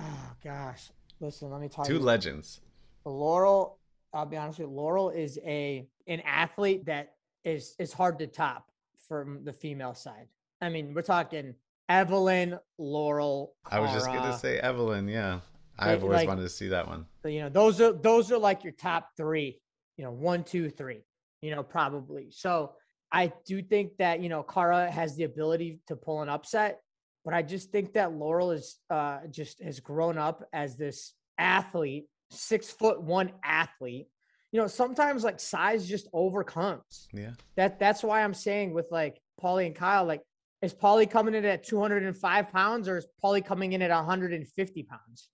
Oh 0.00 0.32
gosh. 0.44 0.90
Listen, 1.20 1.50
let 1.50 1.60
me 1.60 1.68
tell 1.68 1.84
two 1.84 1.94
you. 1.94 1.98
legends. 2.00 2.60
Laurel, 3.04 3.78
I'll 4.12 4.26
be 4.26 4.36
honest 4.36 4.58
with 4.58 4.68
you, 4.68 4.74
Laurel 4.74 5.10
is 5.10 5.38
a 5.44 5.86
an 6.06 6.20
athlete 6.20 6.84
that 6.86 7.14
is 7.44 7.74
is 7.78 7.92
hard 7.92 8.18
to 8.18 8.26
top 8.26 8.70
from 9.08 9.44
the 9.44 9.52
female 9.52 9.94
side. 9.94 10.28
I 10.60 10.68
mean, 10.68 10.92
we're 10.94 11.02
talking 11.02 11.54
Evelyn, 11.88 12.58
Laurel. 12.76 13.54
I 13.70 13.80
was 13.80 13.92
just 13.92 14.06
gonna 14.06 14.36
say 14.38 14.58
Evelyn. 14.58 15.08
Yeah, 15.08 15.40
I've 15.78 16.02
always 16.02 16.16
like- 16.16 16.28
wanted 16.28 16.42
to 16.42 16.48
see 16.48 16.68
that 16.68 16.86
one. 16.88 17.06
you 17.24 17.40
know 17.40 17.48
those 17.48 17.80
are 17.80 17.92
those 17.92 18.30
are 18.32 18.38
like 18.38 18.64
your 18.64 18.72
top 18.72 19.10
three 19.16 19.60
you 19.96 20.04
know 20.04 20.10
one 20.12 20.44
two 20.44 20.70
three 20.70 21.02
you 21.42 21.50
know 21.54 21.62
probably. 21.62 22.30
So 22.30 22.72
i 23.10 23.32
do 23.46 23.62
think 23.62 23.96
that 23.98 24.20
you 24.20 24.28
know 24.28 24.42
cara 24.42 24.90
has 24.90 25.16
the 25.16 25.24
ability 25.24 25.80
to 25.86 25.96
pull 25.96 26.20
an 26.20 26.28
upset 26.28 26.82
but 27.24 27.32
i 27.32 27.40
just 27.40 27.70
think 27.70 27.94
that 27.94 28.12
laurel 28.12 28.50
is 28.50 28.76
uh 28.90 29.20
just 29.30 29.62
has 29.62 29.80
grown 29.80 30.18
up 30.18 30.44
as 30.52 30.76
this 30.76 31.14
athlete 31.38 32.06
six 32.30 32.70
foot 32.70 33.00
one 33.00 33.32
athlete. 33.42 34.08
You 34.52 34.60
know 34.60 34.66
sometimes 34.66 35.24
like 35.24 35.40
size 35.40 35.86
just 35.88 36.08
overcomes. 36.12 37.08
Yeah, 37.12 37.32
that 37.56 37.78
that's 37.78 38.02
why 38.02 38.22
i'm 38.22 38.34
saying 38.34 38.74
with 38.74 38.86
like 38.90 39.20
paulie 39.42 39.66
and 39.66 39.74
kyle 39.74 40.04
like 40.04 40.22
is 40.60 40.74
paulie 40.74 41.10
coming 41.10 41.34
in 41.34 41.44
at 41.44 41.64
205 41.64 42.50
pounds 42.50 42.88
or 42.88 42.98
is 42.98 43.06
paulie 43.22 43.44
coming 43.44 43.72
in 43.72 43.80
at 43.82 43.90
150 43.90 44.82
pounds 44.82 45.28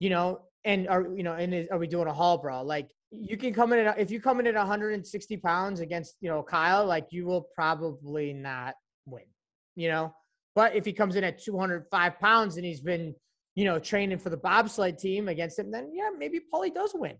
you 0.00 0.10
know, 0.10 0.40
and 0.64 0.88
are 0.88 1.08
you 1.14 1.22
know, 1.22 1.34
and 1.34 1.54
is, 1.54 1.68
are 1.68 1.78
we 1.78 1.86
doing 1.86 2.08
a 2.08 2.12
hall 2.12 2.38
brawl? 2.38 2.64
Like 2.64 2.88
you 3.10 3.36
can 3.36 3.52
come 3.52 3.72
in 3.72 3.86
at 3.86 3.98
if 3.98 4.10
you 4.10 4.20
come 4.20 4.40
in 4.40 4.46
at 4.46 4.54
160 4.54 5.36
pounds 5.38 5.80
against 5.80 6.16
you 6.20 6.28
know 6.28 6.42
Kyle, 6.42 6.84
like 6.84 7.06
you 7.10 7.26
will 7.26 7.48
probably 7.54 8.32
not 8.32 8.74
win, 9.06 9.24
you 9.76 9.88
know. 9.88 10.14
But 10.54 10.74
if 10.74 10.84
he 10.84 10.92
comes 10.92 11.16
in 11.16 11.24
at 11.24 11.42
205 11.42 12.18
pounds 12.18 12.56
and 12.56 12.66
he's 12.66 12.80
been 12.80 13.14
you 13.54 13.64
know 13.64 13.78
training 13.78 14.18
for 14.18 14.30
the 14.30 14.36
bobsled 14.36 14.98
team 14.98 15.28
against 15.28 15.58
him, 15.58 15.70
then 15.70 15.90
yeah, 15.94 16.10
maybe 16.16 16.40
Paulie 16.52 16.74
does 16.74 16.92
win, 16.94 17.16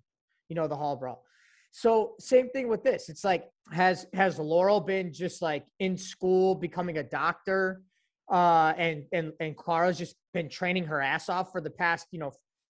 you 0.49 0.57
know, 0.57 0.67
the 0.67 0.77
hall 0.77 0.97
brawl. 0.97 1.25
So 1.71 2.15
same 2.19 2.51
thing 2.51 2.69
with 2.69 2.83
this. 2.83 3.09
It's 3.09 3.25
like 3.25 3.49
has 3.73 4.07
has 4.15 4.39
Laurel 4.39 4.81
been 4.81 5.13
just 5.13 5.43
like 5.43 5.65
in 5.79 5.97
school 5.97 6.55
becoming 6.55 6.99
a 6.99 7.03
doctor, 7.03 7.83
uh, 8.31 8.73
and 8.77 9.05
and 9.13 9.33
and 9.41 9.57
Clara's 9.57 9.99
just 9.99 10.17
been 10.35 10.49
training 10.49 10.85
her 10.85 11.01
ass 11.01 11.29
off 11.29 11.53
for 11.53 11.61
the 11.61 11.71
past 11.71 12.07
you 12.11 12.19
know 12.19 12.33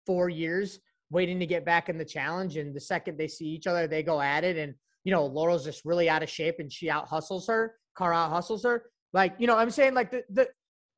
four 0.06 0.28
years, 0.28 0.78
waiting 1.10 1.38
to 1.40 1.46
get 1.46 1.64
back 1.64 1.88
in 1.88 1.98
the 1.98 2.04
challenge. 2.04 2.56
And 2.56 2.74
the 2.74 2.80
second 2.80 3.18
they 3.18 3.28
see 3.28 3.46
each 3.46 3.66
other, 3.66 3.86
they 3.86 4.02
go 4.02 4.20
at 4.20 4.44
it. 4.44 4.56
And 4.56 4.74
you 5.04 5.12
know 5.12 5.26
Laurel's 5.26 5.64
just 5.64 5.84
really 5.84 6.08
out 6.08 6.22
of 6.22 6.30
shape, 6.30 6.56
and 6.58 6.72
she 6.72 6.90
out 6.90 7.08
hustles 7.08 7.46
her. 7.48 7.74
Cara 7.96 8.16
out 8.16 8.30
hustles 8.30 8.64
her. 8.64 8.84
Like 9.12 9.34
you 9.38 9.46
know, 9.46 9.56
I'm 9.56 9.70
saying 9.70 9.94
like 9.94 10.10
the 10.10 10.24
the 10.30 10.48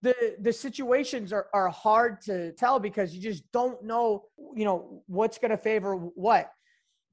the 0.02 0.36
the 0.40 0.52
situations 0.52 1.32
are 1.32 1.46
are 1.54 1.70
hard 1.70 2.20
to 2.22 2.52
tell 2.52 2.78
because 2.78 3.14
you 3.14 3.22
just 3.22 3.50
don't 3.52 3.82
know 3.82 4.24
you 4.54 4.64
know 4.64 5.02
what's 5.06 5.38
going 5.38 5.50
to 5.50 5.56
favor 5.56 5.94
what 5.96 6.50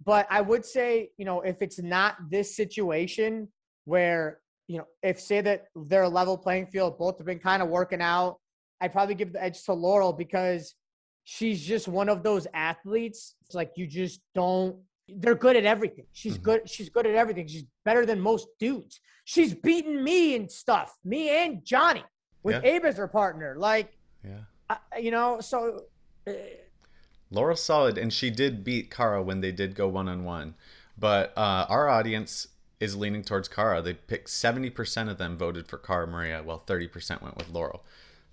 but 0.03 0.27
I 0.29 0.41
would 0.41 0.65
say, 0.65 1.11
you 1.17 1.25
know, 1.25 1.41
if 1.41 1.61
it's 1.61 1.79
not 1.79 2.15
this 2.29 2.55
situation 2.55 3.47
where, 3.85 4.39
you 4.67 4.79
know, 4.79 4.85
if 5.03 5.19
say 5.19 5.41
that 5.41 5.65
they're 5.75 6.03
a 6.03 6.09
level 6.09 6.37
playing 6.37 6.67
field, 6.67 6.97
both 6.97 7.17
have 7.17 7.27
been 7.27 7.39
kind 7.39 7.61
of 7.61 7.69
working 7.69 8.01
out, 8.01 8.37
I'd 8.79 8.93
probably 8.93 9.15
give 9.15 9.33
the 9.33 9.43
edge 9.43 9.63
to 9.65 9.73
Laurel 9.73 10.13
because 10.13 10.73
she's 11.34 11.65
just 11.65 11.88
one 11.88 12.09
of 12.09 12.23
those 12.23 12.45
athletes. 12.53 13.36
It's 13.45 13.55
like 13.55 13.71
you 13.75 13.88
just 13.88 14.19
don't 14.36 14.75
they're 15.15 15.36
good 15.36 15.57
at 15.57 15.65
everything. 15.65 16.05
She's 16.13 16.38
Mhm. 16.38 16.43
good, 16.43 16.69
she's 16.69 16.88
good 16.89 17.05
at 17.05 17.15
everything. 17.15 17.45
She's 17.47 17.65
better 17.84 18.05
than 18.05 18.19
most 18.21 18.47
dudes. 18.59 19.01
She's 19.25 19.53
beaten 19.53 20.01
me 20.03 20.36
and 20.38 20.49
stuff, 20.49 20.97
me 21.03 21.29
and 21.29 21.65
Johnny 21.65 22.03
with 22.43 22.55
Yeah. 22.63 22.71
Abe 22.71 22.86
as 22.86 22.95
her 22.97 23.09
partner. 23.09 23.55
Like, 23.57 23.97
yeah. 24.23 24.43
I, 24.69 24.77
you 24.99 25.11
know, 25.11 25.41
so 25.41 25.86
uh, 26.27 26.32
Laura's 27.29 27.61
solid, 27.61 27.97
and 27.97 28.13
she 28.13 28.29
did 28.29 28.63
beat 28.63 28.89
Cara 28.89 29.21
when 29.21 29.41
they 29.41 29.51
did 29.51 29.75
go 29.75 29.88
one 29.89 30.07
on 30.07 30.23
one. 30.23 30.55
But 30.97 31.34
uh, 31.38 31.65
our 31.67 31.89
audience 31.89 32.47
is 32.79 32.95
leaning 32.95 33.23
towards 33.23 33.47
Cara. 33.49 33.82
They 33.82 33.93
picked 33.95 34.29
seventy 34.29 34.69
percent 34.69 35.09
of 35.09 35.17
them 35.17 35.38
voted 35.38 35.67
for 35.67 35.77
Cara 35.77 36.07
Maria, 36.07 36.41
while 36.41 36.59
thirty 36.59 36.88
percent 36.88 37.21
went 37.21 37.36
with 37.36 37.49
Laurel. 37.49 37.84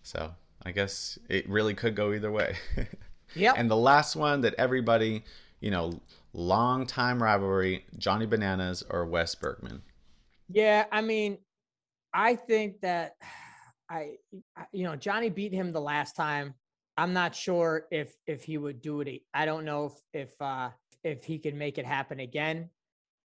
So 0.05 0.35
I 0.65 0.73
guess 0.73 1.19
it 1.29 1.49
really 1.49 1.75
could 1.75 1.95
go 1.95 2.13
either 2.13 2.31
way. 2.31 2.57
yeah. 3.35 3.55
And 3.57 3.71
the 3.71 3.77
last 3.77 4.17
one 4.17 4.41
that 4.43 4.55
everybody, 4.55 5.25
you 5.61 5.71
know, 5.71 6.01
long 6.33 6.87
time 6.87 7.23
rivalry: 7.23 7.87
Johnny 7.97 8.27
Bananas 8.27 8.83
or 8.91 9.07
Wes 9.07 9.35
Bergman. 9.35 9.83
Yeah, 10.49 10.87
I 10.91 11.03
mean, 11.03 11.39
I 12.13 12.35
think 12.37 12.81
that 12.81 13.15
I, 13.91 14.17
I- 14.57 14.67
you 14.73 14.85
know, 14.85 14.97
Johnny 14.97 15.31
beat 15.31 15.53
him 15.53 15.73
the 15.73 15.81
last 15.81 16.15
time. 16.17 16.55
I'm 16.97 17.13
not 17.13 17.35
sure 17.35 17.87
if 17.93 18.13
if 18.27 18.43
he 18.43 18.59
would 18.59 18.83
do 18.83 19.01
it. 19.03 19.23
I 19.33 19.45
don't 19.47 19.65
know 19.65 19.87
if 20.15 20.29
if 20.31 20.43
uh 20.43 20.71
if 21.05 21.25
he 21.25 21.39
can 21.39 21.57
make 21.57 21.79
it 21.79 21.87
happen 21.87 22.19
again. 22.21 22.71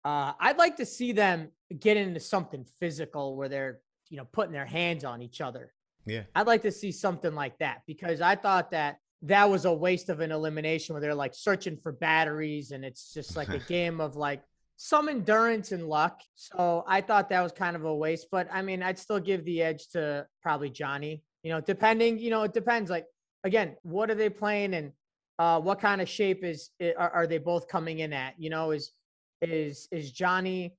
Uh 0.05 0.34
I'd 0.39 0.57
like 0.57 0.78
to 0.78 0.86
see 0.86 1.11
them 1.11 1.49
get 1.78 1.97
into 1.97 2.21
something 2.21 2.65
physical 2.80 3.36
where 3.36 3.49
they're, 3.49 3.82
you 4.09 4.15
know, 4.17 4.25
putting 4.25 4.53
their 4.53 4.65
hands 4.65 5.03
on 5.03 5.21
each 5.21 5.41
other. 5.41 5.73
Yeah. 6.08 6.24
I'd 6.36 6.47
like 6.47 6.62
to 6.64 6.72
see 6.72 6.91
something 6.91 7.36
like 7.36 7.58
that 7.60 7.82
because 7.86 8.22
I 8.22 8.36
thought 8.36 8.72
that 8.72 8.97
that 9.24 9.49
was 9.49 9.66
a 9.66 9.74
waste 9.74 10.10
of 10.10 10.20
an 10.20 10.32
elimination 10.32 10.93
where 10.93 11.01
they're 11.01 11.16
like 11.16 11.34
searching 11.34 11.78
for 11.78 11.91
batteries 11.91 12.72
and 12.72 12.86
it's 12.86 13.14
just 13.14 13.36
like 13.36 13.49
a 13.49 13.60
game 13.68 13.99
of 13.99 14.16
like 14.16 14.41
some 14.78 15.10
endurance 15.10 15.72
and 15.72 15.88
luck. 15.88 16.22
So 16.36 16.84
I 16.88 17.01
thought 17.01 17.30
that 17.30 17.41
was 17.41 17.51
kind 17.51 17.76
of 17.76 17.84
a 17.84 17.93
waste, 17.93 18.28
but 18.32 18.47
I 18.51 18.62
mean, 18.62 18.84
I'd 18.84 18.99
still 18.99 19.20
give 19.20 19.43
the 19.43 19.62
edge 19.64 19.88
to 19.89 20.28
probably 20.41 20.70
Johnny, 20.70 21.24
you 21.43 21.51
know, 21.51 21.60
depending, 21.60 22.20
you 22.20 22.30
know, 22.30 22.43
it 22.43 22.53
depends. 22.53 22.89
Like, 22.89 23.05
again, 23.43 23.76
what 23.82 24.12
are 24.12 24.16
they 24.16 24.30
playing 24.30 24.76
and 24.76 24.91
uh, 25.39 25.60
what 25.60 25.80
kind 25.80 25.99
of 25.99 26.08
shape 26.08 26.43
is, 26.43 26.70
are, 26.97 27.10
are 27.10 27.28
they 27.28 27.39
both 27.39 27.68
coming 27.68 27.99
in 27.99 28.14
at? 28.14 28.36
You 28.38 28.51
know, 28.51 28.72
is, 28.72 28.91
is, 29.41 29.88
is 29.91 30.12
Johnny, 30.12 30.78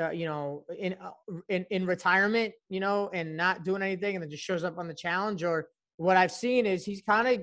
uh, 0.00 0.10
you 0.10 0.26
know, 0.26 0.64
in, 0.78 0.94
uh, 0.94 1.10
in, 1.48 1.66
in 1.70 1.86
retirement, 1.86 2.52
you 2.68 2.80
know, 2.80 3.10
and 3.12 3.36
not 3.36 3.64
doing 3.64 3.82
anything 3.82 4.16
and 4.16 4.22
then 4.22 4.30
just 4.30 4.42
shows 4.42 4.64
up 4.64 4.78
on 4.78 4.88
the 4.88 4.94
challenge 4.94 5.42
or 5.44 5.68
what 5.96 6.16
I've 6.16 6.32
seen 6.32 6.66
is 6.66 6.84
he's 6.84 7.02
kind 7.02 7.28
of 7.28 7.40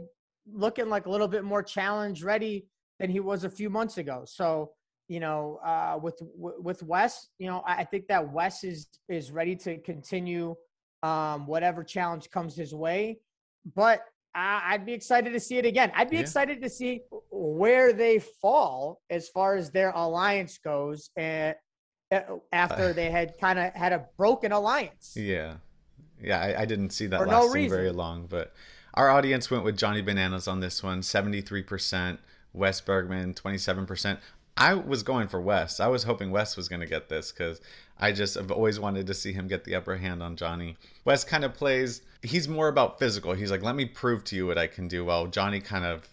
looking 0.51 0.89
like 0.89 1.05
a 1.05 1.09
little 1.09 1.27
bit 1.27 1.43
more 1.43 1.63
challenge 1.63 2.23
ready 2.23 2.67
than 2.99 3.09
he 3.09 3.19
was 3.19 3.43
a 3.43 3.49
few 3.49 3.69
months 3.69 3.97
ago. 3.97 4.23
So, 4.25 4.71
you 5.07 5.19
know, 5.19 5.59
uh, 5.65 5.99
with 6.01 6.21
with 6.37 6.83
Wes, 6.83 7.27
you 7.37 7.47
know, 7.47 7.61
I 7.65 7.77
I 7.77 7.83
think 7.83 8.07
that 8.07 8.31
Wes 8.31 8.63
is 8.63 8.87
is 9.09 9.31
ready 9.31 9.55
to 9.57 9.77
continue 9.79 10.55
um, 11.03 11.47
whatever 11.47 11.83
challenge 11.83 12.29
comes 12.29 12.55
his 12.55 12.73
way. 12.73 13.19
But 13.75 14.01
I, 14.33 14.61
I'd 14.69 14.85
be 14.85 14.93
excited 14.93 15.33
to 15.33 15.39
see 15.39 15.57
it 15.57 15.65
again. 15.65 15.91
I'd 15.95 16.09
be 16.09 16.17
Yeah. 16.17 16.21
excited 16.21 16.61
to 16.61 16.69
see 16.69 17.01
where 17.29 17.91
they 17.93 18.19
fall 18.19 19.01
as 19.09 19.27
far 19.29 19.55
as 19.55 19.71
their 19.71 19.91
alliance 19.91 20.57
goes, 20.57 21.09
and 21.15 21.55
Uh, 22.11 22.21
after 22.51 22.89
uh, 22.89 22.93
they 22.93 23.09
had 23.09 23.37
kind 23.39 23.57
of 23.57 23.73
had 23.73 23.93
a 23.93 24.05
broken 24.17 24.51
alliance. 24.51 25.15
Yeah. 25.15 25.55
Yeah, 26.21 26.39
I, 26.39 26.61
I 26.61 26.65
didn't 26.65 26.91
see 26.91 27.07
that 27.07 27.19
For 27.19 27.25
no 27.25 27.51
very 27.51 27.91
long, 27.91 28.27
but 28.27 28.53
our 28.93 29.09
audience 29.09 29.49
went 29.49 29.63
with 29.63 29.77
Johnny 29.77 30.01
Bananas 30.01 30.47
on 30.47 30.59
this 30.59 30.83
one 30.83 31.01
73%, 31.01 32.17
Wes 32.53 32.81
Bergman 32.81 33.33
27%. 33.33 34.17
I 34.57 34.73
was 34.73 35.01
going 35.01 35.27
for 35.27 35.39
Wes. 35.39 35.79
I 35.79 35.87
was 35.87 36.03
hoping 36.03 36.29
Wes 36.29 36.57
was 36.57 36.67
going 36.67 36.81
to 36.81 36.85
get 36.85 37.09
this 37.09 37.31
because 37.31 37.61
I 37.97 38.11
just 38.11 38.35
have 38.35 38.51
always 38.51 38.79
wanted 38.79 39.07
to 39.07 39.13
see 39.13 39.31
him 39.31 39.47
get 39.47 39.63
the 39.63 39.75
upper 39.75 39.95
hand 39.95 40.21
on 40.21 40.35
Johnny. 40.35 40.77
Wes 41.05 41.23
kind 41.23 41.45
of 41.45 41.53
plays, 41.53 42.01
he's 42.21 42.47
more 42.47 42.67
about 42.67 42.99
physical. 42.99 43.33
He's 43.33 43.49
like, 43.49 43.63
let 43.63 43.75
me 43.75 43.85
prove 43.85 44.23
to 44.25 44.35
you 44.35 44.45
what 44.45 44.57
I 44.57 44.67
can 44.67 44.87
do. 44.87 45.05
While 45.05 45.27
Johnny 45.27 45.61
kind 45.61 45.85
of 45.85 46.07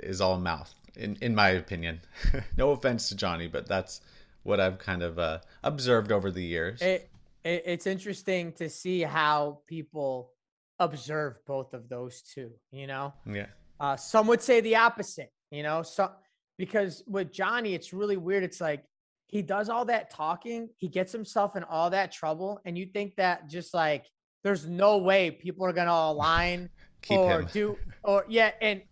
is 0.00 0.20
all 0.20 0.38
mouth, 0.40 0.74
in, 0.96 1.16
in 1.20 1.34
my 1.34 1.50
opinion. 1.50 2.00
no 2.56 2.70
offense 2.70 3.10
to 3.10 3.16
Johnny, 3.16 3.46
but 3.46 3.68
that's 3.68 4.00
what 4.44 4.60
I've 4.60 4.78
kind 4.78 5.02
of 5.02 5.18
uh, 5.18 5.40
observed 5.62 6.12
over 6.12 6.30
the 6.30 6.42
years. 6.42 6.80
It, 6.80 7.10
it 7.44 7.62
it's 7.66 7.86
interesting 7.86 8.52
to 8.52 8.70
see 8.70 9.02
how 9.02 9.60
people 9.66 10.30
observe 10.78 11.36
both 11.46 11.74
of 11.74 11.88
those 11.88 12.22
two. 12.22 12.50
You 12.70 12.86
know, 12.86 13.12
yeah. 13.26 13.46
uh, 13.80 13.96
some 13.96 14.26
would 14.28 14.40
say 14.42 14.60
the 14.60 14.76
opposite. 14.76 15.32
You 15.50 15.62
know, 15.62 15.82
so 15.82 16.10
because 16.58 17.02
with 17.06 17.32
Johnny, 17.32 17.74
it's 17.74 17.92
really 17.92 18.16
weird. 18.16 18.44
It's 18.44 18.60
like 18.60 18.84
he 19.28 19.42
does 19.42 19.68
all 19.68 19.84
that 19.86 20.10
talking, 20.10 20.68
he 20.76 20.88
gets 20.88 21.10
himself 21.12 21.56
in 21.56 21.64
all 21.64 21.90
that 21.90 22.12
trouble, 22.12 22.60
and 22.64 22.76
you 22.78 22.86
think 22.86 23.16
that 23.16 23.48
just 23.48 23.74
like 23.74 24.06
there's 24.42 24.66
no 24.66 24.98
way 24.98 25.30
people 25.30 25.64
are 25.66 25.72
gonna 25.72 25.90
align 25.92 26.68
Keep 27.02 27.18
or 27.18 27.40
him. 27.40 27.48
do 27.52 27.78
or 28.02 28.24
yeah, 28.28 28.50
and 28.60 28.82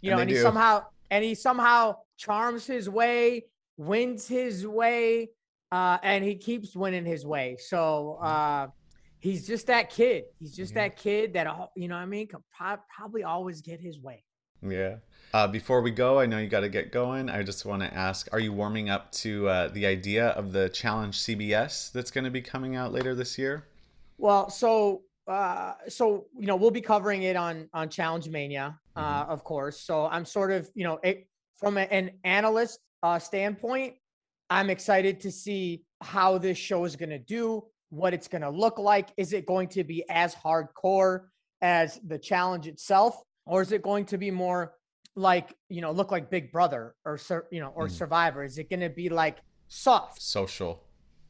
you 0.00 0.10
And 0.10 0.18
know, 0.18 0.22
and 0.22 0.30
he 0.30 0.36
do. 0.36 0.42
somehow 0.42 0.84
and 1.10 1.24
he 1.24 1.34
somehow 1.34 1.96
charms 2.16 2.66
his 2.66 2.88
way, 2.90 3.44
wins 3.76 4.26
his 4.28 4.66
way, 4.66 5.30
uh, 5.72 5.98
and 6.02 6.24
he 6.24 6.36
keeps 6.36 6.74
winning 6.76 7.04
his 7.04 7.26
way. 7.26 7.56
So 7.58 8.18
uh, 8.22 8.68
he's 9.18 9.46
just 9.46 9.66
that 9.66 9.90
kid. 9.90 10.24
He's 10.38 10.54
just 10.54 10.74
Yeah. 10.74 10.82
that 10.88 10.96
kid 10.96 11.32
that 11.34 11.46
you 11.76 11.88
know 11.88 11.96
what 11.96 12.02
I 12.02 12.06
mean 12.06 12.28
could 12.28 12.42
pro- 12.56 12.76
probably 12.94 13.24
always 13.24 13.60
get 13.60 13.80
his 13.80 14.00
way. 14.00 14.24
Yeah. 14.62 14.96
Uh, 15.34 15.46
before 15.48 15.82
we 15.82 15.90
go, 15.90 16.18
I 16.20 16.26
know 16.26 16.38
you 16.38 16.48
got 16.48 16.60
to 16.60 16.68
get 16.68 16.90
going. 16.92 17.28
I 17.28 17.42
just 17.42 17.66
want 17.66 17.82
to 17.82 17.92
ask: 17.92 18.28
Are 18.32 18.38
you 18.40 18.52
warming 18.52 18.88
up 18.88 19.10
to 19.12 19.48
uh, 19.48 19.68
the 19.68 19.84
idea 19.84 20.28
of 20.28 20.52
the 20.52 20.68
Challenge 20.68 21.18
CBS 21.18 21.90
that's 21.92 22.10
going 22.10 22.24
to 22.24 22.30
be 22.30 22.40
coming 22.40 22.76
out 22.76 22.92
later 22.92 23.14
this 23.14 23.36
year? 23.36 23.66
Well, 24.16 24.48
so 24.48 25.02
uh, 25.26 25.74
so 25.88 26.26
you 26.38 26.46
know 26.46 26.54
we'll 26.56 26.70
be 26.70 26.80
covering 26.80 27.24
it 27.24 27.34
on 27.36 27.68
on 27.74 27.88
Challenge 27.88 28.28
Mania, 28.28 28.78
uh, 28.94 29.26
of 29.28 29.42
course. 29.42 29.80
So 29.80 30.06
I'm 30.06 30.24
sort 30.24 30.52
of 30.52 30.70
you 30.74 30.84
know 30.84 30.98
it, 31.02 31.26
from 31.58 31.76
an 31.76 32.12
analyst 32.22 32.78
uh, 33.04 33.18
standpoint, 33.18 33.94
I'm 34.48 34.70
excited 34.70 35.20
to 35.20 35.30
see 35.30 35.84
how 36.00 36.38
this 36.38 36.56
show 36.56 36.84
is 36.86 36.96
going 36.96 37.10
to 37.10 37.18
do, 37.18 37.62
what 37.90 38.14
it's 38.14 38.28
going 38.28 38.42
to 38.42 38.48
look 38.50 38.78
like. 38.78 39.10
Is 39.18 39.34
it 39.34 39.44
going 39.46 39.68
to 39.68 39.84
be 39.84 40.04
as 40.08 40.34
hardcore 40.34 41.26
as 41.60 42.00
the 42.06 42.18
challenge 42.18 42.66
itself, 42.66 43.20
or 43.44 43.60
is 43.60 43.72
it 43.72 43.82
going 43.82 44.06
to 44.06 44.16
be 44.18 44.30
more 44.30 44.74
like 45.16 45.54
you 45.68 45.80
know 45.82 45.92
look 45.92 46.10
like 46.10 46.28
Big 46.30 46.50
Brother 46.50 46.94
or 47.04 47.18
you 47.52 47.60
know 47.60 47.72
or 47.76 47.86
Mm. 47.88 47.90
Survivor? 47.90 48.42
Is 48.42 48.56
it 48.58 48.68
going 48.70 48.80
to 48.80 48.88
be 48.88 49.08
like 49.10 49.36
soft? 49.68 50.20
Social. 50.22 50.82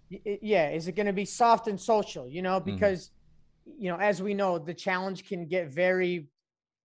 Yeah 0.08 0.68
is 0.70 0.86
it 0.86 0.94
going 0.94 1.06
to 1.06 1.12
be 1.12 1.24
soft 1.24 1.66
and 1.66 1.80
social 1.80 2.28
you 2.28 2.40
know 2.42 2.60
Mhm. 2.60 2.66
because 2.66 3.10
you 3.64 3.88
know 3.90 3.96
as 3.98 4.22
we 4.22 4.32
know 4.32 4.58
the 4.58 4.74
challenge 4.74 5.26
can 5.26 5.46
get 5.46 5.68
very 5.68 6.28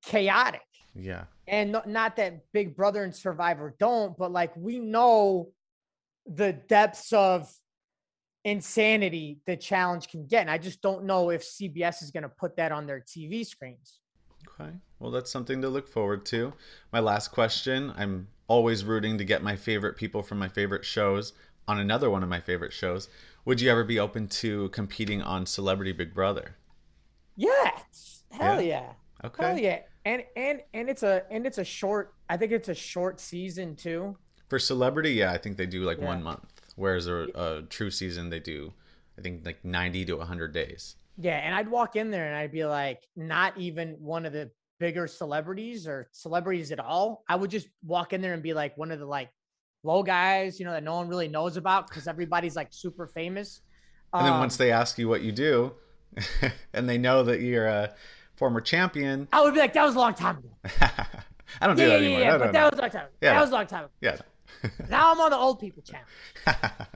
chaotic 0.04 0.69
Yeah. 0.96 1.26
and 1.48 1.72
no- 1.72 1.84
not 1.86 2.16
that 2.18 2.52
big 2.52 2.76
brother 2.76 3.04
and 3.04 3.16
survivor 3.16 3.76
don't 3.80 4.18
but 4.18 4.32
like 4.32 4.56
we 4.58 4.80
know 4.80 5.52
the 6.26 6.54
depths 6.54 7.14
of 7.14 7.52
insanity 8.46 9.40
the 9.46 9.56
challenge 9.58 10.08
can 10.08 10.26
get 10.26 10.42
and 10.42 10.52
i 10.52 10.58
just 10.58 10.82
don't 10.82 11.04
know 11.04 11.30
if 11.30 11.44
cbs 11.44 12.02
is 12.02 12.12
going 12.12 12.24
to 12.24 12.30
put 12.30 12.56
that 12.56 12.72
on 12.72 12.86
their 12.88 13.00
tv 13.02 13.46
screens 13.46 14.00
Okay. 14.62 14.72
Well, 15.00 15.12
that's 15.12 15.30
something 15.32 15.62
to 15.62 15.70
look 15.70 15.88
forward 15.88 16.26
to. 16.28 16.54
My 16.94 17.00
last 17.02 17.28
question 17.30 17.94
I'm 17.98 18.28
always 18.48 18.84
rooting 18.86 19.18
to 19.18 19.26
get 19.26 19.44
my 19.44 19.56
favorite 19.56 19.96
people 19.98 20.24
from 20.24 20.40
my 20.40 20.48
favorite 20.48 20.84
shows 20.86 21.34
on 21.68 21.78
another 21.80 22.10
one 22.10 22.24
of 22.24 22.30
my 22.30 22.40
favorite 22.40 22.72
shows. 22.74 23.10
Would 23.46 23.60
you 23.62 23.70
ever 23.70 23.84
be 23.84 24.00
open 24.00 24.28
to 24.30 24.70
competing 24.70 25.22
on 25.22 25.46
Celebrity 25.46 25.92
Big 25.92 26.14
Brother? 26.14 26.56
yes 27.36 28.24
hell 28.32 28.62
Yeah? 28.62 28.68
yeah 28.70 28.94
Okay. 29.24 29.44
hell 29.44 29.58
yeah 29.58 29.80
and 30.06 30.24
and 30.36 30.62
and 30.74 30.90
it's 30.90 31.04
a 31.04 31.24
and 31.32 31.46
it's 31.46 31.58
a 31.58 31.64
short 31.64 32.14
i 32.30 32.38
think 32.38 32.52
it's 32.52 32.70
a 32.70 32.76
short 32.76 33.20
season 33.20 33.76
too 33.76 34.18
For 34.50 34.60
Celebrity, 34.60 35.12
yeah, 35.12 35.32
I 35.32 35.38
think 35.38 35.58
they 35.58 35.66
do 35.66 35.84
like 35.84 36.00
Yeah. 36.00 36.08
one 36.08 36.24
month. 36.24 36.74
Whereas 36.76 37.08
a, 37.08 37.30
a 37.36 37.62
true 37.70 37.92
season, 37.92 38.30
they 38.30 38.40
do, 38.40 38.74
I 39.18 39.22
think, 39.22 39.46
like 39.46 39.64
90 39.64 40.06
to 40.06 40.16
100 40.18 40.54
days. 40.54 40.96
Yeah, 41.18 41.38
and 41.38 41.54
I'd 41.54 41.70
walk 41.70 41.96
in 41.96 42.12
there 42.12 42.28
and 42.28 42.36
I'd 42.36 42.52
be 42.52 42.66
like, 42.66 43.04
not 43.16 43.58
even 43.58 43.96
one 44.00 44.26
of 44.26 44.34
the 44.34 44.50
bigger 44.80 45.08
celebrities 45.08 45.88
or 45.88 46.08
celebrities 46.14 46.72
at 46.72 46.80
all. 46.80 47.24
I 47.28 47.36
would 47.36 47.52
just 47.52 47.68
walk 47.84 48.14
in 48.14 48.22
there 48.22 48.34
and 48.34 48.42
be 48.42 48.54
like 48.54 48.78
one 48.78 48.92
of 48.92 49.00
the 49.00 49.06
like 49.06 49.30
low 49.84 50.02
guys, 50.04 50.60
you 50.60 50.66
know, 50.66 50.72
that 50.72 50.84
no 50.84 50.96
one 50.96 51.10
really 51.10 51.28
knows 51.28 51.58
about 51.58 51.90
because 51.90 52.08
everybody's 52.08 52.56
like 52.56 52.70
super 52.72 53.08
famous. 53.08 53.62
And 54.18 54.26
then 54.26 54.34
Um, 54.34 54.40
once 54.40 54.58
they 54.58 54.72
ask 54.72 54.98
you 54.98 55.10
what 55.10 55.22
you 55.22 55.32
do, 55.32 55.74
and 56.74 56.88
they 56.90 56.98
know 56.98 57.24
that 57.24 57.42
you're 57.42 57.68
a 57.68 57.94
former 58.40 58.62
champion, 58.62 59.28
I 59.32 59.42
would 59.42 59.54
be 59.54 59.60
like, 59.60 59.74
that 59.74 59.86
was 59.86 59.96
a 59.96 60.00
long 60.00 60.16
time 60.16 60.38
ago. 60.38 60.50
I 61.62 61.68
don't 61.68 61.76
do 61.76 61.84
Yeah, 61.84 61.90
that 61.90 62.02
yeah, 62.02 62.08
anymore. 62.08 62.20
yeah, 62.22 62.32
No, 62.32 62.40
but 62.40 62.46
no, 62.48 62.52
that 62.52 62.60
no. 62.60 62.70
was 62.70 62.80
a 62.80 62.82
long 62.82 62.90
time. 62.92 63.02
ago. 63.06 63.12
Yeah. 63.22 63.34
That 63.34 63.42
was 63.42 63.50
a 63.50 63.54
long 63.54 63.68
time. 63.68 63.84
ago. 63.84 63.92
Yeah. 64.02 64.18
Now 64.90 65.12
I'm 65.14 65.20
on 65.22 65.30
the 65.32 65.38
old 65.38 65.60
people 65.60 65.82
channel. 65.84 66.06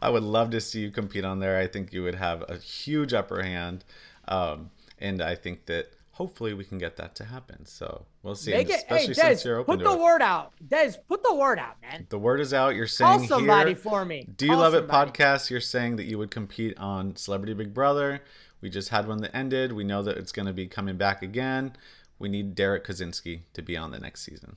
I 0.00 0.08
would 0.10 0.22
love 0.22 0.50
to 0.50 0.60
see 0.60 0.80
you 0.80 0.90
compete 0.90 1.24
on 1.24 1.38
there. 1.40 1.58
I 1.58 1.66
think 1.66 1.92
you 1.92 2.02
would 2.02 2.14
have 2.14 2.44
a 2.48 2.56
huge 2.56 3.12
upper 3.12 3.42
hand. 3.42 3.84
Um, 4.26 4.70
and 4.98 5.22
I 5.22 5.34
think 5.34 5.66
that 5.66 5.92
hopefully 6.12 6.54
we 6.54 6.64
can 6.64 6.78
get 6.78 6.96
that 6.96 7.14
to 7.16 7.24
happen. 7.24 7.66
So 7.66 8.06
we'll 8.22 8.34
see. 8.34 8.52
Make 8.52 8.68
it, 8.70 8.84
hey, 8.88 8.96
especially 8.96 9.14
since 9.14 9.44
you're 9.44 9.58
open 9.58 9.76
put 9.78 9.84
the 9.84 9.92
it. 9.92 9.98
word 10.00 10.22
out. 10.22 10.52
Des, 10.66 10.94
put 11.08 11.22
the 11.22 11.34
word 11.34 11.58
out, 11.58 11.76
man. 11.82 12.06
The 12.08 12.18
word 12.18 12.40
is 12.40 12.52
out. 12.54 12.74
You're 12.74 12.86
saying 12.86 13.18
Call 13.20 13.28
somebody 13.28 13.70
here. 13.70 13.76
for 13.78 14.04
me. 14.04 14.26
Do 14.36 14.46
you 14.46 14.52
Call 14.52 14.60
love 14.60 14.74
it 14.74 14.88
podcast? 14.88 15.50
You're 15.50 15.60
saying 15.60 15.96
that 15.96 16.04
you 16.06 16.18
would 16.18 16.30
compete 16.30 16.76
on 16.78 17.14
Celebrity 17.16 17.54
Big 17.54 17.74
Brother. 17.74 18.22
We 18.60 18.70
just 18.70 18.88
had 18.88 19.06
one 19.06 19.20
that 19.22 19.34
ended. 19.36 19.72
We 19.72 19.84
know 19.84 20.02
that 20.02 20.16
it's 20.16 20.32
going 20.32 20.46
to 20.46 20.52
be 20.52 20.66
coming 20.66 20.96
back 20.96 21.22
again. 21.22 21.72
We 22.18 22.28
need 22.28 22.54
Derrick 22.54 22.84
Kosinski 22.84 23.42
to 23.52 23.62
be 23.62 23.76
on 23.76 23.90
the 23.90 23.98
next 23.98 24.22
season. 24.22 24.56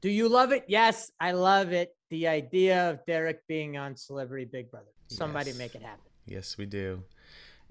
Do 0.00 0.08
you 0.08 0.28
love 0.28 0.50
it? 0.50 0.64
Yes, 0.66 1.12
I 1.20 1.32
love 1.32 1.72
it. 1.72 1.94
The 2.08 2.26
idea 2.26 2.90
of 2.90 3.04
Derrick 3.06 3.46
being 3.46 3.76
on 3.76 3.96
Celebrity 3.96 4.46
Big 4.46 4.70
Brother. 4.70 4.90
Somebody 5.08 5.50
Yes. 5.50 5.58
make 5.58 5.74
it 5.74 5.82
happen. 5.82 6.00
Yes, 6.26 6.56
we 6.58 6.66
do. 6.66 7.02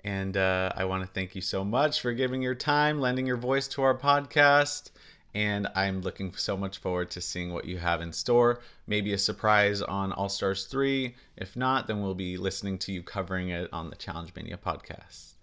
And 0.05 0.38
uh, 0.38 0.72
I 0.76 0.86
want 0.86 1.03
to 1.03 1.10
thank 1.10 1.36
you 1.36 1.41
so 1.41 1.66
much 1.66 1.99
for 1.99 2.14
giving 2.14 2.41
your 2.41 2.55
time, 2.55 3.01
lending 3.01 3.26
your 3.26 3.36
voice 3.38 3.68
to 3.70 3.82
our 3.82 3.97
podcast. 3.97 4.91
And 5.36 5.68
I'm 5.76 6.01
looking 6.01 6.34
so 6.36 6.55
much 6.55 6.78
forward 6.78 7.12
to 7.12 7.22
seeing 7.22 7.53
what 7.53 7.66
you 7.66 7.78
have 7.80 8.01
in 8.01 8.14
store. 8.14 8.62
Maybe 8.88 9.12
a 9.14 9.18
surprise 9.18 9.82
on 9.82 10.12
All 10.14 10.30
Stars 10.30 10.66
3. 10.66 11.16
If 11.36 11.55
not, 11.55 11.88
then 11.88 12.01
we'll 12.01 12.16
be 12.16 12.38
listening 12.38 12.78
to 12.80 12.91
you 12.91 13.03
covering 13.03 13.49
it 13.49 13.70
on 13.74 13.89
the 13.89 13.95
Challenge 13.95 14.32
Mania 14.36 14.57
podcast. 14.57 15.34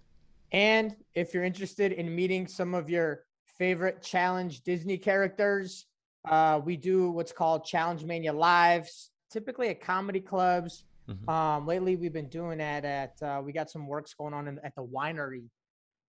And 0.56 0.96
if 1.14 1.34
you're 1.34 1.44
interested 1.44 1.92
in 1.92 2.16
meeting 2.16 2.46
some 2.46 2.72
of 2.72 2.88
your 2.88 3.24
favorite 3.58 4.02
challenge 4.02 4.62
Disney 4.62 4.96
characters, 4.96 5.84
uh, 6.26 6.62
we 6.64 6.78
do 6.78 7.10
what's 7.10 7.30
called 7.30 7.66
Challenge 7.66 8.02
Mania 8.04 8.32
Lives, 8.32 9.10
typically 9.30 9.68
at 9.68 9.82
comedy 9.82 10.18
clubs. 10.18 10.84
Mhm. 11.08 11.28
Um, 11.28 11.66
lately, 11.66 11.96
we've 11.96 12.14
been 12.14 12.30
doing 12.30 12.56
that 12.56 12.86
at, 12.86 13.22
uh, 13.22 13.42
we 13.44 13.52
got 13.52 13.68
some 13.68 13.86
works 13.86 14.14
going 14.14 14.32
on 14.32 14.48
in, 14.48 14.58
at 14.60 14.74
the 14.74 14.82
winery. 14.82 15.50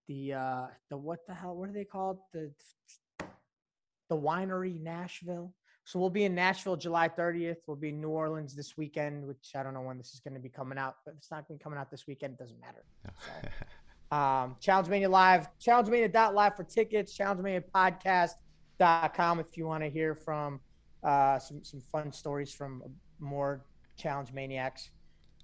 The, 0.07 0.35
uh, 0.35 0.67
the, 0.89 0.97
what 0.97 1.27
the 1.27 1.33
hell, 1.33 1.57
what 1.57 1.67
are 1.67 1.73
they 1.73 1.83
called? 1.83 2.19
The, 2.31 2.53
the 4.07 4.15
winery 4.15 4.79
Nashville. 4.79 5.53
So 5.83 5.99
we'll 5.99 6.09
be 6.09 6.23
in 6.23 6.33
Nashville 6.33 6.77
July 6.77 7.09
30th. 7.09 7.57
We'll 7.67 7.75
be 7.75 7.89
in 7.89 7.99
New 7.99 8.09
Orleans 8.11 8.55
this 8.55 8.77
weekend, 8.77 9.27
which 9.27 9.51
I 9.55 9.63
don't 9.63 9.73
know 9.73 9.81
when 9.81 9.97
this 9.97 10.13
is 10.13 10.21
going 10.21 10.35
to 10.35 10.39
be 10.39 10.49
coming 10.49 10.77
out, 10.77 10.95
but 11.05 11.15
it's 11.17 11.31
not 11.31 11.47
going 11.47 11.57
to 11.57 11.61
be 11.61 11.63
coming 11.63 11.79
out 11.79 11.91
this 11.91 12.07
weekend. 12.07 12.35
It 12.35 12.39
doesn't 12.39 12.59
matter. 12.61 12.85
So, 13.03 13.49
um, 14.11 14.55
Challenge 14.59 14.89
Mania 14.89 15.09
Live, 15.09 15.47
Challenge 15.59 15.89
Mania 15.89 16.31
Live 16.33 16.55
for 16.55 16.63
tickets, 16.63 17.13
Challenge 17.13 17.41
Mania 17.41 17.63
Podcast.com 17.73 19.39
if 19.39 19.57
you 19.57 19.65
want 19.65 19.83
to 19.83 19.89
hear 19.89 20.15
from 20.15 20.59
uh, 21.03 21.39
some, 21.39 21.63
some 21.63 21.81
fun 21.91 22.11
stories 22.11 22.53
from 22.53 22.83
more 23.19 23.65
Challenge 23.97 24.31
Maniacs. 24.33 24.89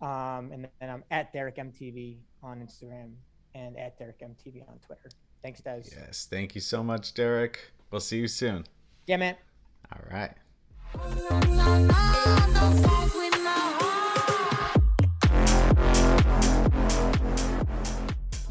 Um, 0.01 0.51
and 0.51 0.67
then 0.79 0.89
I'm 0.89 1.03
at 1.11 1.31
Derrick 1.33 1.57
MTV 1.57 2.17
on 2.41 2.59
Instagram 2.59 3.13
and 3.55 3.77
at 3.77 3.97
Derrick 3.97 4.19
MTV 4.19 4.67
on 4.67 4.79
Twitter. 4.85 5.09
Thanks, 5.41 5.61
Des. 5.61 5.83
yes, 5.91 6.27
thank 6.29 6.55
you 6.55 6.61
so 6.61 6.83
much, 6.83 7.13
Derrick. 7.13 7.59
We'll 7.91 8.01
see 8.01 8.17
you 8.17 8.27
soon. 8.27 8.65
Yeah, 9.07 9.17
man. 9.17 9.35
All 9.91 10.01
right. 10.11 10.33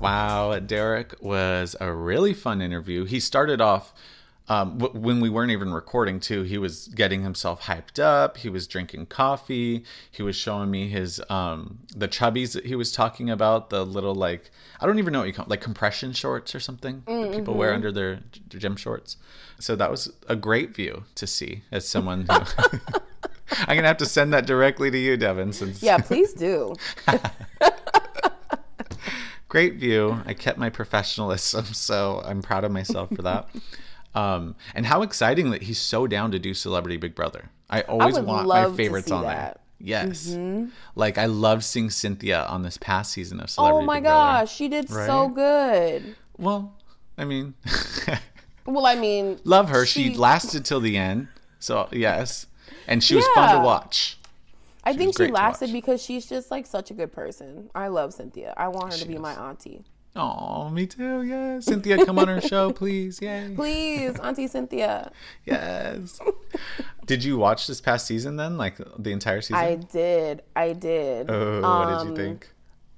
Wow, 0.03 0.59
Derrick 0.59 1.15
was 1.21 1.77
a 1.81 1.93
really 1.93 2.35
fun 2.35 2.61
interview. 2.61 3.05
He 3.05 3.21
started 3.21 3.61
off 3.61 3.95
um, 4.49 4.79
w- 4.79 5.01
when 5.01 5.21
we 5.21 5.31
weren't 5.31 5.53
even 5.53 5.73
recording, 5.73 6.19
too. 6.19 6.43
He 6.43 6.59
was 6.59 6.89
getting 6.89 7.23
himself 7.23 7.63
hyped 7.63 8.01
up. 8.01 8.37
He 8.37 8.49
was 8.49 8.67
drinking 8.67 9.07
coffee. 9.07 9.85
He 10.11 10.23
was 10.25 10.35
showing 10.35 10.71
me 10.71 10.89
his 10.89 11.23
um, 11.31 11.79
the 11.95 12.09
chubbies 12.09 12.53
that 12.55 12.67
he 12.67 12.75
was 12.75 12.91
talking 12.91 13.31
about. 13.31 13.71
The 13.71 13.87
little 13.87 14.15
like 14.17 14.51
I 14.81 14.87
don't 14.87 14.99
even 14.99 15.13
know 15.13 15.21
what 15.21 15.29
you 15.29 15.35
call 15.35 15.47
like 15.49 15.61
compression 15.61 16.13
shorts 16.13 16.55
or 16.55 16.61
something 16.61 17.05
that 17.07 17.33
people 17.33 17.55
wear 17.55 17.73
under 17.73 17.93
their 17.93 18.17
g- 18.33 18.43
gym 18.49 18.75
shorts. 18.75 19.17
So 19.61 19.77
that 19.77 19.91
was 19.91 20.13
a 20.29 20.35
great 20.35 20.75
view 20.75 21.05
to 21.15 21.27
see 21.29 21.63
as 21.71 21.87
someone 21.87 22.27
who. 22.29 22.39
I'm 23.53 23.77
gonna 23.77 23.87
have 23.87 23.99
to 23.99 24.07
send 24.07 24.33
that 24.33 24.47
directly 24.47 24.91
to 24.91 24.99
you, 24.99 25.17
Devin, 25.17 25.53
since 25.53 25.83
Yeah, 25.83 25.99
please 25.99 26.33
do. 26.33 26.75
great 29.53 29.75
view. 29.75 30.19
I 30.25 30.33
kept 30.33 30.57
my 30.59 30.71
professionalism, 30.71 31.67
so 31.75 32.23
I'm 32.25 32.41
proud 32.41 32.65
of 32.65 32.73
myself 32.73 33.11
for 33.15 33.23
that. 33.23 33.49
Um, 34.15 34.57
and 34.75 34.85
how 34.85 35.01
exciting 35.01 35.53
that 35.53 35.63
he's 35.63 35.79
so 35.81 36.07
down 36.07 36.33
to 36.33 36.39
do 36.39 36.53
Celebrity 36.53 36.99
Big 36.99 37.15
Brother. 37.15 37.49
I 37.71 37.81
always 37.81 38.17
would 38.17 38.27
want 38.27 38.47
my 38.47 38.71
favorites 38.71 39.11
on 39.11 39.23
there. 39.23 39.31
that. 39.31 39.61
Yes. 39.79 40.37
Like 40.95 41.17
I 41.17 41.25
love 41.25 41.65
seeing 41.65 41.89
Cynthia 41.89 42.45
on 42.45 42.63
this 42.63 42.77
past 42.77 43.13
season 43.13 43.41
of 43.41 43.45
Oh 43.45 43.47
Celebrity 43.47 43.87
my 43.87 43.97
Big 43.97 44.03
Brother. 44.03 44.19
Oh 44.19 44.25
my 44.35 44.41
gosh, 44.41 44.55
she 44.55 44.69
did 44.69 44.91
so 44.91 45.31
good. 45.31 46.15
Well, 46.37 46.75
I 47.17 47.25
mean, 47.25 47.55
Well, 48.67 48.85
I 48.85 48.97
mean, 48.97 49.41
love 49.45 49.71
her. 49.71 49.87
She, 49.87 50.11
She- 50.11 50.15
lasted 50.15 50.67
till 50.67 50.81
the 50.81 50.99
end. 50.99 51.29
So, 51.59 51.89
yes. 51.91 52.47
And 52.87 53.03
she 53.03 53.15
was 53.15 53.27
fun 53.29 53.57
to 53.57 53.63
watch. 53.65 54.19
I 54.85 54.93
think 54.95 55.17
she 55.17 55.29
lasted 55.29 55.73
because 55.73 56.03
she's 56.03 56.27
just 56.27 56.51
like 56.51 56.67
such 56.67 56.91
a 56.91 56.95
good 56.95 57.13
person. 57.13 57.71
I 57.75 57.89
love 57.89 58.13
Cynthia. 58.15 58.53
I 58.57 58.69
want 58.69 58.93
her 58.93 58.99
She 58.99 59.05
to 59.05 59.09
be 59.09 59.15
is. 59.15 59.21
my 59.21 59.33
auntie. 59.35 59.85
Oh, 60.15 60.69
me 60.69 60.87
too. 60.87 61.23
Yes. 61.23 61.65
Cynthia, 61.65 62.05
come 62.05 62.19
on 62.19 62.29
our 62.29 62.41
show, 62.41 62.71
please. 62.81 63.23
Yay. 63.23 63.53
Please, 63.57 64.19
Auntie 64.21 64.47
Cynthia. 64.47 65.11
Yes. 65.47 66.21
did 67.07 67.25
you 67.25 67.39
watch 67.39 67.67
this 67.67 67.81
past 67.81 68.07
season 68.07 68.37
then? 68.37 68.59
Like 68.59 68.79
the 68.99 69.11
entire 69.11 69.41
season? 69.41 69.57
I 69.57 69.77
did. 69.77 70.43
I 70.55 70.75
did. 70.75 71.31
Oh, 71.31 71.61
what 71.63 71.87
did 71.99 72.05
you 72.05 72.11
Um, 72.11 72.17
think? 72.17 72.51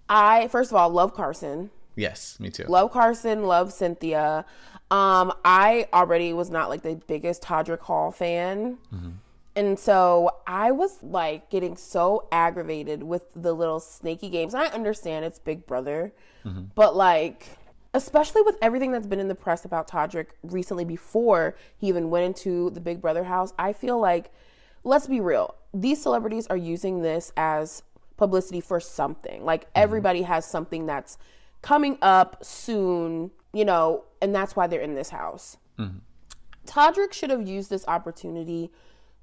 I 0.09 0.49
first 0.49 0.72
of 0.72 0.76
all 0.76 0.91
love 0.91 1.14
Carson. 1.14 1.70
Yes, 1.97 2.39
me 2.41 2.51
too. 2.51 2.64
Love 2.64 2.91
Carson. 2.91 3.45
Love 3.45 3.72
Cynthia. 3.72 4.45
Um, 4.91 5.32
I 5.45 5.87
already 5.93 6.32
was 6.32 6.51
not 6.51 6.68
like 6.68 6.82
the 6.82 6.97
biggest 7.07 7.43
Todrick 7.43 7.80
Hall 7.80 8.11
fan. 8.11 8.78
And 9.57 9.79
so 9.79 10.31
I 10.47 10.73
was 10.73 11.03
like 11.03 11.49
getting 11.49 11.77
so 11.77 12.27
aggravated 12.33 13.03
with 13.03 13.27
the 13.37 13.53
little 13.53 13.79
snaky 13.79 14.29
games. 14.29 14.53
And 14.55 14.63
I 14.63 14.67
understand 14.67 15.25
it's 15.25 15.39
Big 15.39 15.67
Brother, 15.67 16.13
mm-hmm. 16.45 16.65
but 16.75 16.97
like, 16.97 17.47
especially 17.93 18.43
with 18.43 18.57
everything 18.61 18.91
that's 18.91 19.07
been 19.07 19.21
in 19.21 19.29
the 19.29 19.35
press 19.35 19.65
about 19.65 19.89
Todrick 19.89 20.31
recently 20.43 20.85
before 20.85 21.55
he 21.77 21.87
even 21.87 22.11
went 22.11 22.25
into 22.25 22.71
the 22.71 22.81
Big 22.81 23.01
Brother 23.01 23.25
house, 23.25 23.53
I 23.57 23.73
feel 23.73 23.99
like, 24.01 24.33
let's 24.83 25.07
be 25.07 25.21
real, 25.21 25.55
these 25.73 26.03
celebrities 26.03 26.49
are 26.49 26.57
using 26.57 27.03
this 27.03 27.33
as 27.37 27.85
publicity 28.17 28.61
for 28.61 28.81
something. 28.81 29.45
Like 29.45 29.63
mm-hmm. 29.63 29.83
everybody 29.83 30.23
has 30.23 30.45
something 30.45 30.87
that's 30.87 31.17
coming 31.63 31.97
up 32.03 32.45
soon, 32.45 33.31
you 33.53 33.65
know, 33.65 34.05
and 34.21 34.35
that's 34.35 34.57
why 34.57 34.67
they're 34.67 34.81
in 34.81 34.95
this 34.95 35.11
house. 35.11 35.59
Mm-hmm. 35.79 35.99
Todrick 36.67 37.13
should 37.13 37.31
have 37.31 37.47
used 37.47 37.71
this 37.71 37.85
opportunity 37.87 38.73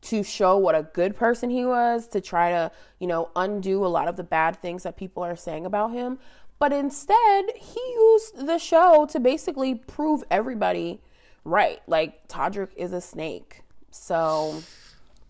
to 0.02 0.24
show 0.24 0.58
what 0.58 0.76
a 0.76 0.84
good 0.94 1.16
person 1.16 1.50
he 1.50 1.64
was, 1.66 2.08
to 2.08 2.22
try 2.22 2.52
to, 2.52 2.72
you 3.00 3.08
know, 3.08 3.30
undo 3.36 3.86
a 3.86 3.88
lot 3.88 4.08
of 4.08 4.16
the 4.16 4.24
bad 4.24 4.62
things 4.62 4.84
that 4.84 4.98
people 4.98 5.24
are 5.24 5.36
saying 5.36 5.66
about 5.66 5.92
him. 5.92 6.18
But 6.60 6.74
instead, 6.74 7.46
he 7.56 7.80
used 7.94 8.46
the 8.46 8.58
show 8.58 9.08
to 9.12 9.20
basically 9.20 9.76
prove 9.76 10.24
everybody 10.30 11.02
right. 11.44 11.82
Like, 11.88 12.28
Todrick 12.28 12.70
is 12.76 12.94
a 12.94 13.02
snake. 13.02 13.64
So, 13.90 14.62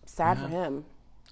sad 0.04 0.38
for 0.38 0.48
him. 0.48 0.84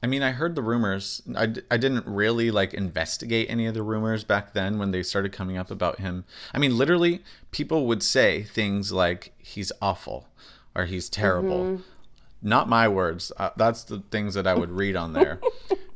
I 0.03 0.07
mean, 0.07 0.23
I 0.23 0.31
heard 0.33 0.55
the 0.55 0.63
rumors. 0.63 1.23
I, 1.37 1.47
d- 1.47 1.61
I 1.71 1.77
didn't 1.77 2.07
really 2.07 2.51
like 2.51 2.73
investigate 2.73 3.51
any 3.51 3.67
of 3.67 3.75
the 3.75 3.83
rumors 3.83 4.25
back 4.25 4.55
then 4.55 4.79
when 4.79 4.91
they 4.91 5.03
started 5.03 5.33
coming 5.33 5.59
up 5.59 5.71
about 5.71 5.99
him. 5.99 6.25
I 6.55 6.59
mean, 6.59 6.77
literally, 6.79 7.23
people 7.51 7.87
would 7.87 8.03
say 8.03 8.43
things 8.43 8.93
like 8.93 9.35
he's 9.39 9.73
awful 9.83 10.27
or 10.75 10.87
he's 10.87 11.11
terrible. 11.11 11.65
Mm-hmm. 11.65 11.83
Not 12.43 12.69
my 12.69 12.89
words. 12.89 13.33
Uh, 13.37 13.51
that's 13.57 13.85
the 13.85 14.03
things 14.11 14.35
that 14.35 14.47
I 14.47 14.55
would 14.55 14.71
read 14.71 14.97
on 14.97 15.13
there. 15.13 15.41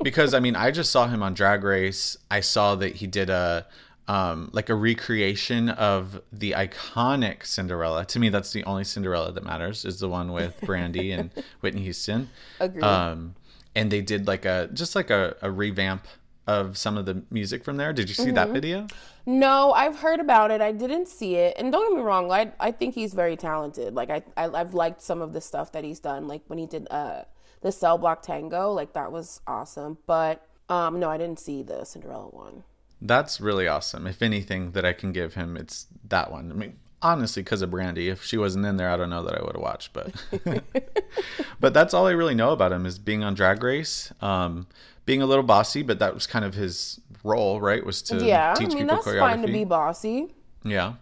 because 0.03 0.33
I 0.33 0.39
mean, 0.39 0.55
I 0.55 0.71
just 0.71 0.91
saw 0.91 1.07
him 1.07 1.23
on 1.23 1.33
Drag 1.33 1.63
Race. 1.63 2.17
I 2.29 2.41
saw 2.41 2.75
that 2.75 2.95
he 2.95 3.07
did 3.07 3.29
a 3.29 3.65
um, 4.07 4.49
like 4.53 4.69
a 4.69 4.75
recreation 4.75 5.69
of 5.69 6.21
the 6.31 6.51
iconic 6.51 7.45
Cinderella. 7.45 8.05
To 8.05 8.19
me, 8.19 8.29
that's 8.29 8.53
the 8.53 8.63
only 8.65 8.83
Cinderella 8.83 9.31
that 9.31 9.43
matters. 9.43 9.83
Is 9.85 9.99
the 9.99 10.09
one 10.09 10.31
with 10.31 10.59
Brandy 10.61 11.11
and 11.11 11.31
Whitney 11.61 11.81
Houston. 11.81 12.29
Agreed. 12.59 12.83
Um, 12.83 13.35
and 13.75 13.91
they 13.91 14.01
did 14.01 14.27
like 14.27 14.45
a 14.45 14.69
just 14.73 14.95
like 14.95 15.09
a, 15.09 15.35
a 15.41 15.49
revamp 15.49 16.07
of 16.47 16.77
some 16.77 16.97
of 16.97 17.05
the 17.05 17.23
music 17.31 17.63
from 17.63 17.77
there. 17.77 17.93
Did 17.93 18.09
you 18.09 18.15
see 18.15 18.31
that 18.31 18.49
video? 18.49 18.87
No, 19.25 19.71
I've 19.71 19.99
heard 19.99 20.19
about 20.19 20.51
it. 20.51 20.61
I 20.61 20.71
didn't 20.71 21.07
see 21.07 21.35
it. 21.35 21.55
And 21.57 21.71
don't 21.71 21.89
get 21.89 21.97
me 21.97 22.03
wrong, 22.03 22.31
I 22.31 22.51
I 22.59 22.71
think 22.71 22.93
he's 22.93 23.13
very 23.13 23.35
talented. 23.35 23.95
Like 23.95 24.09
I, 24.09 24.23
I 24.37 24.49
I've 24.49 24.73
liked 24.73 25.01
some 25.01 25.21
of 25.21 25.33
the 25.33 25.41
stuff 25.41 25.71
that 25.71 25.83
he's 25.83 25.99
done. 25.99 26.27
Like 26.27 26.43
when 26.47 26.59
he 26.59 26.67
did 26.67 26.87
uh 26.91 27.23
the 27.61 27.71
Cell 27.71 27.97
Block 27.97 28.21
Tango, 28.21 28.71
like 28.71 28.93
that 28.93 29.11
was 29.11 29.41
awesome. 29.47 29.97
But 30.05 30.45
um 30.69 30.99
no, 30.99 31.09
I 31.09 31.17
didn't 31.17 31.39
see 31.39 31.63
the 31.63 31.83
Cinderella 31.83 32.27
one. 32.27 32.63
That's 33.01 33.41
really 33.41 33.67
awesome. 33.67 34.07
If 34.07 34.21
anything 34.21 34.71
that 34.71 34.85
I 34.85 34.93
can 34.93 35.11
give 35.11 35.33
him, 35.33 35.57
it's 35.57 35.87
that 36.07 36.31
one. 36.31 36.51
I 36.51 36.55
mean, 36.55 36.77
honestly, 37.01 37.43
because 37.43 37.61
of 37.61 37.71
Brandy. 37.71 38.09
If 38.09 38.23
she 38.23 38.37
wasn't 38.37 38.65
in 38.65 38.77
there, 38.77 38.89
I 38.89 38.97
don't 38.97 39.09
know 39.09 39.23
that 39.23 39.37
I 39.37 39.43
would 39.43 39.55
have 39.55 39.61
watched. 39.61 39.93
But 39.93 40.13
but 41.59 41.73
that's 41.73 41.93
all 41.93 42.07
I 42.07 42.11
really 42.11 42.35
know 42.35 42.51
about 42.51 42.71
him 42.71 42.85
is 42.85 42.99
being 42.99 43.23
on 43.23 43.33
Drag 43.33 43.61
Race, 43.63 44.11
um, 44.21 44.67
being 45.05 45.21
a 45.21 45.25
little 45.25 45.43
bossy. 45.43 45.81
But 45.83 45.99
that 45.99 46.13
was 46.13 46.27
kind 46.27 46.45
of 46.45 46.53
his 46.53 46.99
role, 47.23 47.59
right? 47.61 47.85
Was 47.85 48.01
to 48.03 48.23
Yeah, 48.23 48.51
I 48.51 48.53
teach 48.55 48.69
mean 48.69 48.79
people 48.79 48.95
that's 48.95 49.07
choreography. 49.07 49.19
fine 49.19 49.41
to 49.41 49.51
be 49.51 49.63
bossy. 49.63 50.33
Yeah. 50.63 50.93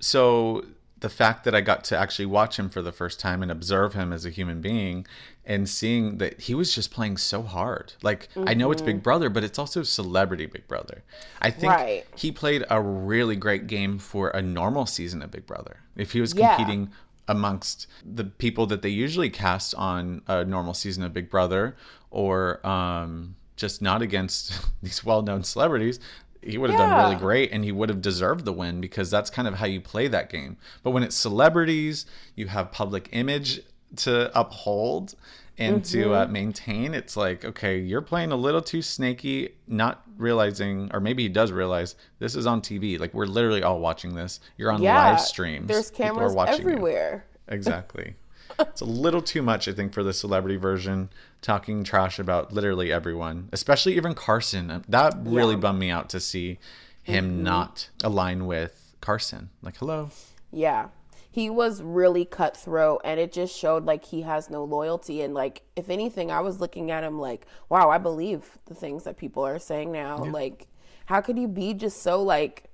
So 0.00 0.64
the 1.00 1.08
fact 1.08 1.44
that 1.44 1.54
I 1.54 1.60
got 1.60 1.82
to 1.84 1.98
actually 1.98 2.26
watch 2.26 2.58
him 2.58 2.68
for 2.68 2.80
the 2.80 2.92
first 2.92 3.18
time 3.18 3.42
and 3.42 3.50
observe 3.50 3.94
him 3.94 4.12
as 4.12 4.24
a 4.24 4.30
human 4.30 4.60
being 4.60 5.04
and 5.44 5.68
seeing 5.68 6.18
that 6.18 6.40
he 6.42 6.54
was 6.54 6.72
just 6.72 6.92
playing 6.92 7.16
so 7.16 7.42
hard. 7.42 7.92
Like 8.02 8.28
I 8.46 8.54
know 8.54 8.70
it's 8.70 8.82
Big 8.82 8.96
mm-hmm. 8.96 9.02
Brother, 9.02 9.28
but 9.28 9.42
it's 9.42 9.58
also 9.58 9.82
celebrity 9.82 10.46
Big 10.46 10.68
Brother. 10.68 11.02
I 11.40 11.50
think 11.50 11.72
Right. 11.72 12.04
he 12.14 12.30
played 12.30 12.64
a 12.70 12.80
really 12.80 13.34
great 13.34 13.66
game 13.66 13.98
for 13.98 14.30
a 14.30 14.40
normal 14.40 14.86
season 14.86 15.20
of 15.22 15.32
Big 15.32 15.44
Brother. 15.46 15.78
If 15.96 16.12
he 16.12 16.20
was 16.20 16.34
Yeah. 16.34 16.54
competing 16.56 16.92
amongst 17.26 17.88
the 18.04 18.24
people 18.24 18.66
that 18.66 18.82
they 18.82 18.88
usually 18.88 19.30
cast 19.30 19.74
on 19.74 20.22
a 20.28 20.44
normal 20.44 20.74
season 20.74 21.02
of 21.02 21.12
Big 21.12 21.28
Brother 21.28 21.76
or 22.12 22.64
um, 22.66 23.34
just 23.56 23.82
not 23.82 24.02
against 24.02 24.64
these 24.82 25.04
well-known 25.04 25.42
celebrities, 25.42 25.98
he 26.42 26.58
would 26.58 26.70
have 26.70 26.78
done 26.78 27.04
really 27.04 27.16
great 27.16 27.52
and 27.52 27.64
he 27.64 27.70
would 27.72 27.88
have 27.88 28.00
deserved 28.00 28.44
the 28.44 28.52
win 28.52 28.80
because 28.80 29.10
that's 29.10 29.30
kind 29.30 29.46
of 29.48 29.54
how 29.54 29.66
you 29.66 29.80
play 29.80 30.08
that 30.08 30.28
game. 30.30 30.56
But 30.82 30.90
when 30.90 31.02
it's 31.02 31.16
celebrities, 31.16 32.06
you 32.36 32.46
have 32.48 32.70
public 32.72 33.08
image 33.12 33.60
to 33.96 34.36
uphold 34.38 35.14
and 35.58 35.84
to 35.84 36.14
uh, 36.14 36.26
maintain. 36.26 36.94
It's 36.94 37.16
like, 37.16 37.44
okay, 37.44 37.78
you're 37.78 38.00
playing 38.00 38.32
a 38.32 38.36
little 38.36 38.62
too 38.62 38.82
snaky, 38.82 39.50
not 39.68 40.02
realizing, 40.18 40.90
or 40.92 40.98
maybe 40.98 41.22
he 41.22 41.28
does 41.28 41.52
realize 41.52 41.94
this 42.18 42.34
is 42.34 42.46
on 42.46 42.60
TV. 42.60 42.98
Like 42.98 43.14
we're 43.14 43.26
literally 43.26 43.62
all 43.62 43.78
watching 43.78 44.14
this. 44.14 44.40
You're 44.56 44.72
on 44.72 44.82
Yeah. 44.82 44.96
live 45.10 45.20
streams. 45.20 45.68
There's 45.68 45.90
cameras 45.90 46.34
watching 46.34 46.62
you. 46.62 46.70
everywhere. 46.72 47.24
Exactly. 47.48 48.14
It's 48.60 48.80
a 48.80 48.84
little 48.86 49.22
too 49.22 49.42
much, 49.42 49.68
I 49.68 49.72
think, 49.72 49.92
for 49.92 50.02
the 50.02 50.12
celebrity 50.12 50.56
version, 50.56 51.10
talking 51.40 51.84
trash 51.84 52.18
about 52.18 52.52
literally 52.52 52.92
everyone, 52.92 53.48
especially 53.52 53.96
even 53.96 54.14
Carson. 54.14 54.84
That 54.88 55.14
really 55.22 55.54
Yeah. 55.54 55.60
bummed 55.60 55.78
me 55.78 55.90
out 55.90 56.08
to 56.10 56.20
see 56.20 56.58
him 57.02 57.26
mm-hmm. 57.26 57.42
not 57.42 57.88
align 58.04 58.46
with 58.46 58.94
Carson. 59.00 59.50
Like, 59.62 59.76
hello. 59.78 60.10
Yeah. 60.52 60.88
He 61.30 61.48
was 61.48 61.80
really 61.82 62.26
cutthroat 62.26 63.00
and 63.04 63.18
it 63.18 63.32
just 63.32 63.56
showed 63.56 63.86
like 63.86 64.04
he 64.04 64.20
has 64.20 64.50
no 64.50 64.64
loyalty 64.64 65.22
and 65.22 65.32
like 65.32 65.62
if 65.76 65.88
anything 65.88 66.30
I 66.30 66.40
was 66.40 66.60
looking 66.60 66.90
at 66.90 67.04
him 67.04 67.18
like 67.18 67.46
wow, 67.70 67.88
I 67.88 67.96
believe 67.96 68.58
the 68.66 68.74
things 68.74 69.04
that 69.04 69.16
people 69.16 69.42
are 69.46 69.58
saying 69.58 69.90
now. 69.92 70.18
Like 70.18 70.68
how 71.06 71.22
could 71.22 71.38
you 71.38 71.48
be 71.48 71.72
just 71.72 72.02
so 72.02 72.22
like 72.22 72.64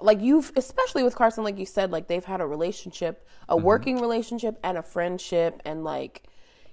like 0.00 0.20
you've 0.20 0.52
especially 0.56 1.02
with 1.02 1.14
Carson 1.14 1.44
like 1.44 1.58
you 1.58 1.66
said 1.66 1.90
like 1.90 2.08
they've 2.08 2.24
had 2.24 2.40
a 2.40 2.46
relationship, 2.46 3.26
a 3.48 3.56
working 3.56 4.00
relationship 4.00 4.58
and 4.62 4.78
a 4.78 4.82
friendship 4.82 5.60
and 5.64 5.84
like 5.84 6.24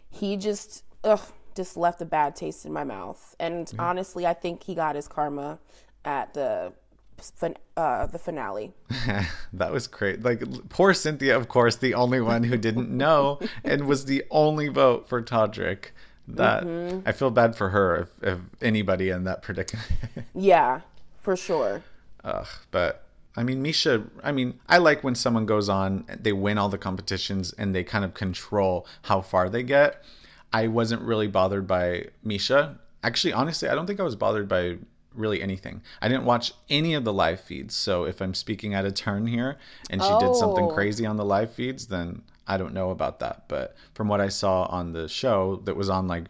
he 0.10 0.38
just 0.38 0.84
ugh 1.04 1.22
just 1.56 1.78
left 1.78 2.01
a 2.01 2.06
bad 2.06 2.36
taste 2.36 2.66
in 2.66 2.74
my 2.74 2.84
mouth. 2.84 3.36
And 3.39 3.72
honestly, 3.78 4.26
I 4.26 4.34
think 4.34 4.64
he 4.64 4.76
got 4.76 4.95
his 4.95 5.08
karma 5.08 5.60
at 6.06 6.34
the 6.34 6.74
fin- 7.18 7.58
uh 7.78 8.08
the 8.08 8.20
finale. 8.20 8.74
that 9.54 9.72
was 9.72 9.88
great. 9.88 10.24
Like, 10.24 10.43
poor 10.70 10.93
Cynthia, 10.93 11.38
of 11.38 11.47
course, 11.47 11.76
the 11.76 11.93
only 11.93 12.22
one 12.22 12.43
who 12.43 12.58
didn't 12.58 12.89
know 12.97 13.39
and 13.64 13.88
was 13.88 14.06
the 14.06 14.24
only 14.32 14.68
vote 14.68 15.08
for 15.08 15.22
Todrick. 15.22 15.86
That 16.26 16.64
I 17.06 17.12
feel 17.12 17.32
bad 17.32 17.54
for 17.54 17.70
her 17.70 17.97
if, 17.97 18.10
if 18.22 18.39
anybody 18.62 19.10
in 19.10 19.26
that 19.26 19.41
predicament. 19.41 19.86
Yeah, 20.34 20.80
for 21.22 21.36
sure. 21.36 21.84
Ugh, 22.24 22.47
but 22.71 23.03
I 23.36 23.43
mean, 23.43 23.63
Miesha, 23.63 24.07
I 24.24 24.32
mean, 24.32 24.59
I 24.69 24.78
like 24.78 25.03
when 25.03 25.15
someone 25.15 25.45
goes 25.45 25.67
on, 25.69 26.05
they 26.21 26.34
win 26.34 26.57
all 26.57 26.69
the 26.69 26.78
competitions 26.78 27.51
and 27.53 27.74
they 27.74 27.84
kind 27.84 28.05
of 28.05 28.13
control 28.13 28.86
how 29.03 29.21
far 29.21 29.49
they 29.49 29.63
get. 29.63 30.03
I 30.51 30.67
wasn't 30.67 31.01
really 31.01 31.28
bothered 31.28 31.65
by 31.67 32.07
Miesha. 32.26 32.78
Actually, 33.03 33.34
honestly, 33.34 33.67
I 33.67 33.76
don't 33.76 33.88
think 33.88 33.99
I 33.99 34.03
was 34.03 34.15
bothered 34.15 34.47
by 34.47 34.78
really 35.15 35.41
anything. 35.41 35.82
I 36.01 36.07
didn't 36.07 36.26
watch 36.26 36.53
any 36.69 36.93
of 36.93 37.03
the 37.03 37.13
live 37.13 37.39
feeds. 37.41 37.76
So 37.76 38.05
if 38.05 38.21
I'm 38.21 38.34
speaking 38.36 38.74
out 38.76 38.86
of 38.86 38.93
turn 38.93 39.26
here 39.28 39.57
and 39.89 40.01
she 40.01 40.17
did 40.19 40.36
something 40.36 40.65
Oh. 40.65 40.74
crazy 40.74 41.05
on 41.05 41.17
the 41.17 41.26
live 41.26 41.51
feeds, 41.51 41.88
then 41.88 42.21
I 42.47 42.57
don't 42.57 42.74
know 42.74 42.91
about 42.91 43.19
that. 43.19 43.45
But 43.47 43.76
from 43.95 44.07
what 44.07 44.21
I 44.21 44.30
saw 44.30 44.63
on 44.65 44.93
the 44.93 45.07
show 45.09 45.61
that 45.65 45.76
was 45.76 45.89
on 45.89 46.07
like 46.07 46.26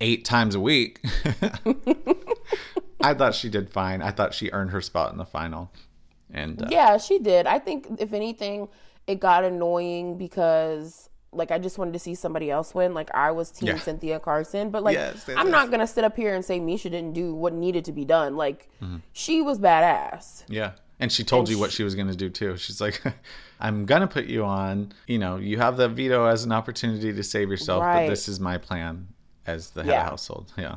eight 0.00 0.24
times 0.24 0.54
a 0.56 0.60
week, 0.60 1.00
I 3.02 3.14
thought 3.14 3.34
she 3.34 3.48
did 3.48 3.70
fine. 3.70 4.02
I 4.02 4.10
thought 4.10 4.34
she 4.34 4.50
earned 4.52 4.70
her 4.70 4.80
spot 4.80 5.12
in 5.12 5.18
the 5.18 5.24
final. 5.24 5.70
And 6.32 6.62
uh, 6.62 6.66
Yeah, 6.70 6.96
she 6.98 7.18
did. 7.18 7.46
I 7.46 7.58
think 7.58 7.86
if 7.98 8.12
anything, 8.12 8.68
it 9.06 9.20
got 9.20 9.44
annoying 9.44 10.16
because 10.18 11.08
like 11.32 11.50
I 11.52 11.58
just 11.58 11.78
wanted 11.78 11.92
to 11.92 11.98
see 12.00 12.14
somebody 12.14 12.50
else 12.50 12.74
win. 12.74 12.92
Like 12.94 13.10
I 13.14 13.30
was 13.30 13.50
team 13.50 13.68
Yeah. 13.68 13.78
Cynthia 13.78 14.18
Carson, 14.20 14.70
but 14.70 14.82
like 14.82 14.94
Yes, 14.94 15.28
I'm 15.28 15.46
yes. 15.46 15.52
not 15.52 15.70
gonna 15.70 15.86
sit 15.86 16.02
up 16.04 16.16
here 16.16 16.34
and 16.34 16.44
say 16.44 16.58
Miesha 16.60 16.84
didn't 16.84 17.12
do 17.12 17.34
what 17.34 17.52
needed 17.52 17.84
to 17.86 17.92
be 17.92 18.04
done. 18.04 18.36
Like 18.36 18.68
Mm-hmm. 18.82 18.96
she 19.12 19.40
was 19.42 19.58
badass. 19.58 20.44
yeah. 20.48 20.72
And 21.02 21.10
she 21.10 21.24
told 21.24 21.48
you 21.48 21.58
what 21.58 21.72
she 21.72 21.82
was 21.82 21.94
going 21.94 22.08
to 22.08 22.14
do 22.14 22.28
too. 22.28 22.58
She's 22.58 22.78
like, 22.78 23.00
I'm 23.60 23.86
going 23.86 24.02
to 24.02 24.06
put 24.06 24.26
you 24.26 24.44
on. 24.44 24.92
You 25.06 25.18
know, 25.18 25.36
you 25.36 25.56
have 25.56 25.78
the 25.78 25.88
veto 25.88 26.26
as 26.26 26.44
an 26.44 26.52
opportunity 26.52 27.10
to 27.10 27.22
save 27.22 27.48
yourself, 27.48 27.82
Right. 27.82 28.04
but 28.04 28.10
this 28.10 28.28
is 28.28 28.38
my 28.38 28.58
plan 28.58 29.08
as 29.46 29.70
the 29.70 29.82
head 29.82 29.92
Yeah. 29.92 30.02
of 30.02 30.08
household. 30.10 30.52
Yeah. 30.58 30.74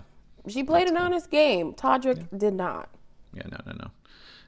She 0.47 0.63
played 0.63 0.87
an 0.87 0.97
honest 0.97 1.29
game. 1.31 1.73
Todrick 1.73 2.25
did 2.37 2.53
not. 2.53 2.89
Yeah, 3.33 3.43
no, 3.51 3.57
no, 3.65 3.73
no. 3.79 3.91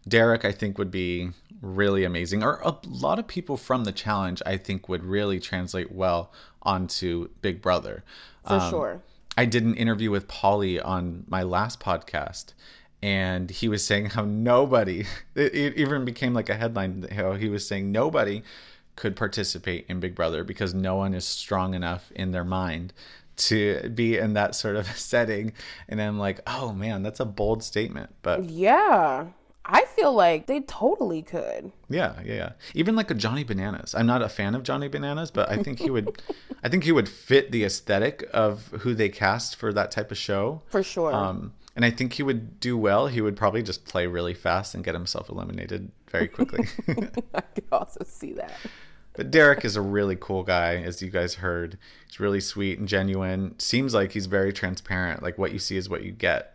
Derrick, 0.07 0.45
I 0.45 0.51
think, 0.51 0.77
would 0.77 0.91
be 0.91 1.31
really 1.61 2.03
amazing. 2.03 2.43
Or 2.43 2.59
a 2.63 2.75
lot 2.85 3.17
of 3.17 3.27
people 3.27 3.57
from 3.57 3.85
the 3.85 3.91
challenge, 3.91 4.41
I 4.45 4.57
think, 4.57 4.87
would 4.87 5.03
really 5.03 5.39
translate 5.39 5.91
well 5.91 6.31
onto 6.61 7.29
Big 7.41 7.61
Brother. 7.61 8.03
For 8.45 8.53
Um, 8.53 8.69
sure. 8.69 9.01
I 9.37 9.45
did 9.45 9.63
an 9.63 9.75
interview 9.75 10.11
with 10.11 10.27
Paulie 10.27 10.83
on 10.83 11.25
my 11.27 11.43
last 11.43 11.79
podcast, 11.79 12.53
and 13.01 13.49
he 13.49 13.67
was 13.67 13.85
saying 13.85 14.11
how 14.11 14.23
nobody, 14.23 15.05
it, 15.35 15.55
it 15.55 15.77
even 15.77 16.05
became 16.05 16.33
like 16.33 16.49
a 16.49 16.55
headline, 16.55 17.07
how 17.11 17.33
he 17.33 17.49
was 17.49 17.67
saying 17.67 17.91
nobody 17.91 18.43
could 18.95 19.15
participate 19.15 19.85
in 19.89 19.99
Big 19.99 20.15
Brother 20.15 20.43
because 20.43 20.73
no 20.73 20.95
one 20.95 21.13
is 21.13 21.25
strong 21.25 21.73
enough 21.73 22.11
in 22.15 22.31
their 22.31 22.45
mind 22.45 22.93
to 23.37 23.89
be 23.89 24.17
in 24.17 24.33
that 24.33 24.55
sort 24.55 24.75
of 24.75 24.87
setting. 24.97 25.53
And 25.87 26.01
I'm 26.01 26.19
like, 26.19 26.39
oh 26.47 26.71
man, 26.73 27.03
that's 27.03 27.19
a 27.19 27.25
bold 27.25 27.63
statement. 27.63 28.13
But 28.21 28.45
Yeah. 28.45 29.27
I 29.67 29.85
feel 29.85 30.13
like 30.13 30.45
they 30.45 30.59
totally 30.61 31.23
could. 31.23 31.71
Yeah, 31.89 32.13
yeah, 32.23 32.33
yeah. 32.35 32.51
Even 32.75 32.95
like 32.95 33.09
a 33.09 33.15
Johnny 33.15 33.43
Bananas. 33.43 33.95
I'm 33.95 34.05
not 34.05 34.21
a 34.21 34.29
fan 34.29 34.53
of 34.53 34.61
Johnny 34.61 34.87
Bananas, 34.87 35.31
but 35.31 35.49
I 35.49 35.57
think 35.57 35.79
he 35.79 35.89
would 35.89 36.21
I 36.63 36.69
think 36.69 36.83
he 36.83 36.91
would 36.91 37.09
fit 37.09 37.51
the 37.51 37.63
aesthetic 37.63 38.29
of 38.31 38.67
who 38.81 38.93
they 38.93 39.09
cast 39.09 39.55
for 39.55 39.73
that 39.73 39.89
type 39.89 40.11
of 40.11 40.17
show. 40.17 40.61
For 40.67 40.83
sure. 40.83 41.11
Um 41.13 41.53
and 41.75 41.83
I 41.83 41.89
think 41.89 42.13
he 42.13 42.23
would 42.23 42.59
do 42.59 42.77
well. 42.77 43.07
He 43.07 43.21
would 43.21 43.35
probably 43.35 43.63
just 43.63 43.85
play 43.85 44.05
really 44.07 44.33
fast 44.35 44.75
and 44.75 44.83
get 44.83 44.93
himself 44.93 45.29
eliminated 45.29 45.91
very 46.09 46.27
quickly. 46.27 46.67
I 47.33 47.41
could 47.41 47.65
also 47.71 48.05
see 48.07 48.33
that. 48.33 48.53
But 49.17 49.31
Derrick 49.31 49.63
is 49.65 49.75
a 49.75 49.81
really 49.81 50.15
cool 50.19 50.43
guy, 50.43 50.75
as 50.77 51.01
you 51.01 51.09
guys 51.09 51.35
heard. 51.35 51.77
He's 52.07 52.19
really 52.19 52.39
sweet 52.41 52.79
and 52.79 52.87
genuine. 52.87 53.57
Seems 53.59 53.93
like 53.93 54.11
he's 54.11 54.25
very 54.25 54.51
transparent. 54.53 55.23
Like 55.23 55.37
what 55.37 55.51
you 55.53 55.59
see 55.59 55.77
is 55.77 55.89
what 55.89 56.03
you 56.03 56.11
get. 56.11 56.51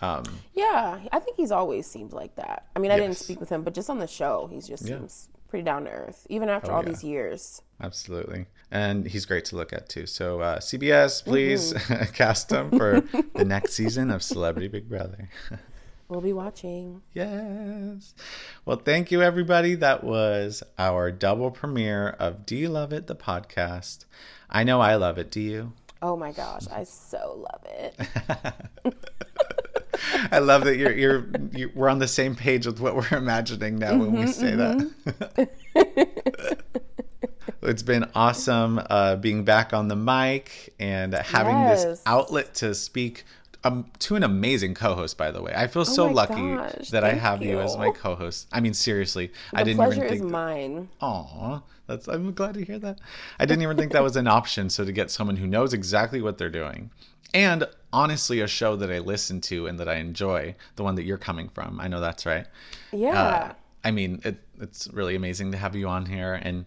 Um, 0.00 0.22
Yeah, 0.54 1.00
I 1.12 1.18
think 1.18 1.36
he's 1.36 1.50
always 1.50 1.86
seemed 1.86 2.12
like 2.12 2.36
that. 2.36 2.66
I 2.76 2.78
mean, 2.78 2.90
I 2.92 2.98
didn't 2.98 3.16
speak 3.16 3.40
with 3.40 3.48
him, 3.48 3.62
but 3.62 3.74
just 3.74 3.90
on 3.90 3.98
the 3.98 4.06
show, 4.06 4.48
he 4.50 4.60
just 4.60 4.84
Yeah. 4.84 4.98
seems 4.98 5.28
pretty 5.48 5.64
down 5.64 5.84
to 5.84 5.90
earth, 5.90 6.26
even 6.30 6.48
after 6.48 6.70
Oh, 6.70 6.76
all 6.76 6.82
yeah. 6.84 6.90
these 6.90 7.02
years. 7.02 7.62
absolutely. 7.80 8.46
And 8.70 9.06
he's 9.06 9.24
great 9.24 9.44
to 9.46 9.56
look 9.56 9.72
at 9.72 9.88
too. 9.88 10.06
So 10.06 10.40
uh, 10.40 10.58
CBS, 10.60 11.24
please 11.24 11.72
cast 12.12 12.50
him 12.52 12.70
for 12.76 13.00
the 13.34 13.44
next 13.44 13.72
season 13.72 14.10
of 14.10 14.22
Celebrity 14.22 14.68
Big 14.68 14.88
Brother. 14.88 15.28
We'll 16.08 16.22
be 16.22 16.32
watching. 16.32 17.02
Yes. 17.12 18.14
Well, 18.64 18.78
thank 18.78 19.10
you, 19.10 19.20
everybody. 19.20 19.74
That 19.74 20.02
was 20.02 20.62
our 20.78 21.10
double 21.12 21.50
premiere 21.50 22.16
of 22.18 22.46
Do 22.46 22.56
You 22.56 22.70
Love 22.70 22.94
It, 22.94 23.06
the 23.08 23.14
podcast. 23.14 24.06
I 24.48 24.64
know 24.64 24.80
I 24.80 24.94
love 24.94 25.18
it. 25.18 25.30
Do 25.30 25.40
you? 25.42 25.74
Oh 26.00 26.16
my 26.16 26.32
gosh, 26.32 26.66
I 26.72 26.84
so 26.84 27.46
love 27.46 27.62
it. 27.66 28.94
I 30.32 30.38
love 30.38 30.64
that 30.64 30.78
you're, 30.78 30.92
you're, 30.92 31.26
you 31.52 31.70
we're 31.74 31.90
on 31.90 31.98
the 31.98 32.08
same 32.08 32.34
page 32.34 32.64
with 32.64 32.80
what 32.80 32.96
we're 32.96 33.18
imagining 33.18 33.78
now 33.78 33.98
when 33.98 34.12
we 34.12 34.28
say 34.28 34.54
that. 34.54 35.50
it's 37.62 37.82
been 37.82 38.08
awesome 38.14 38.80
uh, 38.88 39.16
being 39.16 39.44
back 39.44 39.74
on 39.74 39.88
the 39.88 39.96
mic 39.96 40.72
and 40.78 41.12
having 41.12 41.64
this 41.64 42.00
outlet 42.06 42.54
to 42.54 42.74
speak 42.74 43.24
um, 43.64 43.90
to 44.00 44.16
an 44.16 44.22
amazing 44.22 44.74
co-host. 44.74 45.16
By 45.16 45.30
the 45.30 45.42
way, 45.42 45.52
I 45.54 45.66
feel 45.66 45.84
so 45.84 46.06
my 46.06 46.12
lucky 46.12 46.34
gosh, 46.34 46.90
that 46.90 47.04
I 47.04 47.12
have 47.12 47.42
you. 47.42 47.60
as 47.60 47.76
my 47.76 47.90
co-host. 47.90 48.46
I 48.52 48.60
mean, 48.60 48.74
seriously, 48.74 49.32
I 49.52 49.62
didn't 49.62 49.78
pleasure 49.78 50.04
even 50.04 50.14
is 50.14 50.20
think. 50.20 50.30
mine. 50.30 50.88
Aw, 51.00 51.60
that's 51.86 52.08
I'm 52.08 52.32
glad 52.32 52.54
to 52.54 52.64
hear 52.64 52.78
that. 52.78 53.00
I 53.38 53.46
didn't 53.46 53.62
even 53.62 53.76
think 53.76 53.92
that 53.92 54.02
was 54.02 54.16
an 54.16 54.26
option. 54.38 54.70
So 54.70 54.84
to 54.84 54.92
get 54.92 55.10
someone 55.10 55.36
who 55.36 55.46
knows 55.46 55.72
exactly 55.72 56.20
what 56.20 56.38
they're 56.38 56.50
doing, 56.50 56.90
and 57.34 57.66
honestly, 57.92 58.40
a 58.40 58.46
show 58.46 58.76
that 58.76 58.90
I 58.90 58.98
listen 58.98 59.40
to 59.42 59.66
and 59.66 59.78
that 59.78 59.88
I 59.88 59.96
enjoy, 59.96 60.54
the 60.76 60.82
one 60.82 60.94
that 60.94 61.04
you're 61.04 61.18
coming 61.18 61.48
from, 61.48 61.80
I 61.80 61.88
know 61.88 62.00
that's 62.00 62.24
right. 62.26 62.46
Yeah. 62.92 63.22
Uh, 63.22 63.52
I 63.84 63.90
mean, 63.90 64.20
it, 64.24 64.38
it's 64.60 64.88
really 64.88 65.14
amazing 65.14 65.52
to 65.52 65.58
have 65.58 65.76
you 65.76 65.88
on 65.88 66.06
here, 66.06 66.34
and 66.34 66.64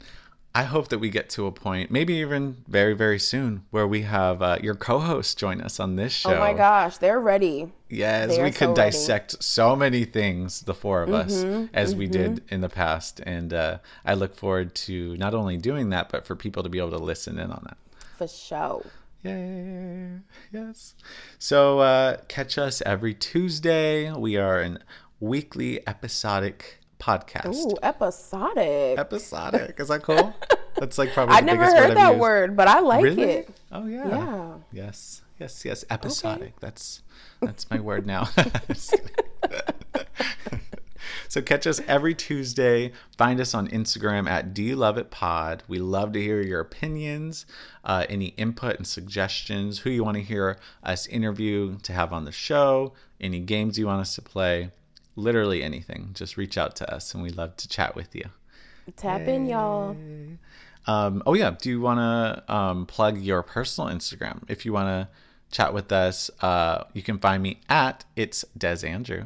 I 0.53 0.63
hope 0.63 0.89
that 0.89 0.99
we 0.99 1.09
get 1.09 1.29
to 1.31 1.45
a 1.47 1.51
point, 1.51 1.91
maybe 1.91 2.15
even 2.15 2.57
very, 2.67 2.93
very 2.93 3.19
soon, 3.19 3.63
where 3.71 3.87
we 3.87 4.01
have 4.01 4.41
uh, 4.41 4.57
your 4.61 4.75
co-host 4.75 5.37
join 5.37 5.61
us 5.61 5.79
on 5.79 5.95
this 5.95 6.11
show. 6.11 6.35
oh 6.35 6.39
my 6.39 6.51
gosh, 6.51 6.97
they're 6.97 7.21
ready. 7.21 7.71
Yes, 7.89 8.35
They 8.35 8.43
we 8.43 8.51
could 8.51 8.57
so 8.57 8.65
ready. 8.67 8.73
Mm-hmm, 8.73 8.75
dissect 8.75 9.43
so 9.43 9.75
many 9.77 10.03
things, 10.03 10.61
the 10.61 10.73
four 10.73 11.03
of 11.03 11.13
us, 11.13 11.43
as 11.73 11.95
we 11.95 12.07
did 12.07 12.43
in 12.49 12.59
the 12.59 12.67
past. 12.69 13.21
And 13.21 13.53
uh, 13.53 13.77
I 14.05 14.13
look 14.13 14.35
forward 14.35 14.75
to 14.75 15.15
not 15.17 15.33
only 15.33 15.55
doing 15.55 15.89
that, 15.91 16.09
but 16.09 16.27
for 16.27 16.35
people 16.35 16.63
to 16.63 16.69
be 16.69 16.79
able 16.79 16.91
to 16.91 16.97
listen 16.97 17.39
in 17.39 17.49
on 17.49 17.63
that. 17.67 17.77
For 18.17 18.27
sure. 18.27 18.85
Yay. 19.23 20.09
Yes. 20.51 20.95
So 21.39 21.79
uh, 21.79 22.17
catch 22.27 22.57
us 22.57 22.81
every 22.85 23.13
Tuesday. 23.13 24.11
We 24.11 24.35
are 24.35 24.59
an 24.59 24.79
weekly 25.19 25.87
episodic 25.87 26.79
podcast. 27.01 27.55
Ooh, 27.55 27.77
episodic. 27.83 28.97
Episodic. 28.99 29.79
Is 29.79 29.87
that 29.89 30.03
cool? 30.03 30.33
That's 30.77 30.97
like 30.97 31.11
probably 31.13 31.35
I 31.35 31.41
the 31.41 31.45
never 31.47 31.63
heard 31.65 31.89
word 31.89 31.97
that 31.97 32.09
used. 32.09 32.19
word, 32.21 32.55
but 32.55 32.67
I 32.67 32.79
like 32.79 33.03
Really? 33.03 33.23
it. 33.23 33.49
Oh 33.71 33.85
yeah. 33.87 34.07
Yeah. 34.07 34.53
Yes. 34.71 35.21
Yes. 35.39 35.65
Yes. 35.65 35.83
Episodic. 35.89 36.59
That's 36.59 37.01
that's 37.41 37.69
my 37.69 37.79
word 37.79 38.05
now. 38.05 38.29
So 41.27 41.41
catch 41.41 41.65
us 41.65 41.79
every 41.87 42.13
Tuesday. 42.13 42.91
Find 43.17 43.39
us 43.39 43.53
on 43.53 43.69
Instagram 43.69 44.29
at 44.29 44.53
Do 44.53 44.61
You 44.61 44.75
Love 44.75 44.97
It 44.97 45.11
Pod. 45.11 45.63
We 45.67 45.79
love 45.79 46.11
to 46.11 46.21
hear 46.21 46.41
your 46.41 46.59
opinions, 46.59 47.45
uh, 47.85 48.05
any 48.09 48.27
input 48.37 48.75
and 48.75 48.85
suggestions, 48.85 49.79
who 49.79 49.89
you 49.89 50.03
want 50.03 50.17
to 50.17 50.23
hear 50.23 50.57
us 50.83 51.07
interview 51.07 51.77
to 51.83 51.93
have 51.93 52.11
on 52.11 52.25
the 52.25 52.33
show, 52.33 52.93
any 53.21 53.39
games 53.39 53.79
you 53.79 53.85
want 53.87 54.01
us 54.01 54.13
to 54.15 54.21
play, 54.21 54.71
literally 55.15 55.63
anything. 55.63 56.11
Just 56.13 56.37
reach 56.37 56.57
out 56.57 56.75
to 56.77 56.93
us, 56.93 57.13
and 57.13 57.23
we 57.23 57.29
love 57.29 57.55
to 57.57 57.67
chat 57.67 57.95
with 57.95 58.15
you. 58.15 58.25
Tap 58.95 59.21
in, 59.21 59.45
y'all. 59.45 59.95
Um, 60.87 61.21
oh 61.25 61.33
yeah, 61.33 61.55
do 61.59 61.69
you 61.69 61.81
want 61.81 61.99
to 61.99 62.53
um, 62.53 62.85
plug 62.85 63.19
your 63.19 63.43
personal 63.43 63.89
Instagram? 63.89 64.43
If 64.47 64.65
you 64.65 64.73
want 64.73 64.87
to 64.87 65.07
chat 65.51 65.73
with 65.73 65.91
us, 65.91 66.31
uh, 66.41 66.85
you 66.93 67.01
can 67.01 67.19
find 67.19 67.43
me 67.43 67.59
at 67.69 68.05
it's 68.15 68.43
Des 68.57 68.85
Andrew. 68.85 69.25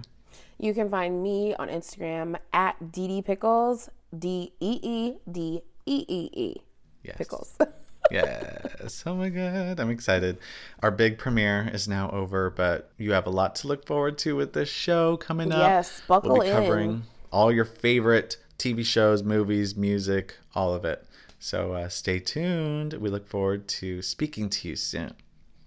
You 0.58 0.74
can 0.74 0.90
find 0.90 1.22
me 1.22 1.56
on 1.56 1.70
Instagram 1.70 2.38
at 2.54 2.76
DD 2.80 3.26
Pickles, 3.26 3.90
D 4.18 4.54
E 4.60 4.80
E 4.82 5.14
D 5.32 5.62
E 5.86 6.06
E 6.08 6.30
E. 6.34 6.56
Yes. 7.04 7.18
Pickles. 7.18 7.58
Yes. 8.12 9.04
Oh 9.06 9.16
my 9.16 9.30
god, 9.30 9.80
I'm 9.80 9.90
excited. 9.90 10.38
Our 10.82 10.92
big 10.92 11.18
premiere 11.18 11.70
is 11.74 11.88
now 11.88 12.10
over, 12.12 12.50
but 12.50 12.92
you 12.98 13.14
have 13.14 13.26
a 13.26 13.30
lot 13.32 13.56
to 13.58 13.68
look 13.68 13.86
forward 13.86 14.18
to 14.20 14.36
with 14.36 14.54
this 14.54 14.70
show 14.70 15.18
coming 15.18 15.52
up. 15.52 15.60
Yes, 15.60 16.02
buckle 16.08 16.34
we'll 16.34 16.42
be 16.42 16.48
in. 16.48 16.54
covering 16.54 17.04
all 17.32 17.52
your 17.52 17.66
favorite 17.66 18.38
TV 18.58 18.86
shows, 18.86 19.24
movies, 19.24 19.76
music, 19.76 20.36
all 20.54 20.74
of 20.74 20.86
it. 20.86 21.06
So 21.40 21.74
uh, 21.74 21.90
stay 21.90 22.20
tuned. 22.20 22.94
We 22.94 23.10
look 23.10 23.28
forward 23.28 23.68
to 23.68 24.02
speaking 24.02 24.50
to 24.50 24.70
you 24.70 24.76
soon. 24.76 25.14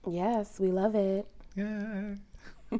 yes, 0.08 0.58
we 0.58 0.68
love 0.68 0.94
it. 0.94 1.26
Yeah. 1.54 2.14